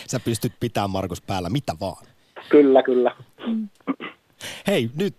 Sä 0.08 0.20
pystyt 0.26 0.54
pitämään 0.60 0.90
Markus 0.90 1.22
päällä 1.22 1.50
mitä 1.50 1.74
vaan. 1.82 2.06
Kyllä, 2.50 2.84
kyllä. 2.84 3.12
Hei, 4.68 4.90
nyt 4.98 5.14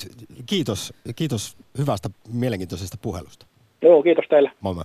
kiitos, 0.47 0.93
kiitos 1.17 1.57
hyvästä 1.79 2.09
mielenkiintoisesta 2.33 2.97
puhelusta. 3.03 3.47
Joo, 3.83 4.03
kiitos 4.03 4.25
teille. 4.29 4.51
Moi 4.61 4.75
moi. 4.75 4.85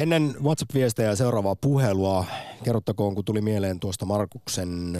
Ennen 0.00 0.36
WhatsApp-viestejä 0.42 1.08
ja 1.08 1.16
seuraavaa 1.16 1.56
puhelua, 1.56 2.24
kerrottakoon 2.64 3.14
kun 3.14 3.24
tuli 3.24 3.40
mieleen 3.40 3.80
tuosta 3.80 4.06
Markuksen 4.06 4.98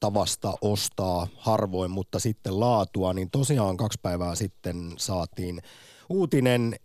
tavasta 0.00 0.54
ostaa 0.60 1.26
harvoin, 1.36 1.90
mutta 1.90 2.18
sitten 2.18 2.60
laatua, 2.60 3.12
niin 3.12 3.30
tosiaan 3.30 3.76
kaksi 3.76 3.98
päivää 4.02 4.34
sitten 4.34 4.94
saatiin 4.96 5.62
uutinen, 6.08 6.76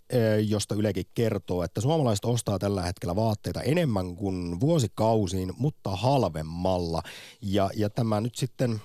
josta 0.47 0.75
Ylekin 0.75 1.05
kertoo, 1.13 1.63
että 1.63 1.81
suomalaiset 1.81 2.25
ostaa 2.25 2.59
tällä 2.59 2.81
hetkellä 2.81 3.15
vaatteita 3.15 3.61
enemmän 3.61 4.15
kuin 4.15 4.59
vuosikausiin, 4.59 5.53
mutta 5.57 5.95
halvemmalla. 5.95 7.01
Ja, 7.41 7.69
ja 7.75 7.89
tämä 7.89 8.21
nyt 8.21 8.35
sitten 8.35 8.81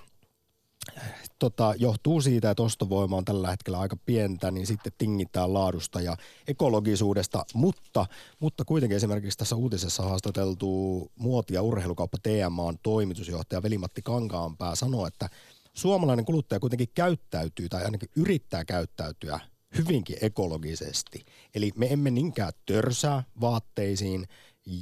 tota, 1.40 1.74
johtuu 1.78 2.20
siitä, 2.20 2.50
että 2.50 2.62
ostovoima 2.62 3.16
on 3.16 3.24
tällä 3.24 3.50
hetkellä 3.50 3.78
aika 3.78 3.96
pientä, 4.06 4.50
niin 4.50 4.66
sitten 4.66 4.92
tingitään 4.98 5.54
laadusta 5.54 6.00
ja 6.00 6.16
ekologisuudesta, 6.48 7.44
mutta, 7.54 8.06
mutta 8.40 8.64
kuitenkin 8.64 8.96
esimerkiksi 8.96 9.38
tässä 9.38 9.56
uutisessa 9.56 10.02
haastateltu 10.02 11.12
muoti- 11.16 11.54
ja 11.54 11.62
urheilukauppa 11.62 12.18
TMAn 12.22 12.78
toimitusjohtaja 12.82 13.62
Velimatti 13.62 14.02
Kankaanpää 14.02 14.74
sanoi, 14.74 15.08
että 15.08 15.28
suomalainen 15.74 16.24
kuluttaja 16.24 16.60
kuitenkin 16.60 16.88
käyttäytyy 16.94 17.68
tai 17.68 17.84
ainakin 17.84 18.08
yrittää 18.16 18.64
käyttäytyä 18.64 19.40
hyvinkin 19.78 20.16
ekologisesti. 20.20 21.24
Eli 21.54 21.70
me 21.76 21.86
emme 21.86 22.10
niinkään 22.10 22.52
törsää 22.66 23.24
vaatteisiin, 23.40 24.26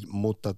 mutta 0.09 0.55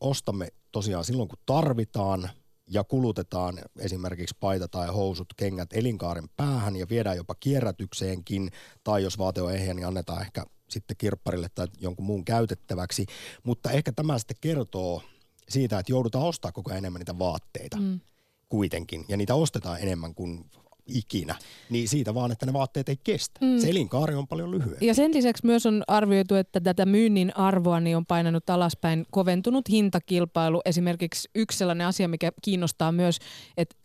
ostamme 0.00 0.48
tosiaan 0.72 1.04
silloin, 1.04 1.28
kun 1.28 1.38
tarvitaan 1.46 2.30
ja 2.66 2.84
kulutetaan 2.84 3.58
esimerkiksi 3.78 4.36
paita 4.40 4.68
tai 4.68 4.88
housut, 4.88 5.34
kengät 5.36 5.72
elinkaaren 5.72 6.28
päähän 6.36 6.76
ja 6.76 6.86
viedään 6.88 7.16
jopa 7.16 7.34
kierrätykseenkin, 7.40 8.50
tai 8.84 9.02
jos 9.02 9.18
vaate 9.18 9.42
on 9.42 9.54
ehjä, 9.54 9.74
niin 9.74 9.86
annetaan 9.86 10.22
ehkä 10.22 10.46
sitten 10.70 10.96
kirpparille 10.96 11.48
tai 11.54 11.66
jonkun 11.80 12.06
muun 12.06 12.24
käytettäväksi. 12.24 13.06
Mutta 13.42 13.70
ehkä 13.70 13.92
tämä 13.92 14.18
sitten 14.18 14.36
kertoo 14.40 15.02
siitä, 15.48 15.78
että 15.78 15.92
joudutaan 15.92 16.24
ostaa 16.24 16.52
koko 16.52 16.70
ajan 16.70 16.78
enemmän 16.78 17.00
niitä 17.00 17.18
vaatteita 17.18 17.76
mm. 17.76 18.00
kuitenkin. 18.48 19.04
Ja 19.08 19.16
niitä 19.16 19.34
ostetaan 19.34 19.80
enemmän 19.80 20.14
kuin 20.14 20.50
ikinä, 20.94 21.34
niin 21.70 21.88
siitä 21.88 22.14
vaan, 22.14 22.32
että 22.32 22.46
ne 22.46 22.52
vaatteet 22.52 22.88
ei 22.88 22.96
kestä. 23.04 23.40
Mm. 23.46 23.58
Se 23.58 23.70
elinkaari 23.70 24.14
on 24.14 24.28
paljon 24.28 24.50
lyhyempi. 24.50 24.86
Ja 24.86 24.94
sen 24.94 25.14
lisäksi 25.14 25.46
myös 25.46 25.66
on 25.66 25.82
arvioitu, 25.86 26.34
että 26.34 26.60
tätä 26.60 26.86
myynnin 26.86 27.36
arvoa 27.36 27.80
niin 27.80 27.96
on 27.96 28.06
painanut 28.06 28.50
alaspäin 28.50 29.06
koventunut 29.10 29.68
hintakilpailu. 29.68 30.60
Esimerkiksi 30.64 31.30
yksi 31.34 31.58
sellainen 31.58 31.86
asia, 31.86 32.08
mikä 32.08 32.32
kiinnostaa 32.42 32.92
myös, 32.92 33.18
että 33.56 33.76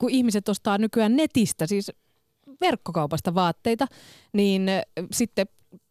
kun 0.00 0.10
ihmiset 0.10 0.48
ostaa 0.48 0.78
nykyään 0.78 1.16
netistä, 1.16 1.66
siis 1.66 1.92
verkkokaupasta 2.60 3.34
vaatteita, 3.34 3.86
niin 4.32 4.66
sitten 5.12 5.46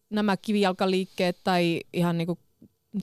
nämä 0.09 0.38
kivijalkaliikkeet 0.38 1.38
tai 1.43 1.82
ihan 1.93 2.18
niin 2.18 2.28
kuin 2.28 2.39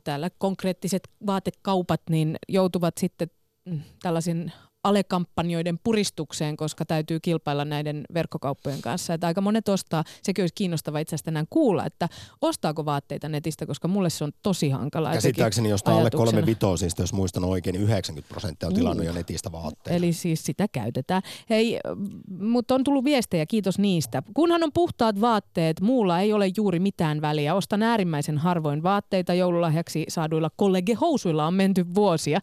täällä 0.04 0.30
konkreettiset 0.38 1.08
vaatekaupat 1.26 2.00
niin 2.10 2.36
joutuvat 2.48 2.94
sitten 2.98 3.30
mm, 3.64 3.80
tällaisen 4.02 4.52
alekampanjoiden 4.84 5.78
puristukseen, 5.84 6.56
koska 6.56 6.84
täytyy 6.84 7.20
kilpailla 7.20 7.64
näiden 7.64 8.04
verkkokauppojen 8.14 8.82
kanssa. 8.82 9.14
Että 9.14 9.26
aika 9.26 9.40
monet 9.40 9.68
ostaa, 9.68 10.04
sekin 10.22 10.42
olisi 10.42 10.54
kiinnostava 10.54 10.98
itse 10.98 11.14
asiassa 11.14 11.24
tänään 11.24 11.46
kuulla, 11.50 11.86
että 11.86 12.08
ostaako 12.40 12.84
vaatteita 12.84 13.28
netistä, 13.28 13.66
koska 13.66 13.88
mulle 13.88 14.10
se 14.10 14.24
on 14.24 14.32
tosi 14.42 14.70
hankala. 14.70 15.12
Käsittääkseni 15.12 15.68
jostain 15.68 15.96
alle 15.96 16.10
kolme 16.10 16.46
vitosista, 16.46 17.02
jos 17.02 17.12
muistan 17.12 17.44
oikein, 17.44 17.74
niin 17.74 17.84
90 17.84 18.28
prosenttia 18.28 18.66
on 18.66 18.74
tilannut 18.74 19.00
uh. 19.02 19.06
jo 19.06 19.12
netistä 19.12 19.52
vaatteita. 19.52 19.96
Eli 19.96 20.12
siis 20.12 20.44
sitä 20.44 20.68
käytetään. 20.72 21.22
Hei, 21.50 21.80
mutta 22.40 22.74
on 22.74 22.84
tullut 22.84 23.04
viestejä, 23.04 23.46
kiitos 23.46 23.78
niistä. 23.78 24.22
Kunhan 24.34 24.62
on 24.62 24.72
puhtaat 24.72 25.20
vaatteet, 25.20 25.80
muulla 25.80 26.20
ei 26.20 26.32
ole 26.32 26.50
juuri 26.56 26.78
mitään 26.78 27.20
väliä. 27.20 27.54
Ostan 27.54 27.82
äärimmäisen 27.82 28.38
harvoin 28.38 28.82
vaatteita 28.82 29.34
joululahjaksi 29.34 30.04
saaduilla 30.08 30.50
kollegehousuilla 30.56 31.46
on 31.46 31.54
menty 31.54 31.94
vuosia. 31.94 32.40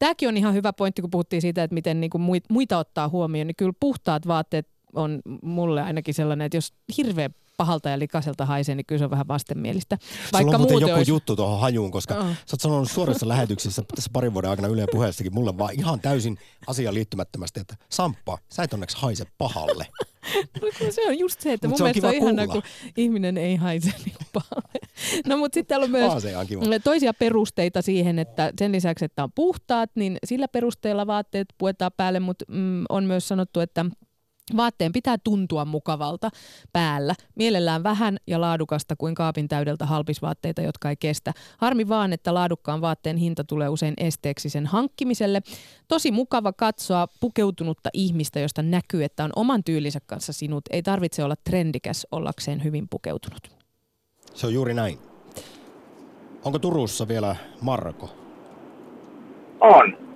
Tämäkin 0.00 0.28
on 0.28 0.36
ihan 0.36 0.54
hyvä 0.54 0.72
pointti, 0.72 1.02
kun 1.02 1.10
puhuttiin 1.10 1.42
siitä, 1.42 1.62
että 1.62 1.74
miten 1.74 2.00
niin 2.00 2.10
kuin 2.10 2.22
muita 2.50 2.78
ottaa 2.78 3.08
huomioon, 3.08 3.46
niin 3.46 3.56
kyllä 3.56 3.72
puhtaat 3.80 4.26
vaatteet 4.26 4.68
on 4.94 5.20
mulle 5.42 5.82
ainakin 5.82 6.14
sellainen, 6.14 6.44
että 6.46 6.56
jos 6.56 6.72
hirveä 6.96 7.30
pahalta 7.60 7.88
ja 7.88 7.98
likaiselta 7.98 8.46
haisee, 8.46 8.74
niin 8.74 8.86
kyllä 8.86 8.98
se 8.98 9.04
on 9.04 9.10
vähän 9.10 9.28
vastenmielistä. 9.28 9.98
Vaikka 10.32 10.58
Sulla 10.58 10.74
on 10.74 10.80
joku 10.80 10.94
olisi... 10.94 11.10
juttu 11.10 11.36
tuohon 11.36 11.60
hajuun, 11.60 11.90
koska 11.90 12.14
oh. 12.14 12.24
sä 12.24 12.54
oot 12.54 12.60
sanonut 12.60 12.90
suorassa 12.90 13.28
lähetyksissä 13.28 13.82
tässä 13.94 14.10
parin 14.12 14.34
vuoden 14.34 14.50
aikana 14.50 14.68
Yle 14.68 14.86
puheessakin 14.92 15.34
mulle 15.34 15.58
vaan 15.58 15.74
ihan 15.74 16.00
täysin 16.00 16.38
asiaan 16.66 16.94
liittymättömästi, 16.94 17.60
että 17.60 17.76
Samppa, 17.88 18.38
sä 18.52 18.62
et 18.62 18.72
onneksi 18.72 18.96
haise 18.96 19.24
pahalle. 19.38 19.86
no, 20.62 20.90
se 20.90 21.08
on 21.08 21.18
just 21.18 21.40
se, 21.40 21.52
että 21.52 21.68
Mut 21.68 21.78
mun 21.78 21.78
se 21.78 22.00
mielestä 22.00 22.08
on 22.08 22.14
ihana, 22.14 22.46
kun 22.46 22.62
ihminen 22.96 23.38
ei 23.38 23.56
haise 23.56 23.92
niin 24.04 24.16
pahalle. 24.32 24.80
No 25.26 25.36
mutta 25.36 25.54
sitten 25.54 25.68
täällä 25.68 25.84
on 25.84 25.90
myös 25.90 26.12
on 26.56 26.82
toisia 26.84 27.14
perusteita 27.14 27.82
siihen, 27.82 28.18
että 28.18 28.52
sen 28.58 28.72
lisäksi, 28.72 29.04
että 29.04 29.24
on 29.24 29.32
puhtaat, 29.34 29.90
niin 29.94 30.18
sillä 30.26 30.48
perusteella 30.48 31.06
vaatteet 31.06 31.48
puetaan 31.58 31.92
päälle, 31.96 32.20
mutta 32.20 32.44
mm, 32.48 32.84
on 32.88 33.04
myös 33.04 33.28
sanottu, 33.28 33.60
että 33.60 33.86
Vaatteen 34.56 34.92
pitää 34.92 35.18
tuntua 35.24 35.64
mukavalta 35.64 36.30
päällä, 36.72 37.14
mielellään 37.34 37.82
vähän 37.82 38.16
ja 38.26 38.40
laadukasta 38.40 38.96
kuin 38.96 39.14
kaapin 39.14 39.48
täydeltä 39.48 39.86
halpisvaatteita, 39.86 40.62
jotka 40.62 40.90
ei 40.90 40.96
kestä. 40.96 41.32
Harmi 41.58 41.88
vaan, 41.88 42.12
että 42.12 42.34
laadukkaan 42.34 42.80
vaatteen 42.80 43.16
hinta 43.16 43.44
tulee 43.44 43.68
usein 43.68 43.94
esteeksi 43.96 44.50
sen 44.50 44.66
hankkimiselle. 44.66 45.42
Tosi 45.88 46.10
mukava 46.10 46.52
katsoa 46.52 47.08
pukeutunutta 47.20 47.90
ihmistä, 47.92 48.40
josta 48.40 48.62
näkyy, 48.62 49.04
että 49.04 49.24
on 49.24 49.30
oman 49.36 49.64
tyylinsä 49.64 50.00
kanssa 50.06 50.32
sinut. 50.32 50.64
Ei 50.70 50.82
tarvitse 50.82 51.24
olla 51.24 51.34
trendikäs 51.44 52.06
ollakseen 52.12 52.64
hyvin 52.64 52.88
pukeutunut. 52.90 53.50
Se 54.34 54.46
on 54.46 54.54
juuri 54.54 54.74
näin. 54.74 54.98
Onko 56.44 56.58
Turussa 56.58 57.08
vielä 57.08 57.36
Marko? 57.60 58.10
On. 59.60 60.09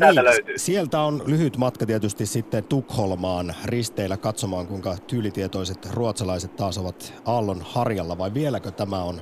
No 0.00 0.10
niin, 0.10 0.24
löytyy. 0.24 0.58
sieltä 0.58 1.00
on 1.00 1.22
lyhyt 1.26 1.56
matka 1.56 1.86
tietysti 1.86 2.26
sitten 2.26 2.64
Tukholmaan 2.64 3.54
risteillä 3.64 4.16
katsomaan, 4.16 4.66
kuinka 4.66 4.96
tyylitietoiset 5.06 5.88
ruotsalaiset 5.94 6.56
taas 6.56 6.78
ovat 6.78 7.14
Aallon 7.24 7.62
harjalla, 7.64 8.18
vai 8.18 8.34
vieläkö 8.34 8.70
tämä 8.70 9.02
on 9.02 9.20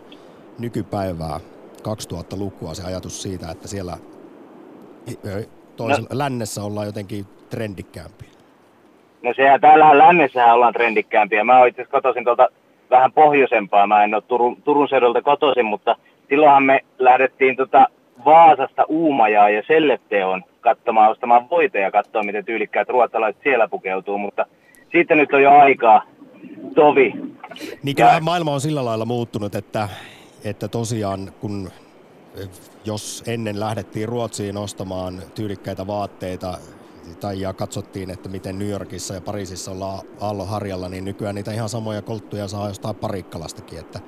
nykypäivää 0.59 1.41
2000-lukua 1.79 2.75
se 2.75 2.83
ajatus 2.87 3.23
siitä, 3.23 3.51
että 3.51 3.69
siellä 3.69 3.97
toisella, 5.77 6.09
no. 6.11 6.19
lännessä 6.19 6.63
ollaan 6.63 6.87
jotenkin 6.87 7.27
trendikkäämpiä? 7.51 8.29
No 9.23 9.35
sehän 9.37 9.61
täällä 9.61 9.99
lännessä 9.99 10.55
ollaan 10.55 10.73
trendikkäämpiä. 10.73 11.45
Mä 11.45 11.59
oon 11.59 11.69
itse 11.69 11.85
kotoisin 11.85 12.25
tuolta 12.25 12.49
vähän 12.91 13.13
pohjoisempaa. 13.13 13.87
Mä 13.87 14.05
en 14.05 14.15
ole 14.15 14.23
Turun, 14.23 14.63
Turun 14.63 14.89
seudulta 14.89 15.23
kotoisin, 15.23 15.65
mutta 15.65 15.97
silloinhan 16.29 16.63
me 16.63 16.81
lähdettiin 16.99 17.57
tota 17.57 17.87
Vaasasta 18.25 18.85
Uumajaa 18.89 19.51
ja 19.51 19.63
Selletteon 19.67 20.45
katsomaan, 20.65 21.11
ostamaan 21.11 21.51
voita 21.51 21.79
ja 21.79 21.91
katsoa, 21.91 22.23
miten 22.23 22.45
tyylikkäät 22.45 22.89
ruotsalaiset 22.89 23.43
siellä 23.43 23.69
pukeutuu, 23.69 24.19
mutta 24.19 24.47
siitä 24.93 25.15
nyt 25.15 25.33
on 25.33 25.43
jo 25.43 25.51
aikaa 25.59 26.03
tovi. 26.75 27.13
Niin 27.83 27.97
kyllä 27.97 28.21
maailma 28.21 28.53
on 28.53 28.61
sillä 28.61 28.85
lailla 28.85 29.05
muuttunut, 29.05 29.55
että, 29.55 29.89
että 30.45 30.69
tosiaan 30.69 31.33
kun 31.41 31.71
jos 32.85 33.25
ennen 33.27 33.61
lähdettiin 33.61 34.09
Ruotsiin 34.09 34.57
ostamaan 34.57 35.23
tyylikkäitä 35.35 35.87
vaatteita 35.87 36.59
tai 37.21 37.41
ja 37.41 37.53
katsottiin, 37.53 38.11
että 38.11 38.29
miten 38.29 38.59
New 38.59 38.69
Yorkissa 38.69 39.15
ja 39.15 39.21
Pariisissa 39.21 39.71
ollaan 39.71 39.99
Aallon 40.21 40.49
harjalla, 40.49 40.89
niin 40.89 41.05
nykyään 41.05 41.35
niitä 41.35 41.53
ihan 41.53 41.69
samoja 41.69 42.03
kolttuja 42.03 42.49
saa 42.49 42.69
jostain 42.69 42.97
Parikkalastakin. 42.97 43.79
Että... 43.79 44.01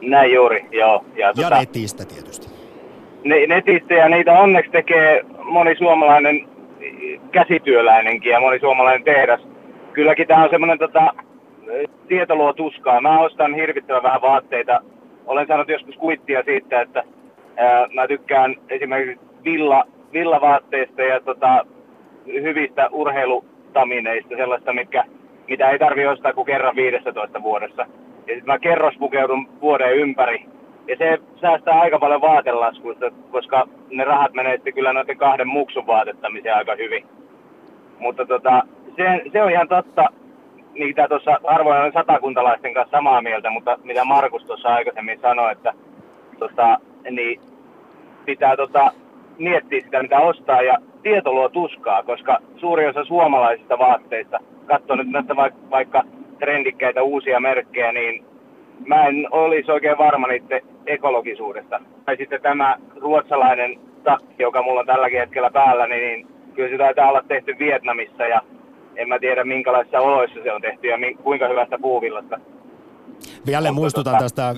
Näin 0.00 0.32
juuri, 0.32 0.66
joo. 0.72 1.04
Ja, 1.16 1.26
ja 1.26 1.34
tota... 1.34 1.58
netistä 1.58 2.04
tietysti 2.04 2.53
netistä 3.24 3.94
ja 3.94 4.08
niitä 4.08 4.32
onneksi 4.32 4.70
tekee 4.70 5.24
moni 5.42 5.76
suomalainen 5.76 6.48
käsityöläinenkin 7.32 8.32
ja 8.32 8.40
moni 8.40 8.58
suomalainen 8.58 9.04
tehdas. 9.04 9.40
Kylläkin 9.92 10.28
tämä 10.28 10.44
on 10.44 10.50
semmoinen 10.50 10.78
tota, 10.78 11.14
tieto 12.08 12.36
luo 12.36 12.52
tuskaa. 12.52 13.00
Mä 13.00 13.20
ostan 13.20 13.54
hirvittävän 13.54 14.02
vähän 14.02 14.22
vaatteita. 14.22 14.80
Olen 15.26 15.46
saanut 15.46 15.68
joskus 15.68 15.96
kuittia 15.96 16.42
siitä, 16.42 16.80
että 16.80 17.04
ää, 17.56 17.86
mä 17.94 18.08
tykkään 18.08 18.54
esimerkiksi 18.68 19.26
villa, 19.44 19.84
villavaatteista 20.12 21.02
ja 21.02 21.20
tota, 21.20 21.66
hyvistä 22.26 22.88
urheilutamineista, 22.92 24.36
sellaista, 24.36 24.72
mitkä, 24.72 25.04
mitä 25.48 25.70
ei 25.70 25.78
tarvi 25.78 26.06
ostaa 26.06 26.32
kuin 26.32 26.46
kerran 26.46 26.76
15 26.76 27.42
vuodessa. 27.42 27.82
Ja 28.26 28.34
sitten 28.34 28.46
mä 28.46 28.58
kerrospukeudun 28.58 29.48
vuoden 29.60 29.96
ympäri 29.96 30.46
ja 30.88 30.96
se 30.96 31.18
säästää 31.40 31.80
aika 31.80 31.98
paljon 31.98 32.20
vaatelaskuista, 32.20 33.10
koska 33.30 33.68
ne 33.90 34.04
rahat 34.04 34.34
menee 34.34 34.54
sitten 34.56 34.74
kyllä 34.74 34.92
noiden 34.92 35.18
kahden 35.18 35.48
muksun 35.48 35.86
vaatettamiseen 35.86 36.56
aika 36.56 36.74
hyvin. 36.74 37.06
Mutta 37.98 38.26
tota, 38.26 38.62
se, 38.96 39.22
se 39.32 39.42
on 39.42 39.50
ihan 39.50 39.68
totta, 39.68 40.08
mitä 40.72 41.08
tuossa 41.08 41.40
harvoin 41.46 41.82
on 41.82 41.92
satakuntalaisten 41.92 42.74
kanssa 42.74 42.96
samaa 42.96 43.22
mieltä, 43.22 43.50
mutta 43.50 43.78
mitä 43.82 44.04
Markus 44.04 44.44
tuossa 44.44 44.68
aikaisemmin 44.68 45.20
sanoi, 45.20 45.52
että 45.52 45.72
tota, 46.38 46.78
niin 47.10 47.40
pitää 48.24 48.56
tota, 48.56 48.92
miettiä 49.38 49.80
sitä, 49.80 50.02
mitä 50.02 50.18
ostaa, 50.20 50.62
ja 50.62 50.78
tieto 51.02 51.32
luo 51.32 51.48
tuskaa, 51.48 52.02
koska 52.02 52.38
suuri 52.56 52.86
osa 52.86 53.04
suomalaisista 53.04 53.78
vaatteista, 53.78 54.40
katsoo 54.66 54.96
nyt 54.96 55.10
näitä 55.10 55.36
vaikka 55.70 56.02
trendikkäitä 56.38 57.02
uusia 57.02 57.40
merkkejä, 57.40 57.92
niin 57.92 58.24
mä 58.86 59.06
en 59.06 59.28
olisi 59.30 59.72
oikein 59.72 59.98
varma 59.98 60.26
niiden 60.26 60.60
ekologisuudesta. 60.86 61.80
Tai 62.04 62.16
sitten 62.16 62.42
tämä 62.42 62.76
ruotsalainen 62.96 63.80
takki, 64.04 64.42
joka 64.42 64.62
mulla 64.62 64.80
on 64.80 64.86
tälläkin 64.86 65.18
hetkellä 65.18 65.50
päällä, 65.50 65.86
niin 65.86 66.26
kyllä 66.54 66.70
se 66.70 66.78
taitaa 66.78 67.08
olla 67.08 67.24
tehty 67.28 67.58
Vietnamissa 67.58 68.22
ja 68.22 68.42
en 68.96 69.08
mä 69.08 69.18
tiedä 69.18 69.44
minkälaisissa 69.44 70.00
oloissa 70.00 70.40
se 70.42 70.52
on 70.52 70.60
tehty 70.60 70.86
ja 70.86 70.96
kuinka 71.22 71.48
hyvästä 71.48 71.78
puuvillasta. 71.78 72.40
Vielä 73.46 73.72
muistutan 73.72 74.12
tota... 74.12 74.24
tästä 74.24 74.54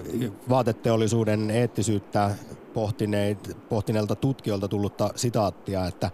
vaateteollisuuden 0.48 1.50
eettisyyttä 1.50 2.30
pohtineet, 2.74 3.56
pohtineelta 3.68 4.14
tutkijoilta 4.14 4.68
tullutta 4.68 5.08
sitaattia, 5.14 5.86
että 5.86 6.10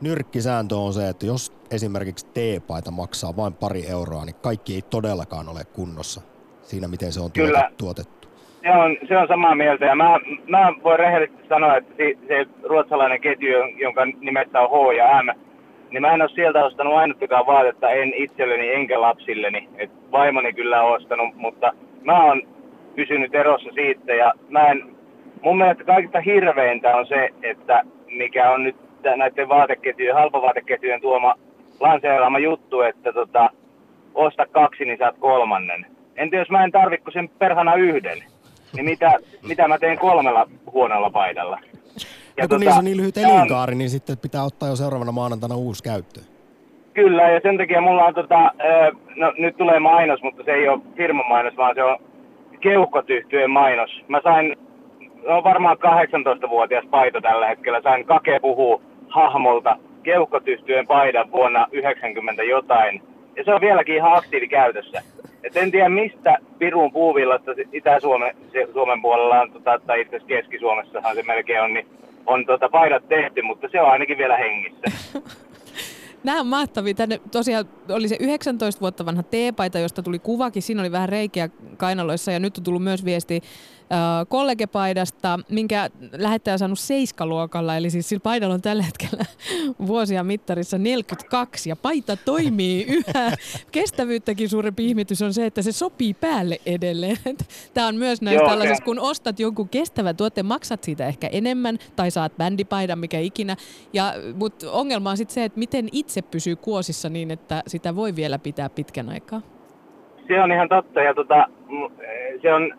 nyrkkisääntö 0.00 0.76
on 0.76 0.92
se, 0.92 1.08
että 1.08 1.26
jos 1.26 1.52
esimerkiksi 1.70 2.26
teepaita 2.34 2.90
maksaa 2.90 3.36
vain 3.36 3.54
pari 3.54 3.86
euroa, 3.86 4.24
niin 4.24 4.36
kaikki 4.42 4.74
ei 4.74 4.82
todellakaan 4.82 5.48
ole 5.48 5.64
kunnossa 5.72 6.31
siinä, 6.72 6.88
miten 6.88 7.12
se 7.12 7.20
on 7.20 7.32
Kyllä. 7.32 7.70
tuotettu. 7.78 8.28
Se 8.62 8.70
on, 8.70 8.96
se 9.08 9.18
on 9.18 9.28
samaa 9.28 9.54
mieltä 9.54 9.84
ja 9.84 9.94
mä, 9.94 10.20
mä 10.48 10.72
voin 10.84 10.98
rehellisesti 10.98 11.48
sanoa, 11.48 11.76
että 11.76 11.94
se, 11.96 12.16
se 12.28 12.46
ruotsalainen 12.62 13.20
ketju, 13.20 13.48
jonka 13.76 14.04
nimessä 14.04 14.60
on 14.60 14.70
H 14.72 14.96
ja 14.96 15.22
M, 15.22 15.28
niin 15.90 16.02
mä 16.02 16.14
en 16.14 16.22
ole 16.22 16.30
sieltä 16.34 16.64
ostanut 16.64 16.94
ainuttakaan 16.94 17.46
vaatetta, 17.46 17.90
en 17.90 18.12
itselleni 18.16 18.74
enkä 18.74 19.00
lapsilleni. 19.00 19.68
Et 19.78 19.90
vaimoni 20.12 20.52
kyllä 20.52 20.82
on 20.82 20.96
ostanut, 20.96 21.34
mutta 21.34 21.72
mä 22.02 22.24
oon 22.24 22.42
pysynyt 22.96 23.34
erossa 23.34 23.70
siitä 23.74 24.14
ja 24.14 24.32
mä 24.48 24.66
en, 24.66 24.96
mun 25.42 25.58
mielestä 25.58 25.84
kaikista 25.84 26.20
hirveintä 26.20 26.96
on 26.96 27.06
se, 27.06 27.28
että 27.42 27.82
mikä 28.06 28.50
on 28.50 28.64
nyt 28.64 28.76
näiden 29.16 29.48
vaateketjujen, 29.48 30.14
halpavaateketjujen 30.14 31.00
tuoma 31.00 31.34
lanseeraama 31.80 32.38
juttu, 32.38 32.80
että 32.80 33.12
tota, 33.12 33.50
osta 34.14 34.46
kaksi, 34.46 34.84
niin 34.84 34.98
saat 34.98 35.16
kolmannen. 35.18 35.91
Entä 36.16 36.36
jos 36.36 36.50
mä 36.50 36.64
en 36.64 36.72
tarvitse 36.72 37.10
sen 37.12 37.28
perhana 37.28 37.74
yhden? 37.74 38.18
Niin 38.72 38.84
mitä, 38.84 39.12
mitä 39.48 39.68
mä 39.68 39.78
teen 39.78 39.98
kolmella 39.98 40.48
huonolla 40.72 41.10
paidalla? 41.10 41.58
Ja 42.36 42.44
no 42.44 42.48
kun 42.48 42.48
tota, 42.48 42.58
niissä 42.58 42.78
on 42.78 42.84
niin 42.84 42.96
lyhyt 42.96 43.16
elinkaari, 43.16 43.74
niin 43.74 43.90
sitten 43.90 44.18
pitää 44.18 44.44
ottaa 44.44 44.68
jo 44.68 44.76
seuraavana 44.76 45.12
maanantaina 45.12 45.56
uusi 45.56 45.82
käyttö. 45.82 46.20
Kyllä, 46.94 47.22
ja 47.30 47.40
sen 47.42 47.58
takia 47.58 47.80
mulla 47.80 48.04
on 48.04 48.14
tota, 48.14 48.52
no 49.16 49.32
nyt 49.38 49.56
tulee 49.56 49.80
mainos, 49.80 50.22
mutta 50.22 50.42
se 50.44 50.50
ei 50.50 50.68
ole 50.68 50.80
firman 50.96 51.28
mainos, 51.28 51.56
vaan 51.56 51.74
se 51.74 51.82
on 51.82 51.98
keuhkotyhtyjen 52.60 53.50
mainos. 53.50 53.90
Mä 54.08 54.20
sain, 54.24 54.56
no 55.28 55.44
varmaan 55.44 55.76
18-vuotias 55.76 56.84
paito 56.90 57.20
tällä 57.20 57.46
hetkellä, 57.46 57.80
sain 57.82 58.06
Kake 58.06 58.40
puhuu 58.40 58.82
hahmolta 59.08 59.76
keuhkotyhtyjen 60.02 60.86
paidan 60.86 61.32
vuonna 61.32 61.66
90 61.72 62.42
jotain. 62.42 63.02
Ja 63.36 63.44
se 63.44 63.54
on 63.54 63.60
vieläkin 63.60 63.94
ihan 63.94 64.14
aktiivikäytössä. 64.14 65.02
Et 65.44 65.56
en 65.56 65.70
tiedä 65.70 65.88
mistä 65.88 66.38
Pirun 66.58 66.92
puuvillasta 66.92 67.52
Itä-Suomen 67.72 68.36
Suomen 68.72 69.02
puolella 69.02 69.40
on, 69.40 69.52
tota, 69.52 69.80
tai 69.86 70.00
itse 70.00 70.16
asiassa 70.16 70.28
Keski-Suomessahan 70.28 71.14
se 71.14 71.22
melkein 71.22 71.62
on, 71.62 71.74
niin 71.74 71.86
on 72.26 72.46
tota, 72.46 72.68
paidat 72.68 73.08
tehty, 73.08 73.42
mutta 73.42 73.68
se 73.72 73.80
on 73.80 73.90
ainakin 73.90 74.18
vielä 74.18 74.36
hengissä. 74.36 74.82
Nämä 76.24 76.40
on 76.40 76.46
mahtavia. 76.46 76.94
Tänne 76.94 77.20
tosiaan 77.30 77.64
oli 77.88 78.08
se 78.08 78.16
19 78.20 78.80
vuotta 78.80 79.06
vanha 79.06 79.22
teepaita, 79.22 79.78
josta 79.78 80.02
tuli 80.02 80.18
kuvakin. 80.18 80.62
Siinä 80.62 80.82
oli 80.82 80.92
vähän 80.92 81.08
reikiä 81.08 81.48
kainaloissa 81.76 82.32
ja 82.32 82.40
nyt 82.40 82.58
on 82.58 82.64
tullut 82.64 82.82
myös 82.82 83.04
viesti 83.04 83.40
kollegepaidasta, 84.28 85.38
minkä 85.48 85.90
lähettäjä 86.12 86.52
on 86.52 86.58
saanut 86.58 86.78
seiskaluokalla. 86.78 87.76
Eli 87.76 87.90
siis 87.90 88.08
sillä 88.08 88.20
paidalla 88.20 88.54
on 88.54 88.62
tällä 88.62 88.82
hetkellä 88.82 89.24
vuosia 89.86 90.24
mittarissa 90.24 90.78
42 90.78 91.68
ja 91.68 91.76
paita 91.76 92.16
toimii 92.16 92.84
yhä. 92.98 93.32
Kestävyyttäkin 93.72 94.48
suurempi 94.48 94.86
ihmetys 94.86 95.22
on 95.22 95.32
se, 95.32 95.46
että 95.46 95.62
se 95.62 95.72
sopii 95.72 96.14
päälle 96.14 96.58
edelleen. 96.66 97.16
Tämä 97.74 97.86
on 97.86 97.96
myös 97.96 98.22
näissä 98.22 98.46
tällaisissa, 98.46 98.84
kun 98.84 99.00
ostat 99.00 99.40
jonkun 99.40 99.68
kestävän 99.68 100.16
tuotteen, 100.16 100.46
maksat 100.46 100.84
siitä 100.84 101.06
ehkä 101.06 101.26
enemmän 101.32 101.78
tai 101.96 102.10
saat 102.10 102.36
bändipaidan, 102.36 102.98
mikä 102.98 103.18
ikinä. 103.18 103.56
Ja, 103.92 104.14
mutta 104.34 104.72
ongelma 104.72 105.10
on 105.10 105.16
sitten 105.16 105.34
se, 105.34 105.44
että 105.44 105.58
miten 105.58 105.88
itse 105.92 106.22
pysyy 106.22 106.56
kuosissa 106.56 107.08
niin, 107.08 107.30
että 107.30 107.62
sitä 107.66 107.96
voi 107.96 108.16
vielä 108.16 108.38
pitää 108.38 108.68
pitkän 108.70 109.08
aikaa. 109.08 109.40
Se 110.28 110.42
on 110.42 110.52
ihan 110.52 110.68
totta 110.68 111.00
ja 111.00 111.14
tota, 111.14 111.46
se 112.42 112.54
on, 112.54 112.78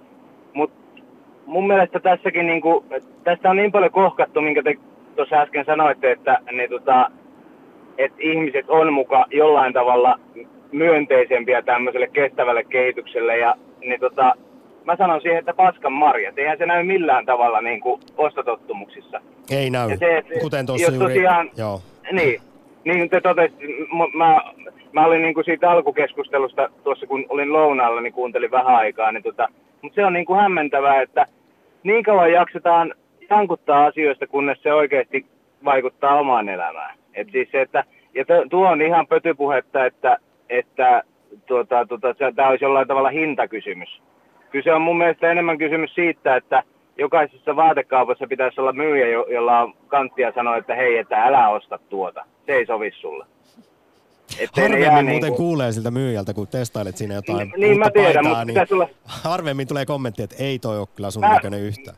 mun 1.45 1.67
mielestä 1.67 1.99
tässäkin 1.99 2.47
niinku, 2.47 2.85
tästä 3.23 3.49
on 3.49 3.55
niin 3.55 3.71
paljon 3.71 3.91
kohkattu, 3.91 4.41
minkä 4.41 4.63
te 4.63 4.75
tuossa 5.15 5.35
äsken 5.35 5.65
sanoitte, 5.65 6.11
että 6.11 6.39
niin 6.51 6.69
tota, 6.69 7.11
että 7.97 8.17
ihmiset 8.19 8.69
on 8.69 8.93
muka 8.93 9.25
jollain 9.31 9.73
tavalla 9.73 10.19
myönteisempiä 10.71 11.61
tämmöiselle 11.61 12.07
kestävälle 12.07 12.63
kehitykselle 12.63 13.37
ja 13.37 13.55
niin 13.79 13.99
tota, 13.99 14.35
mä 14.85 14.95
sanon 14.95 15.21
siihen, 15.21 15.39
että 15.39 15.53
paskan 15.53 15.93
marjat. 15.93 16.37
Eihän 16.37 16.57
se 16.57 16.65
näy 16.65 16.83
millään 16.83 17.25
tavalla 17.25 17.61
niin 17.61 17.81
kuin 17.81 18.01
ostotottumuksissa. 18.17 19.21
Ei 19.51 19.69
näy, 19.69 19.89
ja 19.89 19.97
se, 19.97 20.17
että 20.17 20.33
kuten 20.41 20.65
tuossa 20.65 20.91
juuri. 20.91 21.13
Tosiaan, 21.13 21.49
joo. 21.57 21.81
Niin, 22.11 22.41
niin 22.83 23.09
te 23.09 23.21
totesit, 23.21 23.59
mä, 24.13 24.41
mä 24.93 25.05
olin 25.05 25.21
niin 25.21 25.33
kuin 25.33 25.45
siitä 25.45 25.71
alkukeskustelusta 25.71 26.69
tuossa 26.83 27.07
kun 27.07 27.25
olin 27.29 27.53
lounaalla, 27.53 28.01
niin 28.01 28.13
kuuntelin 28.13 28.51
vähän 28.51 28.75
aikaa, 28.75 29.11
niin 29.11 29.23
tota, 29.23 29.47
mutta 29.81 29.95
se 29.95 30.05
on 30.05 30.13
niin 30.13 30.25
kuin 30.25 30.39
hämmentävää, 30.39 31.01
että 31.01 31.25
niin 31.83 32.03
kauan 32.03 32.31
jaksetaan 32.31 32.93
jankuttaa 33.29 33.85
asioista, 33.85 34.27
kunnes 34.27 34.61
se 34.61 34.73
oikeasti 34.73 35.25
vaikuttaa 35.65 36.19
omaan 36.19 36.49
elämään. 36.49 36.95
Et 37.13 37.27
siis 37.31 37.51
se, 37.51 37.61
että, 37.61 37.83
ja 38.13 38.25
tuo 38.49 38.69
on 38.69 38.81
ihan 38.81 39.07
pötypuhetta, 39.07 39.85
että, 39.85 40.17
että 40.49 41.03
tuota, 41.45 41.85
tuota, 41.85 42.15
tämä 42.35 42.49
olisi 42.49 42.65
jollain 42.65 42.87
tavalla 42.87 43.09
hintakysymys. 43.09 44.01
Kyse 44.51 44.73
on 44.73 44.81
mun 44.81 44.97
mielestä 44.97 45.31
enemmän 45.31 45.57
kysymys 45.57 45.95
siitä, 45.95 46.35
että 46.35 46.63
jokaisessa 46.97 47.55
vaatekaupassa 47.55 48.27
pitäisi 48.27 48.61
olla 48.61 48.73
myyjä, 48.73 49.07
jolla 49.07 49.59
on 49.59 49.73
kanttia 49.87 50.31
sanoa, 50.35 50.57
että 50.57 50.75
hei, 50.75 50.97
että 50.97 51.23
älä 51.23 51.49
osta 51.49 51.79
tuota. 51.89 52.25
Se 52.45 52.53
ei 52.53 52.65
sovi 52.65 52.91
sulle. 52.91 53.25
Harvemmin 54.57 55.05
muuten 55.05 55.05
niin 55.05 55.21
kuin... 55.21 55.35
kuulee 55.35 55.71
siltä 55.71 55.91
myyjältä, 55.91 56.33
kun 56.33 56.47
testailet 56.47 56.97
siinä 56.97 57.13
jotain 57.13 57.37
niin, 57.37 57.51
niin 57.59 57.79
mä 57.79 57.89
tiedän, 57.89 58.25
paitaa, 58.25 58.45
niin 58.45 58.67
sulla... 58.67 58.89
harvemmin 59.05 59.67
tulee 59.67 59.85
kommentti, 59.85 60.23
että 60.23 60.35
ei 60.39 60.59
toi 60.59 60.79
ole 60.79 60.87
kyllä 60.95 61.11
sun 61.11 61.21
mä, 61.21 61.33
näköinen 61.33 61.61
yhtään. 61.61 61.97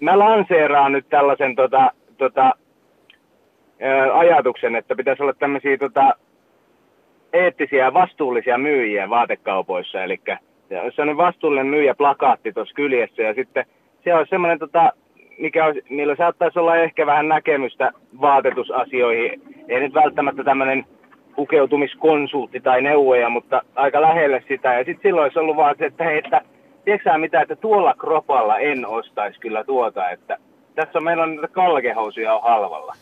Mä 0.00 0.18
lanseeraan 0.18 0.92
nyt 0.92 1.08
tällaisen 1.08 1.56
tota, 1.56 1.92
tota, 2.18 2.46
ä, 2.46 4.18
ajatuksen, 4.18 4.76
että 4.76 4.96
pitäisi 4.96 5.22
olla 5.22 5.34
tämmöisiä 5.34 5.78
tota, 5.78 6.14
eettisiä 7.32 7.84
ja 7.84 7.94
vastuullisia 7.94 8.58
myyjiä 8.58 9.10
vaatekaupoissa. 9.10 10.02
Eli 10.04 10.20
on 11.10 11.16
vastuullinen 11.16 11.66
myyjä 11.66 11.94
plakaatti 11.94 12.52
tuossa 12.52 12.74
kyljessä 12.74 13.22
ja 13.22 13.34
sitten 13.34 13.66
se 14.04 14.14
on 14.14 14.26
semmoinen, 14.30 14.58
tota, 14.58 14.92
mikä 15.38 15.66
on, 15.66 15.74
millä 15.90 16.16
saattaisi 16.16 16.58
olla 16.58 16.76
ehkä 16.76 17.06
vähän 17.06 17.28
näkemystä 17.28 17.92
vaatetusasioihin. 18.20 19.42
Ei 19.68 19.80
nyt 19.80 19.94
välttämättä 19.94 20.44
tämmöinen 20.44 20.86
pukeutumiskonsultti 21.38 22.60
tai 22.60 22.82
neuvoja, 22.82 23.28
mutta 23.28 23.62
aika 23.74 24.00
lähelle 24.00 24.44
sitä. 24.48 24.74
Ja 24.74 24.84
sitten 24.84 25.02
silloin 25.02 25.22
olisi 25.22 25.38
ollut 25.38 25.56
vaan 25.56 25.74
se, 25.78 25.86
että 25.86 26.04
hei, 26.04 26.18
että 26.18 26.40
tiedätkö 26.84 27.18
mitä, 27.18 27.40
että 27.40 27.56
tuolla 27.56 27.94
kropalla 27.94 28.58
en 28.58 28.86
ostaisi 28.86 29.40
kyllä 29.40 29.64
tuota, 29.64 30.10
että 30.10 30.38
tässä 30.74 30.98
on, 30.98 31.04
meillä 31.04 31.22
on 31.22 31.30
niitä 31.30 31.48
kalkehousuja 31.48 32.34
on 32.34 32.42
halvalla. 32.42 32.94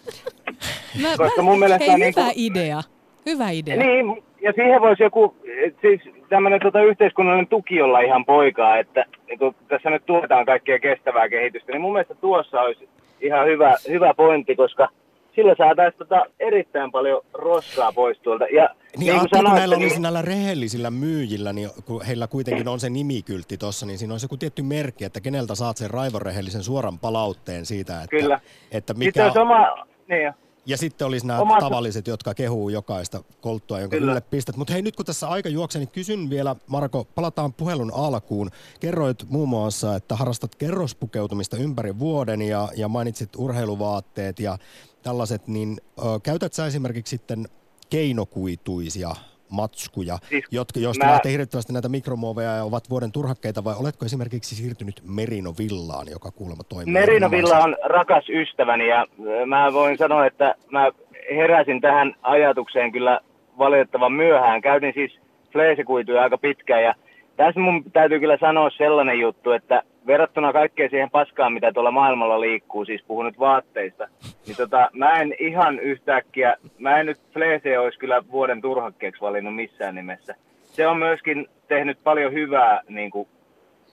Mä, 1.03 1.09
Koska 1.16 1.43
mun 1.43 1.59
mielestä 1.59 1.84
hei, 1.84 1.95
niin 1.95 2.14
hyvä 2.16 2.24
kuin, 2.24 2.34
idea. 2.37 2.80
Hyvä 3.26 3.51
idea. 3.51 3.76
Niin, 3.76 4.22
ja 4.43 4.53
siihen 4.53 4.80
voisi 4.80 5.03
joku, 5.03 5.37
siis 5.80 6.01
tämmöinen 6.28 6.61
tota, 6.61 6.82
yhteiskunnallinen 6.82 7.49
tuki 7.49 7.82
olla 7.82 8.01
ihan 8.01 8.24
poikaa, 8.24 8.78
että 8.78 9.05
niin 9.26 9.39
kun 9.39 9.55
tässä 9.68 9.91
nyt 9.91 10.07
tuetaan 10.07 10.47
kaikkea 10.47 10.78
kestävää 10.78 11.28
kehitystä, 11.28 11.72
niin 11.72 11.82
mun 11.82 11.93
mielestä 11.93 12.14
tuossa 12.14 12.61
olisi 12.61 12.89
ihan 13.20 13.47
hyvä, 13.47 13.74
hyvä 13.89 14.14
pointti, 14.14 14.57
koska– 14.57 14.89
sillä 15.37 15.55
saataisiin 15.59 15.99
tota 15.99 16.24
erittäin 16.41 16.93
paljon 16.93 17.22
roskaa 17.32 17.93
pois 17.93 18.18
tuolta. 18.18 18.45
Ja 18.45 18.68
niin, 18.97 19.16
niin 19.16 19.28
kun 19.30 19.45
näillä 19.45 19.76
niin... 19.76 19.84
olisi 19.84 20.01
näillä 20.01 20.22
rehellisillä 20.22 20.91
myyjillä, 20.91 21.53
niin 21.53 21.70
kun 21.84 22.05
heillä 22.05 22.26
kuitenkin 22.26 22.68
on 22.68 22.80
se 22.80 22.91
nimikyltti 22.91 23.59
tuossa, 23.59 23.87
niin 23.87 23.99
siinä 23.99 24.14
on 24.14 24.20
se 24.20 24.24
joku 24.24 24.37
tietty 24.37 24.62
merkki, 24.62 25.05
että 25.05 25.20
keneltä 25.20 25.55
saat 25.55 25.76
sen 25.76 25.91
raivorehellisen 25.91 26.62
suoran 26.62 26.99
palautteen 26.99 27.66
siitä, 27.66 28.03
että, 28.03 28.16
Kyllä. 28.16 28.41
että 28.72 28.95
mikä... 28.95 29.24
Sitten 29.24 29.43
on... 29.43 29.87
Niin 30.09 30.34
ja 30.66 30.76
sitten 30.76 31.07
olisi 31.07 31.26
nämä 31.26 31.41
Omassa... 31.41 31.61
tavalliset, 31.61 32.07
jotka 32.07 32.34
kehuu 32.34 32.68
jokaista 32.68 33.22
kolttua, 33.41 33.80
jonka 33.80 33.97
Kyllä. 33.97 34.12
ylle 34.12 34.20
pistät. 34.20 34.57
Mutta 34.57 34.72
hei, 34.72 34.82
nyt 34.82 34.97
kun 34.97 35.07
tässä 35.07 35.28
aika 35.28 35.49
juoksee, 35.49 35.78
niin 35.78 35.91
kysyn 35.91 36.30
vielä, 36.30 36.57
Marko, 36.66 37.07
palataan 37.14 37.53
puhelun 37.53 37.93
alkuun. 37.95 38.51
Kerroit 38.80 39.24
muun 39.28 39.49
muassa, 39.49 39.97
että 39.97 40.16
harrastat 40.16 40.55
kerrospukeutumista 40.55 41.57
ympäri 41.57 41.99
vuoden 41.99 42.43
ja, 42.43 42.68
ja 42.76 42.89
mainitsit 42.89 43.30
urheiluvaatteet 43.37 44.41
ja 44.41 44.59
tällaiset, 45.07 45.48
niin 45.48 45.76
ö, 45.98 46.02
käytät 46.22 46.52
sä 46.52 46.66
esimerkiksi 46.66 47.16
sitten 47.16 47.44
keinokuituisia 47.90 49.11
matskuja, 49.50 50.16
siis 50.28 50.44
jotka, 50.50 50.80
joista 50.80 51.04
mä... 51.04 51.12
lähtee 51.12 51.32
hirvittävästi 51.32 51.72
näitä 51.72 51.88
mikromuoveja 51.88 52.57
ja 52.57 52.64
ovat 52.64 52.90
vuoden 52.90 53.12
turhakkeita, 53.12 53.64
vai 53.64 53.74
oletko 53.80 54.04
esimerkiksi 54.04 54.54
siirtynyt 54.54 55.02
Merinovillaan, 55.04 56.07
joka 56.11 56.30
kuulemma 56.30 56.64
toimii? 56.64 56.92
Merinovilla 56.92 57.59
on 57.59 57.76
rakas 57.84 58.24
ystäväni 58.28 58.88
ja 58.88 59.07
mä 59.46 59.72
voin 59.72 59.98
sanoa, 59.98 60.26
että 60.26 60.54
mä 60.70 60.90
heräsin 61.36 61.80
tähän 61.80 62.14
ajatukseen 62.22 62.92
kyllä 62.92 63.20
valitettavan 63.59 64.12
myöhään. 64.12 64.62
Käytin 64.62 64.92
siis 64.94 65.18
fleesikuituja 65.52 66.22
aika 66.22 66.38
pitkään 66.38 66.82
ja 66.82 66.94
tässä 67.36 67.61
mun 67.61 67.84
täytyy 67.92 68.20
kyllä 68.20 68.38
sanoa 68.40 68.70
sellainen 68.70 69.20
juttu, 69.20 69.50
että 69.50 69.82
verrattuna 70.07 70.52
kaikkeen 70.52 70.90
siihen 70.90 71.11
paskaan, 71.11 71.52
mitä 71.52 71.72
tuolla 71.72 71.90
maailmalla 71.90 72.40
liikkuu, 72.40 72.84
siis 72.84 73.02
puhun 73.02 73.26
nyt 73.26 73.38
vaatteista, 73.38 74.09
niin 74.46 74.57
tota, 74.57 74.90
mä 74.92 75.20
en 75.20 75.34
ihan 75.38 75.78
yhtäkkiä, 75.78 76.57
mä 76.78 77.00
en 77.00 77.07
nyt 77.07 77.20
Fleese 77.32 77.78
olisi 77.78 77.98
kyllä 77.98 78.22
vuoden 78.30 78.62
turhakkeeksi 78.62 79.20
valinnut 79.20 79.54
missään 79.54 79.94
nimessä. 79.94 80.34
Se 80.62 80.86
on 80.86 80.98
myöskin 80.98 81.48
tehnyt 81.68 81.98
paljon 82.04 82.32
hyvää, 82.32 82.80
niin 82.88 83.11
kuin, 83.11 83.28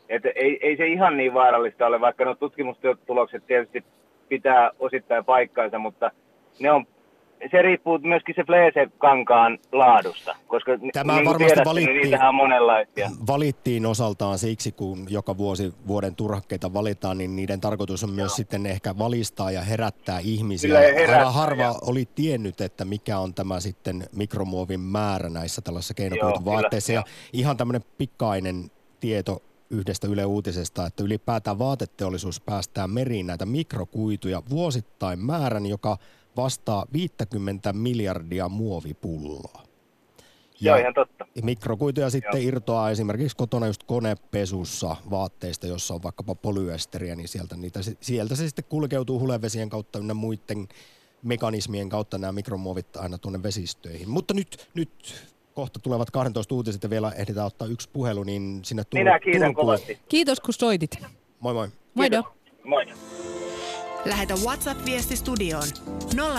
että 0.09 0.30
ei, 0.36 0.59
ei 0.61 0.78
se 0.78 0.88
ihan 0.88 1.18
niin 1.18 1.34
vaarallista 1.34 1.88
ole, 1.88 2.01
vaikka 2.01 2.26
no 2.26 2.36
tutkimustulokset 2.36 3.45
tietysti 3.47 3.84
pitää 4.30 4.72
osittain 4.80 5.26
paikkaansa, 5.26 5.80
mutta 5.80 6.11
ne 6.59 6.72
on 6.72 6.86
se 7.52 7.62
riippuu 7.62 8.00
myöskin 8.00 8.36
se 8.36 8.44
Fleese-kankaan 8.44 9.60
laadusta, 9.72 10.36
koska 10.48 10.72
Tämä 10.94 11.16
niin 11.16 11.26
varmasti 11.26 11.54
tiedätte, 11.54 11.74
niin 11.74 11.88
valittiin, 11.88 12.12
niin 12.12 12.24
on 12.24 12.36
monenlaisia. 12.36 13.12
Valittiin 13.28 13.86
osaltaan 13.86 14.38
siksi, 14.38 14.72
kun 14.72 15.08
joka 15.10 15.38
vuosi 15.38 15.74
vuoden 15.88 16.16
turhakkeita 16.16 16.74
valitaan, 16.74 17.18
niin 17.18 17.36
niiden 17.36 17.62
tarkoitus 17.62 18.04
on 18.04 18.10
myös 18.12 18.30
Joo. 18.32 18.36
sitten 18.36 18.66
ehkä 18.66 18.98
valistaa 18.98 19.52
ja 19.52 19.62
herättää 19.62 20.20
ihmisiä. 20.20 20.80
herättää, 20.80 21.18
Aika 21.18 21.32
harva 21.32 21.64
ja. 21.64 21.76
oli 21.82 22.06
tiennyt, 22.16 22.62
että 22.62 22.86
mikä 22.86 23.20
on 23.20 23.34
tämä 23.34 23.60
sitten 23.60 24.04
mikromuovin 24.16 24.80
määrä 24.80 25.30
näissä 25.30 25.62
tällaisissa 25.62 25.94
keinokuituvaatteissa. 25.94 26.94
Ja 26.94 27.04
ihan 27.34 27.58
tämmöinen 27.58 27.82
pikainen 27.98 28.72
tieto 29.00 29.42
yhdestä 29.70 30.08
Yle 30.08 30.26
Uutisesta, 30.26 30.86
että 30.86 31.04
ylipäätään 31.04 31.60
vaateteollisuus 31.60 32.42
päästää 32.42 32.88
meriin 32.88 33.28
näitä 33.28 33.46
mikrokuituja 33.46 34.44
vuosittain 34.50 35.20
määrän, 35.20 35.66
joka 35.66 35.98
vastaa 36.38 36.86
50 36.94 37.74
miljardia 37.74 38.50
muovipulloa. 38.50 39.64
Joo, 40.62 40.78
ihan 40.78 40.94
totta. 40.94 41.26
Mikrokuituja 41.44 42.10
sitten 42.10 42.42
Joo. 42.42 42.48
irtoaa 42.48 42.92
esimerkiksi 42.92 43.38
kotona 43.38 43.68
just 43.68 43.84
konepesussa 43.84 44.96
vaatteista, 45.10 45.68
jossa 45.68 45.94
on 45.94 46.04
vaikkapa 46.04 46.36
polyesteriä, 46.36 47.16
niin 47.16 47.28
sieltä, 47.28 47.56
niitä, 47.56 47.80
sieltä 48.02 48.36
se 48.36 48.46
sitten 48.48 48.66
kulkeutuu 48.70 49.20
hulevesien 49.20 49.70
kautta 49.70 50.00
ynnä 50.00 50.14
muiden 50.14 50.68
mekanismien 51.24 51.90
kautta 51.90 52.18
nämä 52.18 52.32
mikromuovit 52.32 52.98
aina 52.98 53.18
tuonne 53.18 53.44
vesistöihin. 53.44 54.10
Mutta 54.10 54.34
nyt, 54.34 54.70
nyt 54.74 54.90
kohta 55.54 55.80
tulevat 55.80 56.12
12 56.12 56.56
uutiset 56.56 56.84
ja 56.84 56.90
vielä 56.90 57.12
ehditään 57.12 57.48
ottaa 57.48 57.68
yksi 57.68 57.90
puhelu, 57.94 58.24
niin 58.24 58.60
sinne 58.64 58.84
Tur- 58.84 59.00
Minä 59.00 59.20
kiitän 59.20 59.42
Turkuun. 59.42 59.66
kovasti. 59.66 60.00
Kiitos 60.10 60.40
kun 60.40 60.54
soitit. 60.54 60.98
Moi 61.40 61.54
moi. 61.54 61.68
Moido. 61.94 62.24
Moi. 62.64 62.86
Lähetä 64.06 64.34
WhatsApp-viesti 64.34 65.16
studioon 65.16 65.68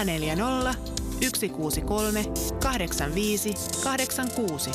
040 0.05 0.75
163 1.21 2.25
85 2.63 3.55
86. 3.85 4.71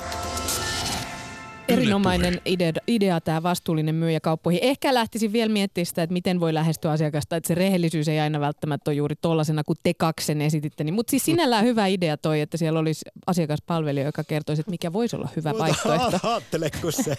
Erinomainen 1.68 2.42
idea, 2.46 2.72
idea 2.88 3.22
tämä 3.22 3.44
vastuullinen 3.44 3.96
myyjä 3.96 4.20
kauppoihin. 4.20 4.64
Ehkä 4.64 4.94
lähtisin 4.94 5.34
vielä 5.34 5.52
miettimään 5.54 5.86
sitä, 5.86 6.04
että 6.04 6.14
miten 6.14 6.40
voi 6.40 6.54
lähestyä 6.54 6.92
asiakasta, 6.92 7.36
että 7.36 7.48
se 7.48 7.56
rehellisyys 7.56 8.08
ei 8.08 8.20
aina 8.20 8.40
välttämättä 8.40 8.92
ole 8.92 8.96
juuri 8.96 9.16
tollasena, 9.16 9.64
kuin 9.64 9.78
te 9.84 9.94
kaksen 9.94 10.42
esititte. 10.42 10.84
Niin, 10.84 10.94
mutta 10.94 11.12
siis 11.12 11.26
sinällään 11.26 11.66
hyvä 11.66 11.88
idea 11.88 12.18
toi, 12.18 12.42
että 12.42 12.58
siellä 12.58 12.80
olisi 12.80 13.06
asiakaspalvelija, 13.28 14.06
joka 14.06 14.24
kertoisi, 14.24 14.60
että 14.60 14.72
mikä 14.72 14.94
voisi 14.94 15.16
olla 15.16 15.30
hyvä 15.36 15.54
vaihtoehto. 15.58 16.20
Aattele, 16.30 16.70
kun 16.82 16.94
se 16.94 17.16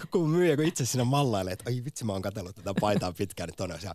joku 0.00 0.26
myyjä, 0.26 0.56
kun 0.56 0.64
itse 0.64 0.86
siinä 0.86 1.04
mallailee, 1.04 1.52
että 1.52 1.70
ai 1.70 1.82
vitsi 1.84 2.04
mä 2.04 2.12
oon 2.12 2.22
katsellut 2.22 2.56
tätä 2.56 2.74
paitaa 2.80 3.12
pitkään, 3.12 3.48
niin 3.48 3.56
toinen 3.56 3.74
on 3.74 3.80
siellä, 3.80 3.94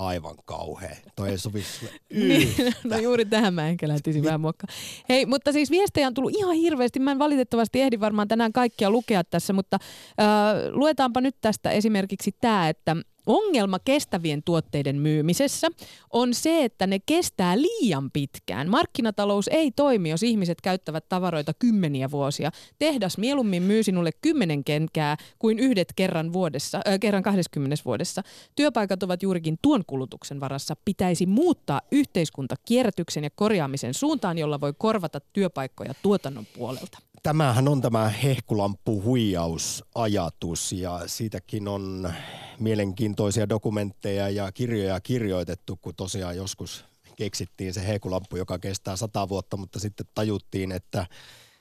aivan 0.00 0.36
kauhea. 0.44 0.96
Toi 1.16 1.28
ei 1.28 1.38
sovi 1.38 1.62
sulle 1.62 1.92
Niin, 2.14 2.54
no 2.84 2.98
juuri 2.98 3.24
tähän 3.24 3.54
mä 3.54 3.68
ehkä 3.68 3.88
lähtisin 3.88 4.24
vähän 4.24 4.40
muokkaan. 4.40 4.74
Hei, 5.08 5.26
mutta 5.26 5.52
siis 5.52 5.70
viestejä 5.70 6.06
on 6.06 6.14
tullut 6.14 6.36
ihan 6.36 6.54
hirveästi. 6.54 7.00
Mä 7.00 7.10
en 7.10 7.18
valitettavasti 7.18 7.80
ehdi 7.80 8.00
varmaan 8.00 8.28
tänään 8.28 8.52
kaikkia 8.52 8.90
lukea 8.90 9.24
tässä, 9.24 9.52
mutta 9.52 9.78
äh, 10.20 10.26
luetaanpa 10.70 11.20
nyt 11.20 11.36
tästä 11.40 11.70
esimerkiksi 11.70 12.32
tämä, 12.40 12.68
että 12.68 12.96
Ongelma 13.30 13.78
kestävien 13.78 14.42
tuotteiden 14.42 14.96
myymisessä 14.96 15.68
on 16.12 16.34
se, 16.34 16.64
että 16.64 16.86
ne 16.86 16.98
kestää 17.06 17.56
liian 17.56 18.10
pitkään. 18.10 18.68
Markkinatalous 18.68 19.48
ei 19.48 19.70
toimi, 19.70 20.10
jos 20.10 20.22
ihmiset 20.22 20.60
käyttävät 20.60 21.08
tavaroita 21.08 21.54
kymmeniä 21.54 22.10
vuosia. 22.10 22.50
Tehdas 22.78 23.18
mieluummin 23.18 23.62
myy 23.62 23.82
sinulle 23.82 24.10
kymmenen 24.20 24.64
kenkää 24.64 25.16
kuin 25.38 25.58
yhdet 25.58 25.92
kerran, 25.96 26.32
vuodessa, 26.32 26.80
äh, 26.88 27.00
kerran 27.00 27.22
20 27.22 27.76
vuodessa. 27.84 28.22
Työpaikat 28.56 29.02
ovat 29.02 29.22
juurikin 29.22 29.58
tuon 29.62 29.84
kulutuksen 29.86 30.40
varassa. 30.40 30.76
Pitäisi 30.84 31.26
muuttaa 31.26 31.80
yhteiskunta 31.92 32.54
kierrätyksen 32.64 33.24
ja 33.24 33.30
korjaamisen 33.34 33.94
suuntaan, 33.94 34.38
jolla 34.38 34.60
voi 34.60 34.72
korvata 34.78 35.20
työpaikkoja 35.32 35.94
tuotannon 36.02 36.46
puolelta. 36.56 37.09
Tämähän 37.22 37.68
on 37.68 37.80
tämä 37.80 38.08
hehkulampu 38.08 39.02
huijausajatus 39.02 40.72
ja 40.72 41.00
siitäkin 41.06 41.68
on 41.68 42.12
mielenkiintoisia 42.58 43.48
dokumentteja 43.48 44.28
ja 44.28 44.52
kirjoja 44.52 45.00
kirjoitettu, 45.00 45.78
kun 45.82 45.94
tosiaan 45.96 46.36
joskus 46.36 46.84
keksittiin 47.16 47.74
se 47.74 47.86
hehkulampu, 47.86 48.36
joka 48.36 48.58
kestää 48.58 48.96
sata 48.96 49.28
vuotta, 49.28 49.56
mutta 49.56 49.78
sitten 49.78 50.06
tajuttiin, 50.14 50.72
että 50.72 51.06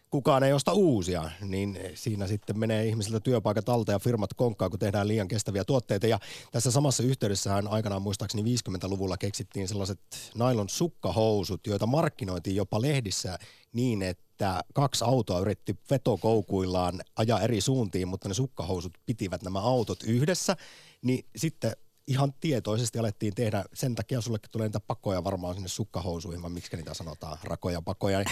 kukaan 0.10 0.44
ei 0.44 0.54
osta 0.54 0.74
uusia, 0.74 1.32
niin 1.42 1.80
siinä 1.94 2.28
sitten 2.28 2.60
menee 2.60 2.86
ihmisiltä 2.86 3.20
työpaikat 3.20 3.70
alta 3.70 3.92
ja 3.92 4.00
firmat 4.00 4.34
konkkaa, 4.34 4.70
kun 4.70 4.80
tehdään 4.80 5.08
liian 5.08 5.28
kestäviä 5.28 5.64
tuotteita. 5.66 6.08
Ja 6.08 6.20
tässä 6.52 6.72
samassa 6.72 7.04
yhteydessähän 7.04 7.68
aikanaan 7.68 8.02
muistaakseni 8.02 8.56
50-luvulla 8.56 9.18
keksittiin 9.18 9.68
sellaiset 9.68 10.00
nailon 10.36 10.70
sukkahousut, 10.70 11.68
joita 11.68 11.86
markkinoitiin 11.86 12.56
jopa 12.56 12.82
lehdissä 12.82 13.40
niin, 13.74 14.02
että 14.02 14.29
kaksi 14.74 15.04
autoa 15.04 15.40
yritti 15.40 15.76
vetokoukuillaan 15.92 17.02
ajaa 17.16 17.42
eri 17.42 17.62
suuntiin, 17.62 18.08
mutta 18.08 18.28
ne 18.28 18.34
sukkahousut 18.34 18.94
pitivät 19.06 19.44
nämä 19.44 19.60
autot 19.60 20.04
yhdessä, 20.04 20.56
niin 21.02 21.26
sitten 21.36 21.72
ihan 22.08 22.34
tietoisesti 22.40 23.00
alettiin 23.00 23.36
tehdä, 23.36 23.64
sen 23.74 23.96
takia 23.96 24.22
sullekin 24.22 24.52
tulee 24.52 24.68
niitä 24.68 24.80
pakoja 24.80 25.24
varmaan 25.24 25.54
sinne 25.54 25.68
sukkahousuihin, 25.68 26.42
vai 26.42 26.50
miksi 26.50 26.76
niitä 26.78 26.94
sanotaan, 26.94 27.38
rakoja 27.44 27.82
pakoja, 27.82 28.24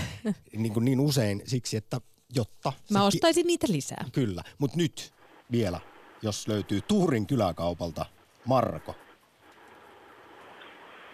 niin, 0.58 0.74
kuin 0.74 0.86
niin 0.86 1.00
usein 1.00 1.42
siksi, 1.46 1.78
että 1.78 1.98
jotta... 2.36 2.74
Mä 2.92 3.00
se 3.00 3.04
ki- 3.04 3.08
ostaisin 3.08 3.48
niitä 3.48 3.68
lisää. 3.70 4.06
Kyllä, 4.12 4.44
mutta 4.58 4.78
nyt 4.78 5.14
vielä, 5.52 5.80
jos 6.22 6.48
löytyy 6.48 6.82
Tuurin 6.82 7.28
kyläkaupalta 7.28 8.06
Marko. 8.46 8.96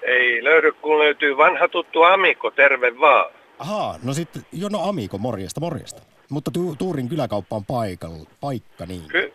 Ei 0.02 0.44
löydy, 0.44 0.72
kun 0.72 1.00
löytyy 1.00 1.38
vanha 1.38 1.68
tuttu 1.68 2.04
Amiko, 2.04 2.52
terve 2.52 3.00
vaan. 3.00 3.43
Ahaa, 3.64 3.96
no 4.04 4.14
sitten, 4.14 4.42
jo 4.52 4.70
no 4.70 4.80
Amiko, 4.90 5.18
morjesta, 5.18 5.60
morjesta. 5.62 6.02
Mutta 6.30 6.52
tu- 6.52 6.76
Tuurin 6.76 7.10
kyläkauppa 7.10 7.56
on 7.56 7.66
paikalla, 7.66 8.30
paikka 8.42 8.86
niin. 8.86 9.08
Ky- 9.08 9.34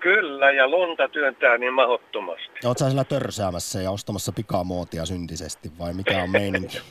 kyllä, 0.00 0.50
ja 0.50 0.68
lunta 0.68 1.08
työntää 1.08 1.58
niin 1.58 1.72
mahottomasti. 1.74 2.50
Oletko 2.64 2.78
sä 2.78 2.84
siellä 2.88 3.04
törsäämässä 3.04 3.80
ja 3.80 3.90
ostamassa 3.90 4.32
pikamuotia 4.32 5.06
syntisesti 5.06 5.70
vai 5.78 5.94
mikä 5.94 6.22
on 6.22 6.30
meininki? 6.30 6.78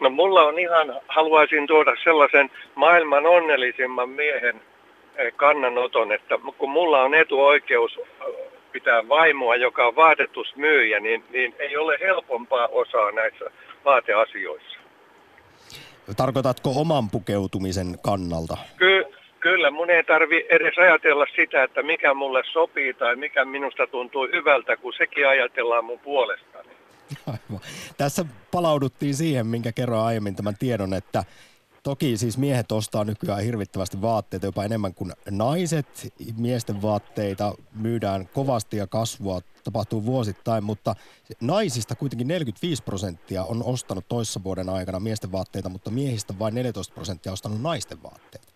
No 0.00 0.10
mulla 0.10 0.42
on 0.42 0.58
ihan, 0.58 1.00
haluaisin 1.08 1.66
tuoda 1.66 1.92
sellaisen 2.04 2.50
maailman 2.74 3.26
onnellisimman 3.26 4.08
miehen 4.08 4.62
eh, 5.16 5.32
kannanoton, 5.36 6.12
että 6.12 6.34
kun 6.58 6.70
mulla 6.70 7.02
on 7.02 7.14
etuoikeus 7.14 7.98
eh, 7.98 8.34
pitää 8.72 9.08
vaimoa, 9.08 9.56
joka 9.56 9.86
on 9.86 9.96
vaatetusmyyjä, 9.96 11.00
niin, 11.00 11.24
niin 11.30 11.54
ei 11.58 11.76
ole 11.76 11.98
helpompaa 12.00 12.66
osaa 12.68 13.10
näissä 13.12 13.44
vaateasioissa. 13.84 14.78
Tarkoitatko 16.16 16.72
oman 16.76 17.10
pukeutumisen 17.10 17.98
kannalta? 18.02 18.56
Ky- 18.76 19.04
kyllä, 19.40 19.70
mun 19.70 19.90
ei 19.90 20.04
tarvi 20.04 20.46
edes 20.48 20.78
ajatella 20.78 21.26
sitä, 21.36 21.62
että 21.62 21.82
mikä 21.82 22.14
mulle 22.14 22.42
sopii 22.52 22.94
tai 22.94 23.16
mikä 23.16 23.44
minusta 23.44 23.86
tuntuu 23.86 24.28
hyvältä, 24.32 24.76
kun 24.76 24.92
sekin 24.98 25.28
ajatellaan 25.28 25.84
mun 25.84 25.98
puolestani. 25.98 26.68
Aivan. 27.26 27.60
Tässä 27.96 28.24
palauduttiin 28.50 29.14
siihen, 29.14 29.46
minkä 29.46 29.72
kerroin 29.72 30.06
aiemmin 30.06 30.36
tämän 30.36 30.54
tiedon, 30.58 30.94
että 30.94 31.24
toki 31.84 32.16
siis 32.16 32.38
miehet 32.38 32.72
ostaa 32.72 33.04
nykyään 33.04 33.42
hirvittävästi 33.42 34.02
vaatteita, 34.02 34.46
jopa 34.46 34.64
enemmän 34.64 34.94
kuin 34.94 35.12
naiset. 35.30 36.12
Miesten 36.38 36.82
vaatteita 36.82 37.52
myydään 37.82 38.28
kovasti 38.34 38.76
ja 38.76 38.86
kasvua 38.86 39.40
tapahtuu 39.64 40.06
vuosittain, 40.06 40.64
mutta 40.64 40.94
naisista 41.40 41.94
kuitenkin 41.94 42.28
45 42.28 42.82
prosenttia 42.82 43.42
on 43.44 43.62
ostanut 43.64 44.08
toissa 44.08 44.40
vuoden 44.44 44.68
aikana 44.68 45.00
miesten 45.00 45.32
vaatteita, 45.32 45.68
mutta 45.68 45.90
miehistä 45.90 46.34
vain 46.38 46.54
14 46.54 46.94
prosenttia 46.94 47.30
on 47.30 47.34
ostanut 47.34 47.62
naisten 47.62 48.02
vaatteita. 48.02 48.54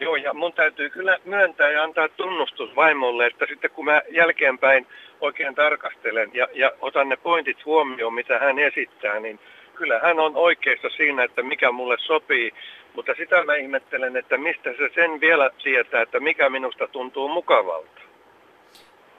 Joo, 0.00 0.16
ja 0.16 0.34
mun 0.34 0.52
täytyy 0.52 0.90
kyllä 0.90 1.18
myöntää 1.24 1.70
ja 1.70 1.82
antaa 1.82 2.08
tunnustus 2.08 2.76
vaimolle, 2.76 3.26
että 3.26 3.46
sitten 3.48 3.70
kun 3.70 3.84
mä 3.84 4.02
jälkeenpäin 4.10 4.86
oikein 5.20 5.54
tarkastelen 5.54 6.30
ja, 6.34 6.48
ja 6.54 6.72
otan 6.80 7.08
ne 7.08 7.16
pointit 7.16 7.64
huomioon, 7.64 8.14
mitä 8.14 8.38
hän 8.38 8.58
esittää, 8.58 9.20
niin 9.20 9.40
kyllä 9.78 9.98
hän 9.98 10.20
on 10.20 10.36
oikeassa 10.36 10.88
siinä, 10.96 11.24
että 11.24 11.42
mikä 11.42 11.72
mulle 11.72 11.96
sopii. 12.06 12.52
Mutta 12.94 13.12
sitä 13.16 13.44
mä 13.44 13.54
ihmettelen, 13.54 14.16
että 14.16 14.38
mistä 14.38 14.70
se 14.70 14.90
sen 14.94 15.20
vielä 15.20 15.50
tietää, 15.64 16.02
että 16.02 16.20
mikä 16.20 16.50
minusta 16.50 16.88
tuntuu 16.88 17.28
mukavalta. 17.28 18.00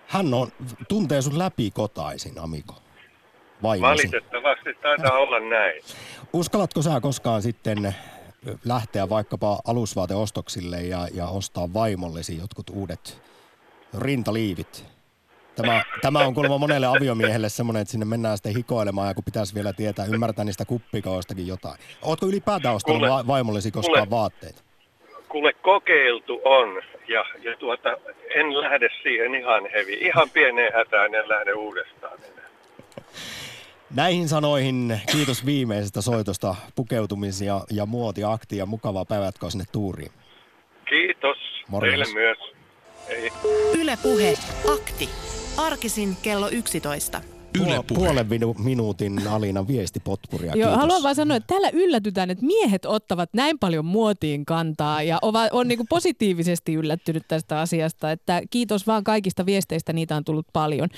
Hän 0.07 0.33
on, 0.33 0.47
tuntee 0.87 1.21
sun 1.21 1.39
läpi 1.39 1.71
kotaisin, 1.73 2.39
Amiko. 2.39 2.75
Vaimosi. 3.63 3.91
Valitettavasti 3.91 4.73
taitaa 4.73 5.17
olla 5.17 5.39
näin. 5.39 5.81
Uskallatko 6.33 6.81
sä 6.81 7.01
koskaan 7.01 7.41
sitten 7.41 7.95
lähteä 8.65 9.09
vaikkapa 9.09 9.59
alusvaateostoksille 9.67 10.77
ja, 10.77 11.07
ja 11.13 11.27
ostaa 11.27 11.73
vaimollesi 11.73 12.37
jotkut 12.37 12.69
uudet 12.69 13.21
rintaliivit? 13.99 14.85
Tämä, 15.61 15.83
tämä 16.01 16.19
on 16.19 16.33
kuulemma 16.33 16.57
monelle 16.57 16.87
aviomiehelle 16.87 17.49
semmoinen, 17.49 17.81
että 17.81 17.91
sinne 17.91 18.05
mennään 18.05 18.37
sitten 18.37 18.55
hikoilemaan 18.55 19.07
ja 19.07 19.13
kun 19.13 19.23
pitäisi 19.23 19.55
vielä 19.55 19.73
tietää, 19.73 20.05
ymmärtää 20.05 20.45
niistä 20.45 20.65
kuppikoistakin 20.65 21.47
jotain. 21.47 21.79
Ootko 22.01 22.25
ylipäätään 22.25 22.75
ostanut 22.75 22.99
Kuule- 22.99 23.09
va- 23.09 23.27
vaimollesi 23.27 23.71
koskaan 23.71 24.07
kuule. 24.07 24.21
vaatteita? 24.21 24.61
Kuule 25.29 25.53
kokeiltu 25.53 26.41
on 26.45 26.81
ja, 27.07 27.25
ja 27.43 27.57
tuota, 27.57 27.89
en 28.35 28.61
lähde 28.61 28.89
siihen 29.03 29.35
ihan 29.35 29.63
hevi. 29.73 29.93
Ihan 29.93 30.29
pieneen 30.29 30.73
hätään 30.73 31.15
en 31.15 31.29
lähde 31.29 31.53
uudestaan 31.53 32.19
enää. 32.33 32.49
Näihin 33.95 34.27
sanoihin 34.27 35.01
kiitos 35.11 35.45
viimeisestä 35.45 36.01
soitosta 36.01 36.55
pukeutumis- 36.75 37.43
ja, 37.45 37.61
ja 37.71 37.85
muotiakti 37.85 38.57
ja 38.57 38.65
mukavaa 38.65 39.05
päivää 39.05 39.31
sinne 39.49 39.65
tuuriin. 39.71 40.11
Kiitos. 40.89 41.37
Morjens. 41.67 42.09
Teille 42.13 42.27
myös. 42.27 42.37
Ei. 43.09 43.31
Yle 43.81 43.97
Puhe. 44.03 44.33
Akti. 44.73 45.09
Arkisin 45.59 46.17
kello 46.21 46.49
11. 46.49 47.38
puol- 47.59 47.67
Yle 47.67 47.83
Puhe. 47.87 47.99
puolen 47.99 48.25
minu- 48.29 48.63
minuutin 48.63 49.27
Alina 49.27 49.67
viestipotpuria. 49.67 50.45
Joo, 50.45 50.53
Kiitos. 50.53 50.75
haluan 50.75 51.03
vaan 51.03 51.15
sanoa, 51.15 51.37
että 51.37 51.47
täällä 51.47 51.69
yllätytään, 51.73 52.29
että 52.29 52.45
miehet 52.45 52.85
ottavat 52.85 53.29
näin 53.33 53.59
paljon 53.59 53.85
muotiin 53.85 54.45
kantaa 54.45 55.03
ja 55.03 55.19
on, 55.21 55.33
on 55.51 55.67
niin 55.67 55.87
positiivisesti 55.89 56.73
yllättynyt 56.73 57.23
tästä 57.27 57.59
asiasta. 57.59 58.11
Että 58.11 58.41
kiitos 58.49 58.87
vaan 58.87 59.03
kaikista 59.03 59.45
viesteistä, 59.45 59.93
niitä 59.93 60.15
on 60.15 60.23
tullut 60.23 60.47
paljon. 60.53 60.89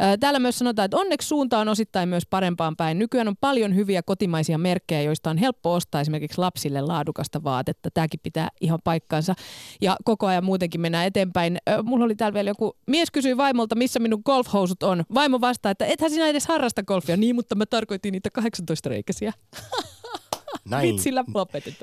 Ää, 0.00 0.16
Täällä 0.16 0.38
myös 0.38 0.58
sanotaan, 0.58 0.84
että 0.84 0.96
onneksi 0.96 1.28
suunta 1.28 1.58
on 1.58 1.68
osittain 1.68 2.08
myös 2.08 2.26
parempaan 2.30 2.76
päin. 2.76 2.98
Nykyään 2.98 3.28
on 3.28 3.36
paljon 3.40 3.74
hyviä 3.74 4.02
kotimaisia 4.02 4.58
merkkejä, 4.58 5.02
joista 5.02 5.30
on 5.30 5.38
helppo 5.38 5.74
ostaa 5.74 6.00
esimerkiksi 6.00 6.38
lapsille 6.38 6.80
laadukasta 6.80 7.44
vaatetta. 7.44 7.88
Tämäkin 7.94 8.20
pitää 8.22 8.48
ihan 8.60 8.78
paikkansa. 8.84 9.34
Ja 9.80 9.96
koko 10.04 10.26
ajan 10.26 10.44
muutenkin 10.44 10.80
mennään 10.80 11.06
eteenpäin. 11.06 11.58
Mulla 11.82 12.04
oli 12.04 12.14
täällä 12.16 12.34
vielä 12.34 12.50
joku, 12.50 12.76
mies 12.86 13.10
kysyi 13.10 13.36
vaimolta, 13.36 13.74
missä 13.74 13.98
minun 14.00 14.22
golfhousut 14.24 14.82
on. 14.82 15.04
Vaimo 15.14 15.40
vastaa, 15.40 15.72
että 15.72 15.86
ethän 15.86 16.09
sinä 16.10 16.28
edes 16.28 16.46
harrasta 16.46 16.82
golfia. 16.82 17.16
Niin, 17.16 17.34
mutta 17.34 17.54
mä 17.54 17.66
tarkoitin 17.66 18.12
niitä 18.12 18.30
18-reikäisiä. 18.40 19.32
Näin, 20.64 20.94
Vitsillä 20.94 21.24
lopetetaan. 21.34 21.76